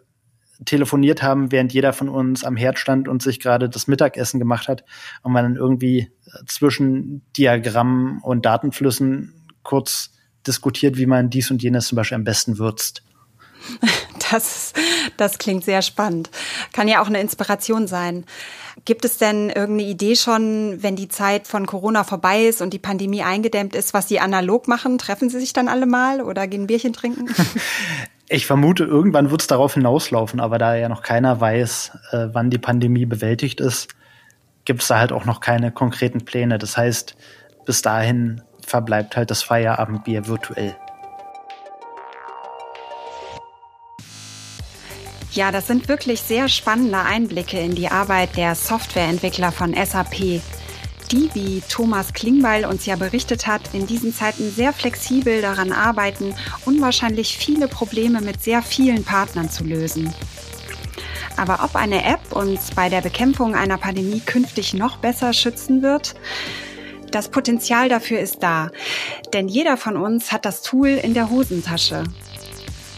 telefoniert 0.65 1.23
haben, 1.23 1.51
während 1.51 1.73
jeder 1.73 1.93
von 1.93 2.09
uns 2.09 2.43
am 2.43 2.55
Herd 2.55 2.79
stand 2.79 3.07
und 3.07 3.21
sich 3.21 3.39
gerade 3.39 3.69
das 3.69 3.87
Mittagessen 3.87 4.39
gemacht 4.39 4.67
hat 4.67 4.83
und 5.21 5.31
man 5.33 5.43
dann 5.43 5.55
irgendwie 5.55 6.11
zwischen 6.45 7.21
Diagrammen 7.37 8.19
und 8.21 8.45
Datenflüssen 8.45 9.33
kurz 9.63 10.11
diskutiert, 10.45 10.97
wie 10.97 11.05
man 11.05 11.29
dies 11.29 11.51
und 11.51 11.63
jenes 11.63 11.87
zum 11.87 11.95
Beispiel 11.95 12.15
am 12.15 12.23
besten 12.23 12.57
würzt. 12.57 13.03
Das, 14.33 14.73
das 15.15 15.37
klingt 15.37 15.63
sehr 15.63 15.83
spannend. 15.83 16.31
Kann 16.71 16.87
ja 16.87 17.03
auch 17.03 17.07
eine 17.07 17.21
Inspiration 17.21 17.85
sein. 17.85 18.25
Gibt 18.83 19.05
es 19.05 19.19
denn 19.19 19.49
irgendeine 19.49 19.83
Idee 19.83 20.15
schon, 20.15 20.81
wenn 20.81 20.95
die 20.95 21.07
Zeit 21.07 21.47
von 21.47 21.67
Corona 21.67 22.03
vorbei 22.03 22.45
ist 22.45 22.59
und 22.59 22.73
die 22.73 22.79
Pandemie 22.79 23.21
eingedämmt 23.21 23.75
ist, 23.75 23.93
was 23.93 24.07
Sie 24.07 24.19
analog 24.19 24.67
machen? 24.67 24.97
Treffen 24.97 25.29
Sie 25.29 25.39
sich 25.39 25.53
dann 25.53 25.67
alle 25.67 25.85
mal 25.85 26.19
oder 26.19 26.47
gehen 26.47 26.67
Bierchen 26.67 26.93
trinken? 26.93 27.29
Ich 28.29 28.47
vermute, 28.47 28.85
irgendwann 28.85 29.29
wird 29.29 29.41
es 29.41 29.47
darauf 29.47 29.73
hinauslaufen, 29.75 30.39
aber 30.39 30.57
da 30.57 30.75
ja 30.75 30.89
noch 30.89 31.03
keiner 31.03 31.39
weiß, 31.39 31.91
äh, 32.11 32.27
wann 32.31 32.49
die 32.49 32.57
Pandemie 32.57 33.05
bewältigt 33.05 33.59
ist, 33.59 33.89
gibt 34.65 34.81
es 34.81 34.87
da 34.87 34.97
halt 34.97 35.11
auch 35.11 35.25
noch 35.25 35.41
keine 35.41 35.71
konkreten 35.71 36.23
Pläne. 36.25 36.57
Das 36.57 36.77
heißt, 36.77 37.15
bis 37.65 37.81
dahin 37.83 38.41
verbleibt 38.65 39.17
halt 39.17 39.29
das 39.29 39.43
Feierabendbier 39.43 40.25
virtuell. 40.25 40.75
Ja, 45.33 45.51
das 45.51 45.65
sind 45.65 45.87
wirklich 45.87 46.21
sehr 46.21 46.47
spannende 46.47 46.99
Einblicke 46.99 47.59
in 47.59 47.73
die 47.73 47.87
Arbeit 47.87 48.37
der 48.37 48.53
Softwareentwickler 48.53 49.51
von 49.51 49.73
SAP, 49.73 50.41
die, 51.11 51.29
wie 51.33 51.63
Thomas 51.67 52.13
Klingbeil 52.13 52.65
uns 52.65 52.85
ja 52.85 52.95
berichtet 52.95 53.47
hat, 53.47 53.73
in 53.73 53.87
diesen 53.87 54.13
Zeiten 54.13 54.51
sehr 54.51 54.73
flexibel 54.73 55.41
daran 55.41 55.71
arbeiten, 55.71 56.35
unwahrscheinlich 56.65 57.35
viele 57.35 57.67
Probleme 57.67 58.21
mit 58.21 58.43
sehr 58.43 58.61
vielen 58.61 59.03
Partnern 59.03 59.49
zu 59.49 59.63
lösen. 59.63 60.13
Aber 61.35 61.61
ob 61.63 61.75
eine 61.75 62.05
App 62.05 62.31
uns 62.31 62.69
bei 62.75 62.89
der 62.89 63.01
Bekämpfung 63.01 63.55
einer 63.55 63.79
Pandemie 63.79 64.19
künftig 64.19 64.75
noch 64.75 64.97
besser 64.97 65.33
schützen 65.33 65.81
wird? 65.81 66.13
Das 67.09 67.29
Potenzial 67.29 67.89
dafür 67.89 68.19
ist 68.19 68.43
da, 68.43 68.69
denn 69.33 69.47
jeder 69.47 69.77
von 69.77 69.97
uns 69.97 70.31
hat 70.31 70.45
das 70.45 70.61
Tool 70.61 70.89
in 70.89 71.15
der 71.15 71.31
Hosentasche 71.31 72.03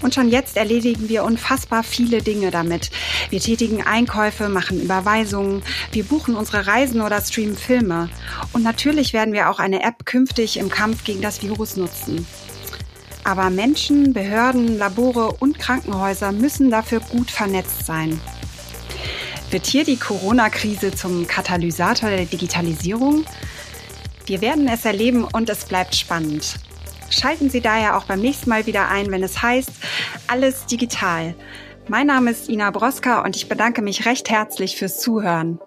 und 0.01 0.13
schon 0.13 0.29
jetzt 0.29 0.57
erledigen 0.57 1.09
wir 1.09 1.23
unfassbar 1.23 1.83
viele 1.83 2.21
Dinge 2.21 2.51
damit. 2.51 2.91
Wir 3.29 3.39
tätigen 3.39 3.83
Einkäufe, 3.83 4.49
machen 4.49 4.81
Überweisungen, 4.81 5.63
wir 5.91 6.03
buchen 6.03 6.35
unsere 6.35 6.67
Reisen 6.67 7.01
oder 7.01 7.21
streamen 7.21 7.57
Filme. 7.57 8.09
Und 8.53 8.63
natürlich 8.63 9.13
werden 9.13 9.33
wir 9.33 9.49
auch 9.49 9.59
eine 9.59 9.83
App 9.83 10.05
künftig 10.05 10.57
im 10.57 10.69
Kampf 10.69 11.03
gegen 11.03 11.21
das 11.21 11.41
Virus 11.41 11.77
nutzen. 11.77 12.27
Aber 13.23 13.49
Menschen, 13.49 14.13
Behörden, 14.13 14.77
Labore 14.77 15.31
und 15.39 15.57
Krankenhäuser 15.57 16.31
müssen 16.31 16.69
dafür 16.69 16.99
gut 16.99 17.31
vernetzt 17.31 17.85
sein. 17.85 18.19
Wird 19.49 19.65
hier 19.65 19.83
die 19.83 19.97
Corona-Krise 19.97 20.93
zum 20.93 21.27
Katalysator 21.27 22.09
der 22.09 22.25
Digitalisierung? 22.25 23.25
Wir 24.25 24.41
werden 24.41 24.67
es 24.67 24.85
erleben 24.85 25.23
und 25.23 25.49
es 25.49 25.65
bleibt 25.65 25.95
spannend. 25.95 26.55
Schalten 27.15 27.49
Sie 27.49 27.61
daher 27.61 27.95
auch 27.95 28.03
beim 28.03 28.19
nächsten 28.19 28.49
Mal 28.49 28.65
wieder 28.65 28.89
ein, 28.89 29.09
wenn 29.09 29.23
es 29.23 29.41
heißt, 29.41 29.71
alles 30.27 30.65
digital. 30.65 31.33
Mein 31.87 32.07
Name 32.07 32.31
ist 32.31 32.49
Ina 32.49 32.71
Broska 32.71 33.23
und 33.23 33.37
ich 33.37 33.47
bedanke 33.47 33.81
mich 33.81 34.05
recht 34.05 34.29
herzlich 34.29 34.75
fürs 34.75 34.99
Zuhören. 34.99 35.59